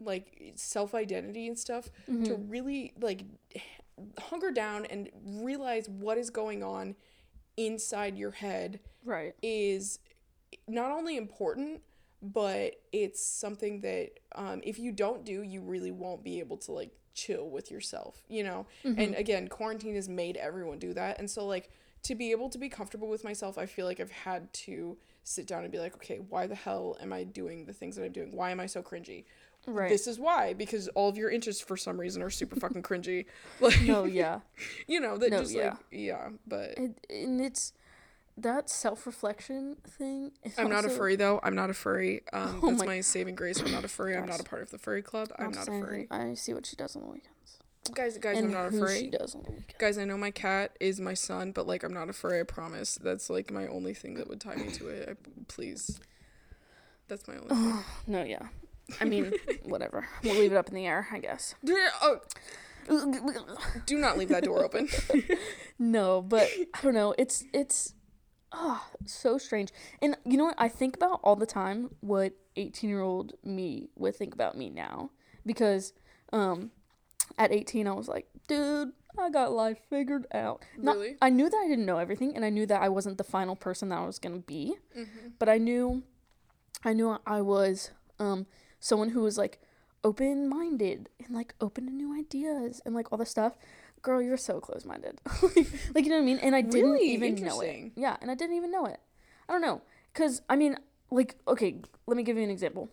like 0.00 0.52
self 0.56 0.94
identity 0.94 1.46
and 1.48 1.58
stuff 1.58 1.90
to 2.24 2.34
really 2.34 2.92
like 3.00 3.22
hunker 4.18 4.50
down 4.50 4.86
and 4.86 5.08
realize 5.24 5.88
what 5.88 6.18
is 6.18 6.30
going 6.30 6.62
on 6.62 6.94
inside 7.56 8.16
your 8.16 8.30
head 8.32 8.80
Right. 9.04 9.34
is 9.42 9.98
not 10.68 10.90
only 10.90 11.16
important 11.16 11.82
but 12.22 12.74
it's 12.92 13.24
something 13.24 13.80
that 13.80 14.10
um, 14.34 14.60
if 14.62 14.78
you 14.78 14.92
don't 14.92 15.24
do 15.24 15.42
you 15.42 15.62
really 15.62 15.90
won't 15.90 16.22
be 16.22 16.38
able 16.40 16.58
to 16.58 16.72
like 16.72 16.90
chill 17.14 17.48
with 17.48 17.70
yourself 17.70 18.22
you 18.28 18.44
know? 18.44 18.66
And 18.84 19.14
again 19.14 19.48
quarantine 19.48 19.94
has 19.94 20.08
made 20.08 20.36
everyone 20.36 20.78
do 20.78 20.92
that. 20.94 21.18
And 21.18 21.30
so 21.30 21.46
like 21.46 21.70
to 22.02 22.14
be 22.14 22.30
able 22.30 22.48
to 22.48 22.56
be 22.58 22.70
comfortable 22.70 23.08
with 23.08 23.24
myself 23.24 23.58
i 23.58 23.66
feel 23.66 23.84
like 23.84 24.00
i've 24.00 24.10
had 24.10 24.50
to 24.54 24.96
sit 25.22 25.46
down 25.46 25.64
and 25.64 25.70
be 25.70 25.78
like 25.78 25.94
okay 25.96 26.16
why 26.30 26.46
the 26.46 26.54
hell 26.54 26.96
am 26.98 27.12
i 27.12 27.22
doing 27.24 27.66
the 27.66 27.74
things 27.74 27.96
that 27.96 28.04
i'm 28.04 28.12
doing? 28.12 28.34
Why 28.34 28.50
am 28.50 28.58
i 28.60 28.64
so 28.64 28.82
cringy 28.82 29.24
Right. 29.70 29.88
this 29.88 30.06
is 30.06 30.18
why 30.18 30.52
because 30.54 30.88
all 30.88 31.08
of 31.08 31.16
your 31.16 31.30
interests 31.30 31.62
for 31.62 31.76
some 31.76 31.98
reason 31.98 32.22
are 32.22 32.30
super 32.30 32.56
fucking 32.58 32.82
cringy 32.82 33.26
like 33.60 33.80
no, 33.82 34.04
yeah. 34.04 34.40
you 34.86 35.00
know 35.00 35.16
that 35.18 35.30
No, 35.30 35.38
just 35.40 35.52
yeah. 35.54 35.70
like 35.70 35.76
yeah 35.90 36.28
but 36.46 36.70
it, 36.76 37.06
and 37.10 37.40
it's 37.40 37.72
that 38.36 38.70
self-reflection 38.70 39.76
thing 39.86 40.32
is 40.44 40.58
I'm 40.58 40.70
not 40.70 40.84
a 40.86 40.88
furry 40.88 41.16
though. 41.16 41.40
I'm 41.42 41.54
not 41.54 41.68
a 41.68 41.74
furry. 41.74 42.22
Um, 42.32 42.60
Oh 42.62 42.70
that's 42.70 42.80
my- 42.80 42.86
my, 42.86 43.00
saving 43.02 43.34
grace. 43.34 43.60
I'm 43.60 43.70
not 43.72 43.84
a 43.84 43.88
furry. 43.88 44.16
I'm 44.16 44.24
not 44.26 44.40
a 44.40 44.44
part 44.44 44.62
of 44.62 44.70
the 44.70 44.78
furry 44.78 45.02
club. 45.02 45.28
I'm 45.38 45.50
Not 45.50 45.66
not 45.66 45.68
a 45.68 45.80
furry. 45.80 46.08
I 46.10 46.34
see 46.34 46.54
what 46.54 46.64
she 46.64 46.74
does 46.76 46.96
on 46.96 47.02
the 47.02 47.08
weekends. 47.08 47.58
Guys, 47.92 48.16
guys, 48.18 48.38
and 48.38 48.46
I'm 48.46 48.52
not 48.52 48.66
a 48.68 48.70
who 48.70 48.88
she 48.88 49.08
does 49.10 49.34
on 49.34 49.42
the 49.42 49.50
weekends. 49.50 49.74
Guys, 49.78 49.98
I 49.98 50.04
know 50.04 50.16
my 50.16 50.30
cat 50.30 50.74
is 50.80 51.00
my 51.00 51.12
son, 51.12 51.52
but 51.52 51.66
like 51.66 51.82
I'm 51.82 51.92
not 51.92 52.08
a 52.08 52.12
furry. 52.14 52.40
I 52.40 52.44
promise. 52.44 52.94
That's 53.02 53.28
like 53.28 53.50
my 53.50 53.66
only 53.66 53.92
thing 53.92 54.14
that 54.14 54.28
would 54.28 54.40
tie 54.40 54.54
me 54.54 54.70
to 54.72 54.88
it. 54.88 55.08
I, 55.10 55.30
please. 55.48 56.00
That's 57.08 57.26
my 57.28 57.34
only. 57.36 57.48
thing. 57.54 57.84
No, 58.06 58.22
yeah. 58.22 58.46
I 59.00 59.04
mean, 59.04 59.32
whatever. 59.64 60.06
We'll 60.24 60.34
leave 60.34 60.52
it 60.52 60.56
up 60.56 60.68
in 60.68 60.74
the 60.74 60.86
air, 60.86 61.08
I 61.12 61.18
guess. 61.18 61.54
oh, 62.02 62.20
do 63.86 63.98
not 63.98 64.18
leave 64.18 64.28
that 64.30 64.44
door 64.44 64.64
open. 64.64 64.88
no, 65.78 66.22
but 66.22 66.48
I 66.74 66.80
don't 66.82 66.94
know. 66.94 67.14
It's 67.18 67.44
it's 67.52 67.94
ah 68.52 68.88
so 69.06 69.38
strange. 69.38 69.70
And 70.02 70.16
you 70.24 70.36
know 70.36 70.46
what? 70.46 70.56
I 70.58 70.68
think 70.68 70.96
about 70.96 71.20
all 71.22 71.36
the 71.36 71.46
time 71.46 71.90
what 72.00 72.32
18-year-old 72.56 73.34
me 73.44 73.88
would 73.96 74.16
think 74.16 74.34
about 74.34 74.56
me 74.56 74.70
now 74.70 75.10
because 75.46 75.92
um 76.32 76.70
at 77.38 77.52
18 77.52 77.86
I 77.86 77.92
was 77.92 78.08
like, 78.08 78.26
dude, 78.48 78.90
I 79.18 79.30
got 79.30 79.52
life 79.52 79.78
figured 79.88 80.26
out. 80.34 80.64
Not- 80.76 80.96
Really? 80.96 81.16
I 81.22 81.30
knew 81.30 81.48
that 81.48 81.56
I 81.64 81.68
didn't 81.68 81.86
know 81.86 81.98
everything 81.98 82.34
and 82.34 82.44
I 82.44 82.50
knew 82.50 82.66
that 82.66 82.82
I 82.82 82.88
wasn't 82.88 83.18
the 83.18 83.24
final 83.24 83.54
person 83.54 83.88
that 83.90 83.98
I 83.98 84.04
was 84.06 84.18
going 84.18 84.34
to 84.34 84.44
be. 84.46 84.74
But 85.38 85.48
I 85.48 85.58
knew 85.58 86.02
I 86.84 86.92
knew 86.92 87.18
I 87.26 87.40
was 87.40 87.90
um 88.18 88.46
someone 88.80 89.10
who 89.10 89.20
was 89.20 89.38
like 89.38 89.60
open 90.02 90.48
minded 90.48 91.10
and 91.24 91.34
like 91.34 91.54
open 91.60 91.86
to 91.86 91.92
new 91.92 92.18
ideas 92.18 92.80
and 92.84 92.94
like 92.94 93.12
all 93.12 93.18
this 93.18 93.30
stuff. 93.30 93.56
Girl, 94.02 94.22
you're 94.22 94.38
so 94.38 94.60
close 94.60 94.84
minded. 94.86 95.20
like 95.94 96.04
you 96.04 96.08
know 96.08 96.16
what 96.16 96.22
I 96.22 96.24
mean? 96.24 96.38
And 96.38 96.56
I 96.56 96.62
didn't 96.62 96.92
Really? 96.92 97.12
even 97.12 97.34
know 97.36 97.60
it. 97.60 97.92
Yeah, 97.96 98.16
and 98.22 98.30
I 98.30 98.34
didn't 98.34 98.56
even 98.56 98.70
know 98.70 98.86
it. 98.86 98.98
I 99.48 99.52
don't 99.52 99.60
know. 99.60 99.82
Cause 100.14 100.40
I 100.48 100.56
mean, 100.56 100.78
like, 101.10 101.36
okay, 101.46 101.76
let 102.06 102.16
me 102.16 102.22
give 102.22 102.36
you 102.36 102.42
an 102.42 102.50
example. 102.50 102.88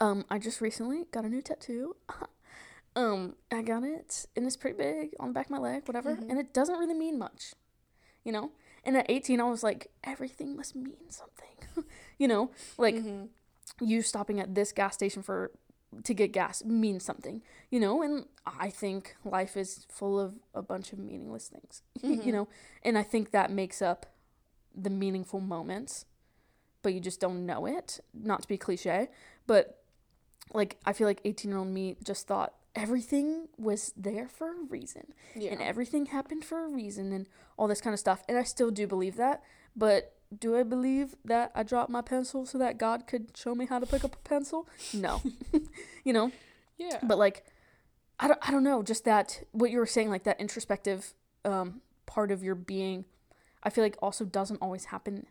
Um, 0.00 0.24
I 0.30 0.38
just 0.38 0.60
recently 0.60 1.04
got 1.10 1.24
a 1.24 1.28
new 1.28 1.42
tattoo. 1.42 1.96
um, 2.96 3.34
I 3.52 3.62
got 3.62 3.82
it 3.82 4.26
and 4.36 4.46
it's 4.46 4.56
pretty 4.56 4.76
big 4.76 5.10
on 5.18 5.28
the 5.28 5.34
back 5.34 5.46
of 5.46 5.50
my 5.50 5.58
leg, 5.58 5.82
whatever. 5.86 6.10
And 6.10 6.38
it 6.38 6.54
doesn't 6.54 6.78
really 6.78 6.94
mean 6.94 7.18
much. 7.18 7.54
You 8.24 8.32
know? 8.32 8.52
And 8.84 8.96
at 8.96 9.06
18 9.08 9.40
I 9.40 9.44
was 9.44 9.62
like, 9.62 9.90
everything 10.04 10.56
must 10.56 10.76
mean 10.76 11.10
something. 11.10 11.84
you 12.18 12.28
know? 12.28 12.50
Like 12.78 12.96
you 13.80 14.02
stopping 14.02 14.40
at 14.40 14.54
this 14.54 14.72
gas 14.72 14.94
station 14.94 15.22
for 15.22 15.50
to 16.02 16.14
get 16.14 16.32
gas 16.32 16.64
means 16.64 17.04
something, 17.04 17.42
you 17.70 17.78
know, 17.78 18.02
and 18.02 18.26
I 18.46 18.70
think 18.70 19.14
life 19.24 19.56
is 19.56 19.86
full 19.88 20.18
of 20.18 20.34
a 20.54 20.62
bunch 20.62 20.92
of 20.92 20.98
meaningless 20.98 21.48
things, 21.48 21.82
you 22.02 22.16
mm-hmm. 22.16 22.30
know, 22.30 22.48
and 22.82 22.98
I 22.98 23.02
think 23.02 23.30
that 23.30 23.50
makes 23.50 23.80
up 23.80 24.06
the 24.74 24.90
meaningful 24.90 25.40
moments, 25.40 26.06
but 26.82 26.94
you 26.94 27.00
just 27.00 27.20
don't 27.20 27.46
know 27.46 27.66
it. 27.66 28.00
Not 28.12 28.42
to 28.42 28.48
be 28.48 28.58
cliche, 28.58 29.08
but 29.46 29.82
like 30.52 30.78
I 30.84 30.92
feel 30.92 31.06
like 31.06 31.20
18 31.24 31.50
year 31.50 31.58
old 31.58 31.68
me 31.68 31.96
just 32.04 32.26
thought 32.26 32.54
everything 32.74 33.48
was 33.56 33.92
there 33.96 34.28
for 34.28 34.50
a 34.50 34.64
reason 34.68 35.14
and 35.52 35.62
everything 35.62 36.06
happened 36.06 36.44
for 36.44 36.64
a 36.64 36.68
reason 36.68 37.12
and 37.12 37.26
all 37.56 37.68
this 37.68 37.80
kind 37.80 37.94
of 37.94 38.00
stuff, 38.00 38.22
and 38.28 38.36
I 38.36 38.42
still 38.42 38.70
do 38.70 38.86
believe 38.86 39.16
that, 39.16 39.42
but 39.76 40.13
do 40.40 40.56
I 40.56 40.62
believe 40.62 41.14
that 41.24 41.50
I 41.54 41.62
dropped 41.62 41.90
my 41.90 42.00
pencil 42.02 42.46
so 42.46 42.58
that 42.58 42.78
God 42.78 43.06
could 43.06 43.36
show 43.36 43.54
me 43.54 43.66
how 43.66 43.78
to 43.78 43.86
pick 43.86 44.04
up 44.04 44.14
a 44.14 44.28
pencil? 44.28 44.68
No. 44.92 45.22
you 46.04 46.12
know? 46.12 46.32
Yeah. 46.78 46.98
But 47.02 47.18
like 47.18 47.44
I 48.18 48.28
don't, 48.28 48.38
I 48.46 48.50
don't 48.50 48.64
know, 48.64 48.82
just 48.82 49.04
that 49.04 49.42
what 49.52 49.70
you 49.70 49.78
were 49.78 49.86
saying, 49.86 50.08
like 50.10 50.24
that 50.24 50.40
introspective 50.40 51.14
um, 51.44 51.80
part 52.06 52.30
of 52.30 52.42
your 52.42 52.54
being, 52.54 53.04
I 53.62 53.70
feel 53.70 53.82
like 53.84 53.96
also 54.00 54.24
doesn't 54.24 54.58
always 54.62 54.86
happen 54.86 55.26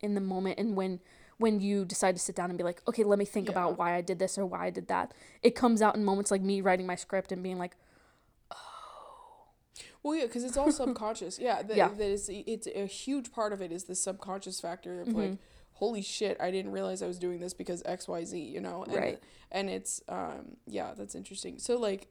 in 0.00 0.14
the 0.14 0.20
moment 0.20 0.58
and 0.58 0.76
when 0.76 1.00
when 1.38 1.60
you 1.60 1.84
decide 1.84 2.16
to 2.16 2.20
sit 2.20 2.34
down 2.34 2.50
and 2.50 2.58
be 2.58 2.64
like, 2.64 2.82
okay, 2.88 3.04
let 3.04 3.16
me 3.18 3.24
think 3.24 3.46
Yeah. 3.46 3.52
about 3.52 3.78
why 3.78 3.94
I 3.94 4.00
did 4.00 4.18
this 4.18 4.36
or 4.36 4.44
why 4.44 4.66
I 4.66 4.70
did 4.70 4.88
that. 4.88 5.14
It 5.42 5.54
comes 5.54 5.80
out 5.80 5.94
in 5.94 6.04
moments 6.04 6.32
like 6.32 6.42
me 6.42 6.60
writing 6.60 6.84
my 6.84 6.96
script 6.96 7.30
and 7.30 7.44
being 7.44 7.58
like, 7.58 7.76
Well, 10.08 10.16
yeah, 10.18 10.24
because 10.26 10.44
it's 10.44 10.56
all 10.56 10.72
subconscious. 10.82 11.38
Yeah, 11.38 11.62
that, 11.62 11.76
Yeah. 11.76 11.88
that 11.88 12.00
is 12.10 12.30
it's 12.32 12.66
a 12.66 12.86
huge 12.86 13.30
part 13.32 13.52
of 13.52 13.60
it 13.60 13.70
is 13.72 13.84
the 13.84 13.94
subconscious 13.94 14.60
factor 14.60 15.00
of 15.02 15.08
Mm-hmm. 15.08 15.18
like, 15.18 15.38
holy 15.74 16.02
shit, 16.02 16.36
I 16.40 16.50
didn't 16.50 16.72
realize 16.72 17.02
I 17.02 17.06
was 17.06 17.18
doing 17.18 17.40
this 17.40 17.52
because 17.54 17.82
X 17.84 18.08
Y 18.08 18.24
Z. 18.24 18.38
You 18.38 18.60
know, 18.60 18.84
and, 18.84 18.94
Right. 18.94 19.22
And 19.50 19.68
it's 19.70 20.02
um 20.08 20.56
yeah, 20.66 20.94
that's 20.96 21.14
interesting. 21.14 21.58
So 21.58 21.78
like, 21.78 22.08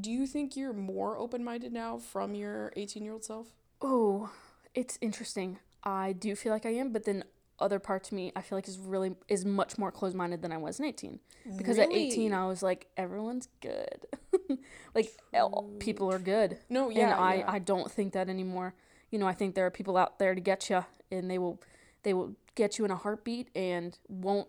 do 0.00 0.10
you 0.10 0.26
think 0.26 0.56
you're 0.56 0.72
more 0.72 1.16
open 1.18 1.44
minded 1.44 1.72
now 1.72 1.98
from 1.98 2.34
your 2.34 2.72
eighteen 2.76 3.04
year 3.04 3.12
old 3.12 3.24
self? 3.24 3.48
oh, 3.82 4.30
it's 4.74 4.98
interesting. 5.00 5.58
I 5.84 6.12
do 6.14 6.34
feel 6.34 6.52
like 6.52 6.64
I 6.66 6.70
am, 6.70 6.90
but 6.92 7.04
then 7.04 7.22
other 7.60 7.78
part 7.78 8.04
to 8.04 8.14
me 8.14 8.32
I 8.34 8.42
feel 8.42 8.58
like 8.58 8.68
is 8.68 8.78
really 8.78 9.14
is 9.28 9.44
much 9.44 9.78
more 9.78 9.92
closed 9.92 10.16
minded 10.16 10.42
than 10.42 10.52
I 10.52 10.56
was 10.56 10.78
in 10.80 10.86
18. 10.86 11.20
Because 11.56 11.78
at 11.78 11.92
18 11.92 12.32
I 12.32 12.46
was 12.46 12.62
like 12.62 12.88
everyone's 12.96 13.48
good. 13.60 14.06
like 14.94 15.10
all- 15.32 15.70
people 15.78 16.10
are 16.12 16.18
good. 16.18 16.58
No, 16.68 16.90
yeah, 16.90 17.12
and 17.12 17.14
I 17.14 17.34
yeah. 17.36 17.50
I 17.50 17.58
don't 17.58 17.90
think 17.90 18.12
that 18.14 18.28
anymore. 18.28 18.74
You 19.10 19.18
know, 19.18 19.26
I 19.26 19.32
think 19.32 19.54
there 19.54 19.66
are 19.66 19.70
people 19.70 19.96
out 19.96 20.18
there 20.18 20.34
to 20.34 20.40
get 20.40 20.68
you 20.70 20.84
and 21.10 21.30
they 21.30 21.38
will 21.38 21.60
they 22.02 22.12
will 22.14 22.34
get 22.54 22.78
you 22.78 22.84
in 22.84 22.90
a 22.90 22.96
heartbeat 22.96 23.48
and 23.54 23.96
won't 24.08 24.48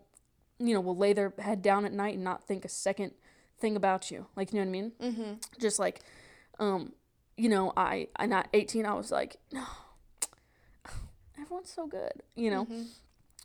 you 0.58 0.74
know, 0.74 0.80
will 0.80 0.96
lay 0.96 1.12
their 1.12 1.34
head 1.40 1.62
down 1.62 1.84
at 1.86 1.92
night 1.92 2.16
and 2.16 2.24
not 2.24 2.48
think 2.48 2.64
a 2.64 2.70
second 2.70 3.12
thing 3.60 3.76
about 3.76 4.10
you. 4.10 4.26
Like, 4.38 4.54
you 4.54 4.60
know 4.60 4.64
what 4.64 4.70
I 4.70 4.72
mean? 4.72 4.92
Mm-hmm. 5.02 5.34
Just 5.60 5.80
like 5.80 6.02
um 6.60 6.94
you 7.38 7.50
know, 7.50 7.74
I 7.76 8.08
I 8.16 8.26
not 8.26 8.48
18 8.54 8.86
I 8.86 8.94
was 8.94 9.12
like, 9.12 9.36
no. 9.52 9.64
Everyone's 11.46 11.72
so 11.72 11.88
good, 11.88 12.24
you 12.36 12.50
know. 12.52 12.66
Mm-hmm. 12.66 12.84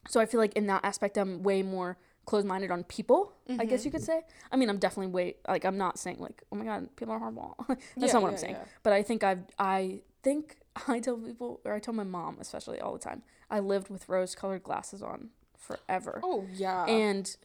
So 0.09 0.21
I 0.21 0.27
feel 0.27 0.41
like 0.41 0.55
in 0.57 0.67
that 0.69 0.85
aspect 0.85 1.17
I'm 1.19 1.43
way 1.43 1.63
more 1.63 1.99
closed-minded 2.27 2.71
on 2.71 2.85
people, 2.85 3.33
I 3.49 3.53
Mm-hmm. 3.53 3.69
guess 3.69 3.85
you 3.85 3.91
could 3.91 4.03
say. 4.03 4.23
I 4.53 4.57
mean, 4.57 4.69
I'm 4.71 4.79
definitely 4.79 5.13
way 5.13 5.37
like 5.49 5.65
I'm 5.65 5.77
not 5.79 5.99
saying 5.99 6.19
like, 6.21 6.43
oh 6.53 6.57
my 6.57 6.65
god, 6.65 6.89
people 6.97 7.13
are 7.15 7.19
horrible. 7.19 7.57
That's 7.69 7.81
Yeah, 7.97 8.13
not 8.13 8.23
what 8.23 8.29
yeah, 8.29 8.33
I'm 8.33 8.39
saying. 8.39 8.55
yeah. 8.55 8.65
But 8.83 8.93
I 8.93 9.03
think 9.03 9.23
I've 9.25 9.43
I 9.59 10.01
think 10.23 10.59
I 10.89 11.01
tell 11.01 11.17
people 11.17 11.61
or 11.65 11.75
I 11.75 11.79
tell 11.81 11.95
my 11.95 12.05
mom 12.05 12.39
especially 12.41 12.81
all 12.81 12.93
the 12.93 12.99
time. 12.99 13.23
I 13.51 13.59
lived 13.61 13.89
with 13.91 14.09
rose-colored 14.09 14.63
glasses 14.63 15.03
on 15.03 15.31
forever. 15.59 16.21
Oh 16.23 16.47
yeah. 16.53 16.85
And 16.87 17.37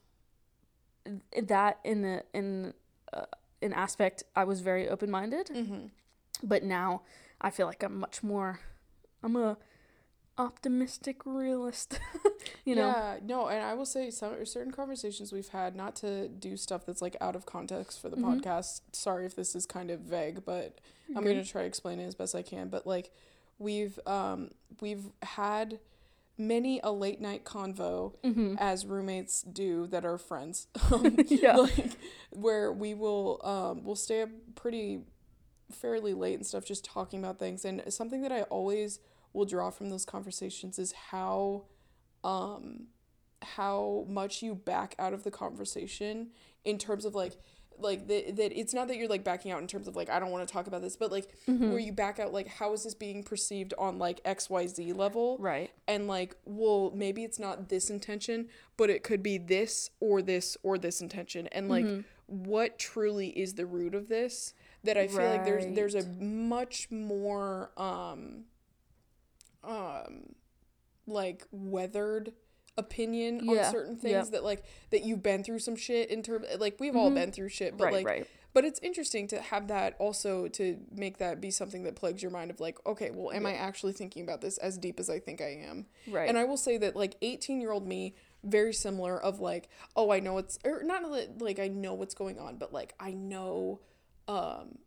that 1.44 1.80
in 1.84 2.02
the 2.02 2.24
in 2.34 2.74
uh, 3.14 3.26
an 3.62 3.74
aspect 3.74 4.24
I 4.36 4.44
was 4.44 4.62
very 4.62 4.88
open-minded, 4.90 5.48
mm-hmm. 5.48 5.88
but 6.44 6.64
now 6.64 7.02
I 7.42 7.50
feel 7.50 7.68
like 7.68 7.84
I'm 7.84 7.98
much 8.00 8.24
more 8.24 8.60
I'm 9.24 9.36
a 9.36 9.58
optimistic 10.38 11.26
realist. 11.26 12.00
you 12.66 12.76
know. 12.76 12.88
Yeah, 12.88 13.18
no, 13.24 13.48
and 13.48 13.64
I 13.64 13.74
will 13.74 13.86
say 13.86 14.10
some 14.12 14.46
certain 14.46 14.72
conversations 14.72 15.32
we've 15.32 15.48
had, 15.50 15.76
not 15.76 15.96
to 15.98 16.28
do 16.28 16.58
stuff 16.58 16.86
that's 16.86 17.02
like 17.02 17.16
out 17.22 17.36
of 17.36 17.46
context 17.46 18.02
for 18.02 18.10
the 18.10 18.18
Mhm. 18.18 18.42
podcast. 18.42 18.82
Sorry 18.92 19.26
if 19.26 19.36
this 19.36 19.56
is 19.56 19.66
kind 19.66 19.90
of 19.92 20.02
vague, 20.02 20.44
but 20.46 20.80
I'm 21.16 21.24
gonna 21.24 21.44
try 21.46 21.62
to 21.62 21.68
explain 21.68 22.00
it 22.00 22.06
as 22.06 22.16
best 22.16 22.36
I 22.36 22.42
can. 22.42 22.70
But 22.70 22.86
like, 22.86 23.12
we've 23.60 23.98
um 24.06 24.52
we've 24.82 25.06
had 25.24 25.80
many 26.38 26.82
a 26.84 26.92
late 26.92 27.22
night 27.22 27.46
convo 27.46 28.14
Mhm. 28.22 28.58
as 28.60 28.86
roommates 28.86 29.42
do 29.42 29.88
that 29.88 30.04
are 30.04 30.18
friends. 30.18 30.68
Um, 30.92 31.16
Yeah. 31.28 31.56
like 31.56 31.92
where 32.32 32.74
we 32.74 32.94
will 32.94 33.40
um 33.46 33.84
we'll 33.86 33.96
stay 33.96 34.22
up 34.24 34.30
pretty 34.56 35.04
fairly 35.72 36.14
late 36.14 36.36
and 36.36 36.46
stuff 36.46 36.66
just 36.66 36.84
talking 36.84 37.20
about 37.20 37.40
things 37.40 37.64
and 37.66 37.82
something 37.94 38.22
that 38.22 38.32
I 38.34 38.42
always 38.44 39.00
will 39.36 39.46
draw 39.46 39.70
from 39.70 39.90
those 39.90 40.06
conversations 40.06 40.80
is 40.80 40.92
how 41.12 41.66
um 42.24 42.88
how 43.42 44.06
much 44.10 44.42
you 44.42 44.56
back 44.56 44.96
out 44.98 45.14
of 45.14 45.24
the 45.24 45.32
conversation 45.32 46.30
in 46.64 46.78
terms 46.78 47.06
of 47.06 47.14
like 47.14 47.34
like 47.78 48.08
that 48.08 48.38
that 48.38 48.58
it's 48.58 48.74
not 48.74 48.88
that 48.88 48.96
you're 48.96 49.10
like 49.10 49.24
backing 49.26 49.52
out 49.52 49.60
in 49.62 49.68
terms 49.68 49.88
of 49.88 49.96
like 49.98 50.10
I 50.10 50.18
don't 50.20 50.32
want 50.32 50.48
to 50.48 50.52
talk 50.52 50.66
about 50.68 50.82
this 50.82 50.96
but 50.96 51.12
like 51.12 51.28
Mm-hmm. 51.48 51.70
where 51.70 51.80
you 51.80 51.92
back 51.92 52.20
out 52.20 52.32
like 52.34 52.48
how 52.48 52.72
is 52.74 52.84
this 52.86 52.96
being 52.96 53.22
perceived 53.22 53.74
on 53.78 54.00
like 54.00 54.24
XYZ 54.24 54.96
level 54.98 55.38
Right. 55.40 55.70
and 55.88 56.08
like 56.08 56.36
well 56.46 56.92
maybe 56.96 57.24
it's 57.26 57.38
not 57.38 57.68
this 57.70 57.90
intention 57.90 58.48
but 58.78 58.90
it 58.90 59.04
could 59.04 59.22
be 59.22 59.38
this 59.38 59.90
or 60.00 60.22
this 60.22 60.56
or 60.64 60.78
this 60.78 61.02
intention 61.02 61.48
and 61.48 61.68
like 61.70 61.86
Mm-hmm. 61.86 62.02
what 62.28 62.80
truly 62.80 63.28
is 63.30 63.54
the 63.56 63.66
root 63.66 63.94
of 63.94 64.08
this 64.08 64.54
that 64.86 64.98
i 64.98 65.08
feel 65.08 65.30
like 65.30 65.44
there's 65.46 65.66
there's 65.76 65.96
a 65.96 66.04
much 66.24 66.88
more 66.90 67.72
um 67.78 68.46
um 69.68 70.34
like 71.08 71.46
weathered 71.52 72.34
opinion 72.78 73.40
Yeah, 73.44 73.68
on 73.68 73.72
certain 73.72 73.96
things 73.96 74.12
yeah. 74.14 74.24
that 74.32 74.44
like 74.44 74.64
that 74.92 75.04
you've 75.04 75.24
been 75.24 75.44
through 75.44 75.60
some 75.60 75.76
shit 75.78 76.10
in 76.10 76.22
terms 76.24 76.46
like 76.60 76.76
we've 76.80 76.96
all 76.96 77.10
been 77.12 77.32
through 77.32 77.50
shit 77.50 77.78
but 77.78 77.86
Mm-hmm. 77.86 77.94
right, 77.96 78.06
like 78.06 78.06
right. 78.06 78.28
but 78.54 78.66
it's 78.66 78.80
interesting 78.82 79.28
to 79.30 79.40
have 79.40 79.70
that 79.70 79.96
also 79.98 80.48
to 80.50 80.78
make 80.92 81.20
that 81.20 81.40
be 81.40 81.52
something 81.52 81.84
that 81.84 81.96
plagues 81.96 82.22
your 82.22 82.32
mind 82.32 82.52
of 82.52 82.60
like 82.60 82.78
okay 82.86 83.12
well 83.14 83.32
am 83.32 83.46
i 83.46 83.54
actually 83.54 83.94
thinking 83.94 84.24
about 84.24 84.42
this 84.42 84.58
as 84.58 84.78
deep 84.78 85.00
as 85.00 85.10
i 85.10 85.20
think 85.20 85.40
i 85.42 85.52
am 85.66 85.86
Right. 86.10 86.28
and 86.28 86.38
i 86.38 86.44
will 86.44 86.58
say 86.58 86.78
that 86.80 86.98
like 86.98 87.16
18 87.22 87.62
year 87.62 87.72
old 87.72 87.88
me 87.88 88.14
very 88.44 88.74
similar 88.74 89.18
of 89.24 89.40
like 89.40 89.70
oh 89.96 90.12
i 90.12 90.20
know 90.20 90.34
what's 90.34 90.60
or 90.66 90.84
not 90.84 91.02
like 91.40 91.60
i 91.60 91.70
know 91.70 91.94
what's 91.94 92.14
going 92.14 92.40
on 92.40 92.58
but 92.58 92.74
like 92.74 92.94
i 93.00 93.14
know 93.14 93.80
um 94.28 94.80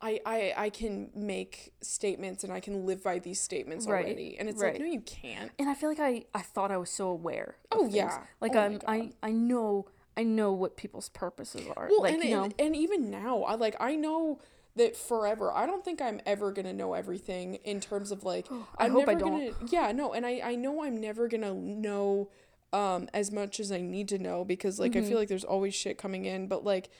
I, 0.00 0.20
I 0.24 0.54
I 0.56 0.70
can 0.70 1.10
make 1.14 1.72
statements 1.80 2.44
and 2.44 2.52
I 2.52 2.60
can 2.60 2.86
live 2.86 3.02
by 3.02 3.18
these 3.18 3.40
statements 3.40 3.86
Right, 3.86 4.04
already. 4.06 4.36
And 4.38 4.48
it's 4.48 4.60
right. 4.60 4.74
like, 4.74 4.80
no, 4.80 4.86
you 4.86 5.00
can't. 5.00 5.50
and 5.58 5.68
I 5.68 5.74
feel 5.74 5.88
like 5.88 6.00
I, 6.00 6.24
I 6.34 6.42
thought 6.42 6.70
I 6.70 6.76
was 6.76 6.90
so 6.90 7.08
aware. 7.08 7.56
Oh, 7.72 7.80
things. 7.82 7.94
yeah. 7.94 8.22
Like 8.40 8.54
Oh 8.54 8.60
I'm 8.60 8.80
I, 8.86 9.10
I 9.22 9.32
know 9.32 9.86
I 10.16 10.22
know 10.24 10.52
what 10.52 10.76
people's 10.76 11.08
purposes 11.08 11.66
are. 11.76 11.88
Well, 11.90 12.02
like 12.02 12.14
and, 12.14 12.22
you 12.24 12.30
know. 12.36 12.44
and, 12.44 12.54
and 12.58 12.76
even 12.76 13.10
now, 13.10 13.42
I 13.42 13.54
like 13.54 13.76
I 13.80 13.96
know 13.96 14.40
that 14.76 14.96
forever. 14.96 15.52
I 15.52 15.66
don't 15.66 15.84
think 15.84 16.00
I'm 16.00 16.20
ever 16.26 16.52
gonna 16.52 16.72
know 16.72 16.94
everything 16.94 17.54
in 17.64 17.80
terms 17.80 18.12
of 18.12 18.22
like 18.24 18.46
I 18.78 18.84
I'm 18.84 18.92
hope 18.92 19.08
I 19.08 19.14
don't. 19.14 19.32
gonna 19.32 19.52
yeah, 19.70 19.90
no, 19.92 20.12
and 20.12 20.24
I, 20.24 20.40
I 20.44 20.54
know 20.54 20.84
I'm 20.84 21.00
never 21.00 21.26
gonna 21.28 21.54
know 21.54 22.30
um 22.72 23.08
as 23.14 23.32
much 23.32 23.58
as 23.60 23.72
I 23.72 23.80
need 23.80 24.08
to 24.08 24.18
know 24.18 24.44
because 24.44 24.78
like 24.78 24.94
I 24.94 25.00
Mm-hmm. 25.00 25.08
feel 25.08 25.18
like 25.18 25.28
there's 25.28 25.44
always 25.44 25.74
shit 25.74 25.98
coming 25.98 26.24
in, 26.26 26.46
but 26.48 26.64
like 26.64 26.90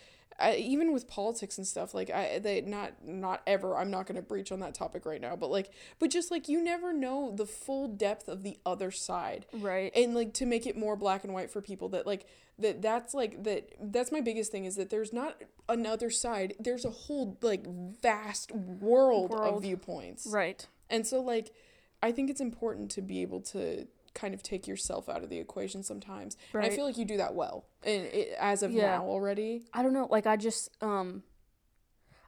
I, 0.40 0.56
even 0.56 0.92
with 0.92 1.08
politics 1.08 1.58
and 1.58 1.66
stuff, 1.66 1.94
like 1.94 2.10
I 2.10 2.38
they 2.38 2.60
not 2.60 3.04
not 3.04 3.42
ever. 3.46 3.76
I'm 3.76 3.90
not 3.90 4.06
gonna 4.06 4.22
breach 4.22 4.52
on 4.52 4.60
that 4.60 4.74
topic 4.74 5.04
right 5.04 5.20
now, 5.20 5.34
but 5.36 5.50
like, 5.50 5.70
but 5.98 6.10
just 6.10 6.30
like 6.30 6.48
you 6.48 6.62
never 6.62 6.92
know 6.92 7.32
the 7.34 7.46
full 7.46 7.88
depth 7.88 8.28
of 8.28 8.42
the 8.42 8.56
other 8.64 8.90
side, 8.90 9.46
right. 9.52 9.92
and 9.96 10.14
like 10.14 10.32
to 10.34 10.46
make 10.46 10.66
it 10.66 10.76
more 10.76 10.96
black 10.96 11.24
and 11.24 11.34
white 11.34 11.50
for 11.50 11.60
people 11.60 11.88
that 11.90 12.06
like 12.06 12.26
that 12.58 12.82
that's 12.82 13.14
like 13.14 13.42
that 13.44 13.72
that's 13.80 14.10
my 14.10 14.20
biggest 14.20 14.50
thing 14.50 14.64
is 14.64 14.76
that 14.76 14.90
there's 14.90 15.12
not 15.12 15.42
another 15.68 16.10
side 16.10 16.54
there's 16.58 16.84
a 16.84 16.90
whole 16.90 17.36
like 17.40 17.66
vast 18.02 18.52
world, 18.52 19.32
of 19.32 19.62
viewpoints 19.62 20.26
right. 20.26 20.66
and 20.90 21.06
so 21.06 21.20
like 21.20 21.52
i 22.02 22.10
think 22.10 22.28
it's 22.28 22.40
important 22.40 22.90
to 22.90 23.00
be 23.00 23.22
able 23.22 23.40
to 23.40 23.86
kind 24.20 24.34
of 24.34 24.42
take 24.42 24.66
yourself 24.66 25.08
out 25.08 25.22
of 25.24 25.28
the 25.30 25.38
equation 25.38 25.80
sometimes 25.82 26.36
and 26.52 26.64
i 26.64 26.70
feel 26.76 26.84
like 26.84 26.98
you 26.98 27.04
do 27.04 27.16
that 27.18 27.34
well 27.34 27.56
and 27.84 28.02
it, 28.06 28.34
as 28.40 28.62
of 28.64 28.70
Yeah. 28.72 28.96
now 28.96 29.04
already 29.04 29.52
I 29.72 29.82
don't 29.82 29.92
know. 29.98 30.08
Like 30.10 30.26
I 30.26 30.36
just 30.36 30.62
um, 30.82 31.22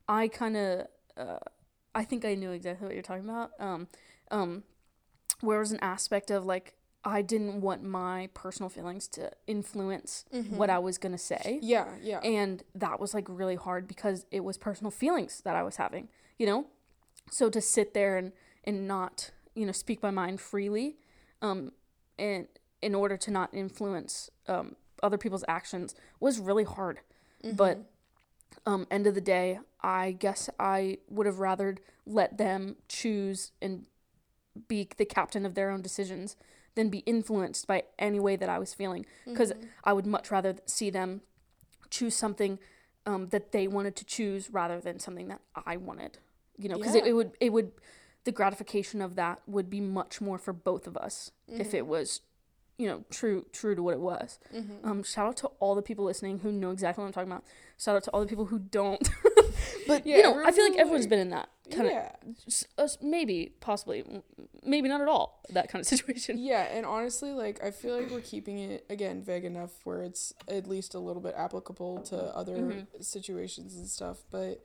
I 0.09 0.29
kind 0.29 0.57
of 0.57 0.87
uh, 1.17 1.39
I 1.95 2.05
think 2.05 2.25
I 2.25 2.35
knew 2.35 2.51
exactly 2.53 2.87
what 2.87 2.95
you're 2.95 3.03
talking 3.03 3.25
about. 3.29 3.51
Um, 3.59 3.89
um, 4.31 4.63
where 5.41 5.59
was 5.59 5.73
an 5.73 5.81
aspect 5.83 6.31
of 6.31 6.45
like 6.47 6.75
I 7.05 7.23
didn't 7.23 7.61
want 7.63 7.83
my 7.83 8.29
personal 8.35 8.69
feelings 8.69 9.09
to 9.09 9.31
influence 9.47 10.25
what 10.51 10.69
I 10.71 10.79
was 10.79 10.99
gonna 10.99 11.19
say. 11.19 11.59
yeah 11.63 11.87
yeah 12.03 12.21
and 12.21 12.63
that 12.75 13.01
was 13.01 13.15
like 13.15 13.27
really 13.29 13.57
hard 13.57 13.89
because 13.89 14.27
it 14.31 14.41
was 14.45 14.59
personal 14.59 14.91
feelings 14.91 15.41
that 15.45 15.57
I 15.57 15.63
was 15.63 15.77
having, 15.77 16.09
you 16.39 16.47
know? 16.47 16.67
So 17.31 17.49
to 17.51 17.61
sit 17.61 17.95
there 17.95 18.17
and 18.17 18.33
and 18.65 18.87
not, 18.87 19.31
you 19.55 19.65
know, 19.67 19.73
speak 19.73 20.03
my 20.03 20.11
mind 20.11 20.41
freely 20.41 20.97
um 21.43 21.73
and 22.21 22.47
in 22.83 22.95
order 22.95 23.17
to 23.17 23.31
not 23.31 23.53
influence 23.53 24.31
um 24.47 24.77
other 25.03 25.19
people's 25.19 25.45
actions 25.49 25.95
was 26.21 26.39
really 26.39 26.65
hard. 26.65 27.01
But 27.57 27.79
um 28.67 28.87
end 28.91 29.07
of 29.07 29.15
the 29.15 29.21
day, 29.21 29.59
I 29.81 30.13
guess 30.13 30.51
I 30.59 30.99
would 31.09 31.27
have 31.27 31.41
rather 31.41 31.77
let 32.07 32.37
them 32.39 32.77
choose 32.89 33.53
and 33.63 33.87
be 34.69 34.89
the 34.97 35.05
captain 35.05 35.47
of 35.47 35.55
their 35.55 35.71
own 35.71 35.81
decisions 35.83 36.37
than 36.75 36.89
be 36.91 36.99
influenced 36.99 37.67
by 37.67 37.85
any 37.99 38.21
way 38.21 38.37
that 38.37 38.49
I 38.49 38.59
was 38.59 38.75
feeling 38.75 39.07
because 39.25 39.53
I 39.85 39.93
would 39.93 40.07
much 40.07 40.31
rather 40.31 40.57
see 40.67 40.91
them 40.91 41.23
choose 41.89 42.15
something 42.15 42.59
um, 43.07 43.29
that 43.29 43.53
they 43.53 43.67
wanted 43.67 43.97
to 43.97 44.05
choose 44.05 44.51
rather 44.51 44.81
than 44.81 44.99
something 45.01 45.29
that 45.29 45.41
I 45.67 45.77
wanted. 45.77 46.19
You 46.59 46.69
know, 46.69 46.77
because 46.79 46.95
it, 46.95 47.07
it 47.07 47.13
would 47.15 47.33
it 47.41 47.53
would 47.53 47.73
the 48.25 48.33
gratification 48.33 49.01
of 49.01 49.17
that 49.17 49.41
would 49.47 49.71
be 49.71 49.81
much 49.81 50.21
more 50.21 50.39
for 50.39 50.53
both 50.53 50.87
of 50.87 50.97
us 50.97 51.31
if 51.49 51.73
it 51.75 51.87
was, 51.87 52.21
you 52.79 52.87
know, 52.87 53.05
true 53.11 53.47
true 53.53 53.75
to 53.75 53.83
what 53.83 53.95
it 53.95 54.01
was. 54.01 54.39
Mm-hmm. 54.55 54.89
Um, 54.89 55.03
shout 55.03 55.27
out 55.27 55.37
to 55.39 55.47
all 55.59 55.75
the 55.75 55.83
people 55.83 56.05
listening 56.05 56.41
who 56.41 56.53
know 56.53 56.71
exactly 56.71 57.03
what 57.03 57.07
I'm 57.09 57.13
talking 57.13 57.31
about. 57.33 57.45
Shout 57.79 57.97
out 57.97 58.05
to 58.05 58.11
all 58.11 58.21
the 58.21 58.27
people 58.27 58.47
who 58.47 58.59
don't. 58.59 59.09
but 59.87 60.07
Yeah, 60.07 60.17
you 60.19 60.23
know, 60.23 60.43
I 60.45 60.53
feel 60.53 60.65
like 60.69 60.79
everyone's 60.79 61.07
been 61.07 61.19
in 61.19 61.31
that 61.31 61.49
kind 61.71 61.87
of 61.87 61.93
yeah. 61.93 62.87
maybe, 63.01 63.53
possibly, 63.61 64.05
maybe 64.65 64.89
not 64.89 65.01
at 65.01 65.09
all 65.09 65.41
that 65.51 65.71
kind 65.71 65.81
of 65.81 65.87
situation. 65.95 66.37
Yeah, 66.39 66.63
and 66.65 66.85
honestly, 66.85 67.33
like 67.33 67.63
I 67.65 67.71
feel 67.71 67.97
like 67.99 68.11
we're 68.11 68.21
keeping 68.21 68.59
it 68.59 68.85
again 68.91 69.23
vague 69.23 69.45
enough 69.47 69.71
where 69.85 70.03
it's 70.03 70.35
at 70.47 70.67
least 70.67 70.95
a 70.95 70.99
little 70.99 71.23
bit 71.23 71.35
applicable 71.37 72.01
to 72.03 72.17
other 72.37 72.57
Mhm. 72.57 72.87
situations 73.03 73.77
and 73.77 73.89
stuff. 73.89 74.19
But 74.31 74.63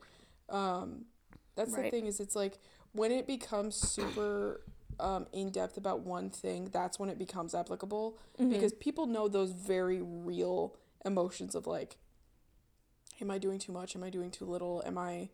um, 0.50 1.06
that's 1.54 1.74
the 1.74 1.88
thing 1.90 2.06
is, 2.06 2.20
it's 2.20 2.36
like 2.36 2.58
when 2.92 3.12
it 3.12 3.26
becomes 3.26 3.76
super 3.76 4.62
um, 4.98 5.26
in 5.32 5.50
depth 5.50 5.76
about 5.76 6.00
one 6.00 6.30
thing, 6.30 6.70
that's 6.72 6.98
when 6.98 7.08
it 7.10 7.18
becomes 7.18 7.54
applicable 7.54 8.16
Mhm. 8.38 8.50
because 8.50 8.72
people 8.74 9.06
know 9.06 9.28
those 9.28 9.50
very 9.52 10.00
real 10.00 10.74
emotions 11.04 11.54
of 11.54 11.66
like, 11.66 11.98
am 13.20 13.30
I 13.30 13.38
doing 13.38 13.58
too 13.58 13.72
much? 13.72 13.94
Am 13.94 14.02
I 14.02 14.10
doing 14.10 14.30
too 14.30 14.44
little? 14.46 14.82
Am 14.86 14.96
I 14.98 15.28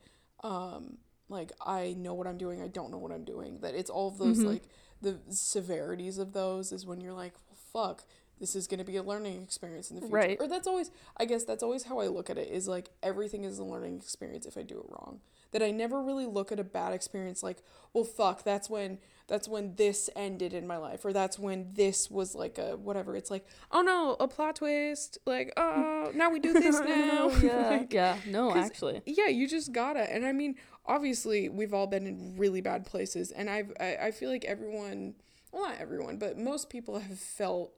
um, 0.45 0.99
like 1.29 1.53
I 1.65 1.95
know 1.97 2.15
what 2.15 2.27
I'm 2.27 2.37
doing? 2.39 2.61
I 2.61 2.67
don't 2.67 2.91
know 2.91 2.99
what 2.99 3.13
I'm 3.13 3.25
doing. 3.25 3.61
That 3.61 3.75
it's 3.77 3.89
all 3.91 4.09
of 4.09 4.19
those 4.19 4.39
Mhm. 4.41 4.47
like 4.47 4.63
the 5.01 5.21
severities 5.31 6.19
of 6.19 6.33
those 6.33 6.73
is 6.73 6.85
when 6.85 7.01
you're 7.01 7.13
like, 7.13 7.35
well, 7.49 7.57
fuck, 7.87 8.05
this 8.41 8.57
is 8.57 8.67
going 8.67 8.79
to 8.79 8.85
be 8.85 8.97
a 8.97 9.03
learning 9.05 9.41
experience 9.43 9.91
in 9.91 9.97
the 9.97 10.03
future. 10.03 10.15
Right. 10.17 10.41
Or 10.41 10.49
that's 10.49 10.67
always, 10.67 10.91
I 11.17 11.25
guess 11.25 11.45
that's 11.45 11.63
always 11.63 11.85
how 11.85 12.01
I 12.01 12.09
look 12.09 12.29
at 12.29 12.39
it 12.39 12.49
is 12.49 12.67
like 12.67 12.91
everything 13.03 13.45
is 13.45 13.59
a 13.61 13.65
learning 13.65 13.97
experience 13.97 14.47
if 14.47 14.57
I 14.57 14.63
do 14.63 14.79
it 14.81 14.87
wrong. 14.89 15.21
That 15.53 15.63
I 15.63 15.71
never 15.71 16.03
really 16.03 16.27
look 16.27 16.51
at 16.51 16.59
a 16.59 16.65
bad 16.65 16.93
experience 16.93 17.43
like, 17.43 17.63
well, 17.93 18.05
fuck, 18.05 18.43
that's 18.43 18.69
when, 18.71 18.99
that's 19.29 19.47
when 19.47 19.75
this 19.77 20.09
ended 20.17 20.55
in 20.55 20.67
my 20.67 20.79
life. 20.79 21.05
Or 21.05 21.13
that's 21.13 21.39
when 21.39 21.69
this 21.75 22.11
was 22.11 22.35
like 22.35 22.59
a 22.59 22.77
whatever. 22.77 23.15
It's 23.15 23.31
like, 23.31 23.47
oh 23.71 23.83
no, 23.83 24.17
a 24.19 24.27
plot 24.29 24.57
twist. 24.57 25.19
Like, 25.27 25.53
oh, 25.57 26.11
now 26.15 26.31
we 26.31 26.41
do 26.41 26.53
this 26.55 26.81
now. 26.87 27.29
yeah, 27.43 27.69
Like, 27.71 27.93
yeah. 27.93 28.17
No, 28.27 28.55
actually. 28.55 29.03
yeah, 29.07 29.29
you 29.29 29.47
just 29.47 29.73
gotta. 29.73 30.11
And 30.13 30.25
I 30.27 30.33
mean, 30.33 30.57
obviously, 30.87 31.49
we've 31.49 31.75
all 31.75 31.87
been 31.87 32.07
in 32.07 32.35
really 32.37 32.61
bad 32.61 32.87
places, 32.87 33.31
and 33.31 33.49
I've 33.51 33.73
I, 33.79 33.97
I 34.05 34.11
feel 34.11 34.31
like 34.31 34.45
everyone, 34.47 35.15
well, 35.53 35.63
not 35.69 35.77
everyone, 35.81 36.17
but 36.17 36.39
most 36.39 36.71
people 36.71 36.99
have 36.99 37.19
felt 37.19 37.73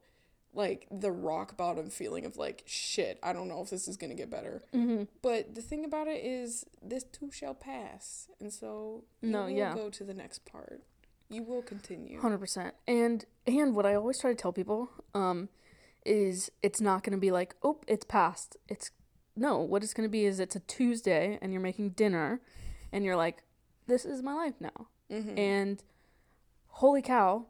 like 0.55 0.87
the 0.89 1.11
rock 1.11 1.57
bottom 1.57 1.89
feeling 1.89 2.25
of 2.25 2.37
like 2.37 2.63
shit. 2.65 3.19
I 3.21 3.33
don't 3.33 3.47
know 3.47 3.61
if 3.61 3.69
this 3.69 3.87
is 3.87 3.97
gonna 3.97 4.15
get 4.15 4.29
better. 4.29 4.63
Mm-hmm. 4.73 5.03
But 5.21 5.53
the 5.53 5.61
thing 5.61 5.85
about 5.85 6.07
it 6.07 6.23
is, 6.23 6.65
this 6.81 7.03
too 7.03 7.29
shall 7.31 7.53
pass, 7.53 8.27
and 8.39 8.51
so 8.51 9.03
you 9.21 9.29
No, 9.29 9.43
will 9.43 9.49
yeah. 9.49 9.73
go 9.75 9.89
to 9.89 10.03
the 10.03 10.13
next 10.13 10.45
part. 10.45 10.81
You 11.29 11.43
will 11.43 11.61
continue. 11.61 12.19
Hundred 12.21 12.39
percent. 12.39 12.73
And 12.87 13.25
and 13.45 13.75
what 13.75 13.85
I 13.85 13.95
always 13.95 14.17
try 14.19 14.31
to 14.31 14.35
tell 14.35 14.53
people, 14.53 14.89
um, 15.13 15.49
is 16.05 16.51
it's 16.63 16.79
not 16.81 17.03
gonna 17.03 17.17
be 17.17 17.31
like, 17.31 17.55
oh, 17.63 17.79
it's 17.87 18.05
past. 18.05 18.57
It's 18.69 18.91
no. 19.35 19.59
What 19.59 19.83
it's 19.83 19.93
gonna 19.93 20.07
be 20.09 20.25
is 20.25 20.39
it's 20.39 20.55
a 20.55 20.59
Tuesday 20.61 21.37
and 21.41 21.51
you're 21.51 21.61
making 21.61 21.89
dinner, 21.91 22.41
and 22.91 23.03
you're 23.03 23.15
like, 23.17 23.43
this 23.87 24.05
is 24.05 24.21
my 24.21 24.33
life 24.33 24.55
now. 24.59 24.87
Mm-hmm. 25.11 25.37
And 25.37 25.83
holy 26.67 27.01
cow, 27.01 27.45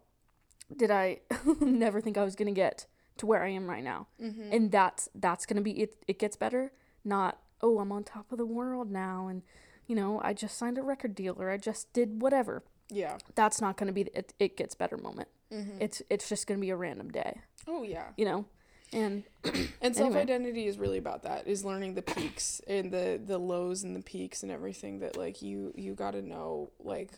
did 0.76 0.90
I 0.92 1.20
never 1.62 2.02
think 2.02 2.18
I 2.18 2.24
was 2.24 2.36
gonna 2.36 2.52
get 2.52 2.88
to 3.18 3.26
where 3.26 3.44
I 3.44 3.50
am 3.50 3.70
right 3.70 3.84
now. 3.84 4.08
mm-hmm. 4.22 4.50
And 4.52 4.72
that's 4.72 5.10
that's 5.16 5.46
gonna 5.46 5.62
be 5.62 5.72
it. 5.82 5.96
It 6.08 6.20
gets 6.20 6.36
better. 6.36 6.72
Not 7.04 7.40
oh, 7.62 7.80
I'm 7.80 7.92
on 7.92 8.04
top 8.04 8.32
of 8.32 8.38
the 8.38 8.46
world 8.46 8.92
now, 8.92 9.28
and 9.28 9.42
you 9.88 9.96
know 9.96 10.22
I 10.24 10.34
just 10.34 10.58
signed 10.58 10.78
a 10.78 10.82
record 10.82 11.16
deal 11.16 11.36
or 11.40 11.50
I 11.50 11.58
just 11.58 11.92
did 11.94 12.22
whatever. 12.22 12.64
yeah. 12.90 13.18
That's 13.36 13.62
not 13.62 13.78
gonna 13.78 13.94
be 13.94 14.04
the 14.04 14.18
it, 14.20 14.34
it 14.40 14.58
gets 14.58 14.76
better 14.76 14.98
moment. 14.98 15.30
Mm-hmm. 15.52 15.78
It's 15.80 16.02
it's 16.10 16.28
just 16.30 16.48
gonna 16.48 16.60
be 16.60 16.70
a 16.72 16.76
random 16.76 17.12
day, 17.12 17.42
oh 17.68 17.84
yeah. 17.84 18.08
you 18.18 18.26
know. 18.26 18.46
And 18.94 19.24
And 19.82 19.96
self 19.96 20.16
identity 20.16 20.68
is 20.68 20.78
really 20.78 20.98
about 20.98 21.24
that. 21.24 21.48
Is 21.48 21.66
learning 21.66 21.96
the 21.96 22.02
peaks 22.02 22.62
and 22.68 22.92
the 22.92 23.20
the 23.24 23.38
lows 23.38 23.84
and 23.84 23.96
the 23.96 24.02
peaks 24.02 24.44
and 24.44 24.52
everything 24.52 25.00
that 25.00 25.18
like 25.18 25.42
you 25.42 25.74
you 25.76 25.96
got 25.96 26.12
to 26.12 26.22
know 26.22 26.72
like 26.80 27.12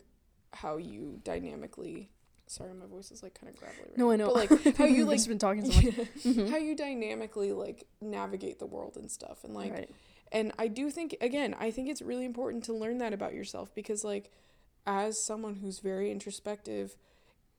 how 0.53 0.77
you 0.77 1.19
dynamically. 1.23 2.09
Sorry, 2.47 2.73
my 2.73 2.85
voice 2.85 3.11
is 3.11 3.21
like 3.21 3.39
kind 3.39 3.51
of 3.53 3.59
gravelly. 3.59 3.89
Right 3.89 3.97
no. 3.97 4.11
I 4.11 4.15
know 4.15 4.33
But 4.33 4.51
like 4.65 4.77
how 4.77 4.85
you 4.85 5.05
like 5.05 5.25
been 5.27 5.37
talking 5.37 5.69
so 5.69 5.81
much. 5.81 5.95
Mhm. 6.23 6.49
how 6.49 6.57
you 6.57 6.75
dynamically 6.75 7.51
like 7.53 7.85
navigate 8.01 8.59
the 8.59 8.65
world 8.65 8.95
and 8.97 9.11
stuff 9.11 9.43
and 9.43 9.53
like 9.53 9.73
right. 9.73 9.89
and 10.31 10.53
I 10.57 10.67
do 10.67 10.89
think 10.89 11.15
again, 11.21 11.55
I 11.59 11.71
think 11.71 11.89
it's 11.89 12.01
really 12.01 12.25
important 12.25 12.63
to 12.65 12.73
learn 12.73 12.97
that 12.99 13.13
about 13.13 13.33
yourself 13.33 13.73
because 13.75 14.03
like 14.03 14.31
as 14.85 15.21
someone 15.21 15.55
who's 15.55 15.79
very 15.79 16.09
introspective, 16.11 16.95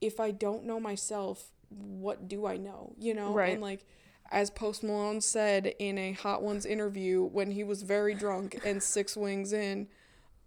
if 0.01 0.19
I 0.19 0.31
don't 0.31 0.65
know 0.65 0.79
myself, 0.79 1.51
what 1.69 2.27
do 2.27 2.47
I 2.47 2.57
know? 2.57 2.93
You 2.97 3.13
know? 3.13 3.31
Right. 3.33 3.53
And 3.53 3.61
like 3.61 3.85
as 4.31 4.49
Post 4.49 4.83
Malone 4.83 5.21
said 5.21 5.73
in 5.79 5.97
a 5.97 6.11
Hot 6.13 6.41
Ones 6.43 6.65
interview 6.65 7.23
when 7.23 7.51
he 7.51 7.63
was 7.63 7.83
very 7.83 8.13
drunk 8.15 8.59
and 8.65 8.81
six 8.81 9.15
wings 9.15 9.53
in, 9.53 9.87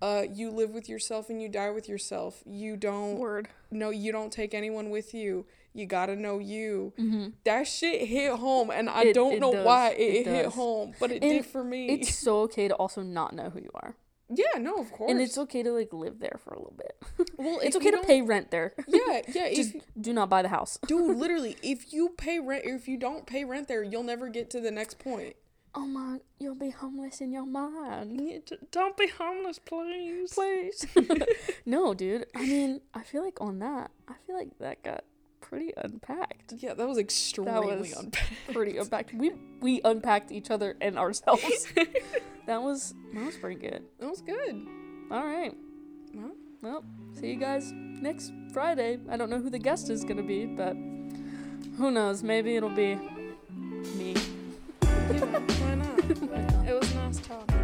uh, 0.00 0.24
you 0.32 0.50
live 0.50 0.70
with 0.70 0.88
yourself 0.88 1.30
and 1.30 1.40
you 1.40 1.48
die 1.48 1.70
with 1.70 1.88
yourself. 1.88 2.42
You 2.44 2.76
don't 2.76 3.18
Word. 3.18 3.48
No, 3.72 3.90
you 3.90 4.12
don't 4.12 4.32
take 4.32 4.54
anyone 4.54 4.90
with 4.90 5.12
you. 5.14 5.46
You 5.74 5.86
gotta 5.86 6.14
know 6.16 6.38
you. 6.38 6.92
Mm-hmm. 6.98 7.28
That 7.44 7.66
shit 7.66 8.06
hit 8.06 8.32
home, 8.32 8.70
and 8.70 8.90
I 8.90 9.04
It- 9.04 9.14
don't 9.14 9.32
it 9.34 9.40
know 9.40 9.52
does. 9.52 9.64
why 9.64 9.90
it, 9.92 10.26
It 10.26 10.26
hit 10.26 10.46
home, 10.46 10.92
but 11.00 11.10
it 11.10 11.22
And 11.22 11.32
did 11.32 11.46
for 11.46 11.64
me. 11.64 11.88
It's 11.88 12.14
so 12.14 12.40
okay 12.42 12.68
to 12.68 12.74
also 12.74 13.00
not 13.02 13.34
know 13.34 13.48
who 13.50 13.60
you 13.60 13.70
are, 13.74 13.96
yeah, 14.28 14.58
no, 14.58 14.76
of 14.76 14.92
course. 14.92 15.10
and 15.10 15.20
it's 15.20 15.38
okay 15.38 15.62
to 15.62 15.72
like 15.72 15.92
live 15.92 16.18
there 16.18 16.38
for 16.44 16.52
a 16.52 16.58
little 16.58 16.74
bit. 16.76 16.96
well, 17.38 17.58
It's 17.62 17.74
okay 17.76 17.90
to 17.90 17.98
pay 18.02 18.20
rent 18.20 18.50
there. 18.50 18.74
Yeah, 18.86 19.22
yeah. 19.28 19.52
Just 19.54 19.74
if, 19.76 19.82
do 19.98 20.12
not 20.12 20.28
buy 20.28 20.42
the 20.42 20.48
house. 20.48 20.78
dude, 20.86 21.16
literally, 21.24 21.56
if 21.62 21.92
you 21.92 22.10
pay 22.18 22.38
rent, 22.38 22.66
or 22.66 22.74
if 22.74 22.86
you 22.86 22.98
don't 22.98 23.26
pay 23.26 23.44
rent 23.44 23.68
there, 23.68 23.82
you'll 23.82 24.02
never 24.02 24.28
get 24.28 24.50
to 24.50 24.60
the 24.60 24.70
next 24.70 24.98
point. 24.98 25.36
Oh 25.74 25.86
my, 25.86 26.18
you'll 26.38 26.54
be 26.54 26.68
homeless 26.70 27.20
in 27.22 27.32
your 27.32 27.46
mind. 27.46 28.20
Don't 28.70 28.96
be 28.96 29.08
homeless, 29.08 29.58
please. 29.58 30.34
Please. 30.34 30.86
no, 31.66 31.94
dude. 31.94 32.26
I 32.36 32.42
mean, 32.46 32.80
I 32.92 33.02
feel 33.02 33.24
like 33.24 33.40
on 33.40 33.58
that, 33.60 33.90
I 34.06 34.12
feel 34.26 34.36
like 34.36 34.58
that 34.58 34.82
got 34.82 35.04
pretty 35.40 35.72
unpacked. 35.78 36.52
Yeah, 36.58 36.74
that 36.74 36.86
was 36.86 36.98
extremely 36.98 37.76
was- 37.76 37.92
unpacked. 37.94 38.52
Pretty 38.52 38.76
unpacked. 38.76 39.14
We 39.14 39.32
we 39.62 39.80
unpacked 39.82 40.30
each 40.30 40.50
other 40.50 40.76
and 40.82 40.98
ourselves. 40.98 41.66
that 42.46 42.62
was 42.62 42.94
that 43.14 43.24
was 43.24 43.36
pretty 43.38 43.58
good. 43.60 43.82
That 43.98 44.10
was 44.10 44.20
good. 44.20 44.66
All 45.10 45.24
right. 45.24 45.54
Well, 46.14 46.32
Well, 46.60 46.84
see 47.18 47.28
you 47.30 47.36
guys 47.36 47.72
next 47.72 48.30
Friday. 48.52 48.98
I 49.08 49.16
don't 49.16 49.30
know 49.30 49.40
who 49.40 49.48
the 49.48 49.58
guest 49.58 49.88
is 49.88 50.04
gonna 50.04 50.22
be, 50.22 50.44
but 50.44 50.74
who 51.78 51.90
knows? 51.90 52.22
Maybe 52.22 52.56
it'll 52.56 52.68
be 52.68 52.96
me. 53.96 54.14
Why 55.08 55.74
not? 55.74 55.98
It 56.68 56.80
was 56.80 56.94
nice 56.94 57.20
talking. 57.20 57.61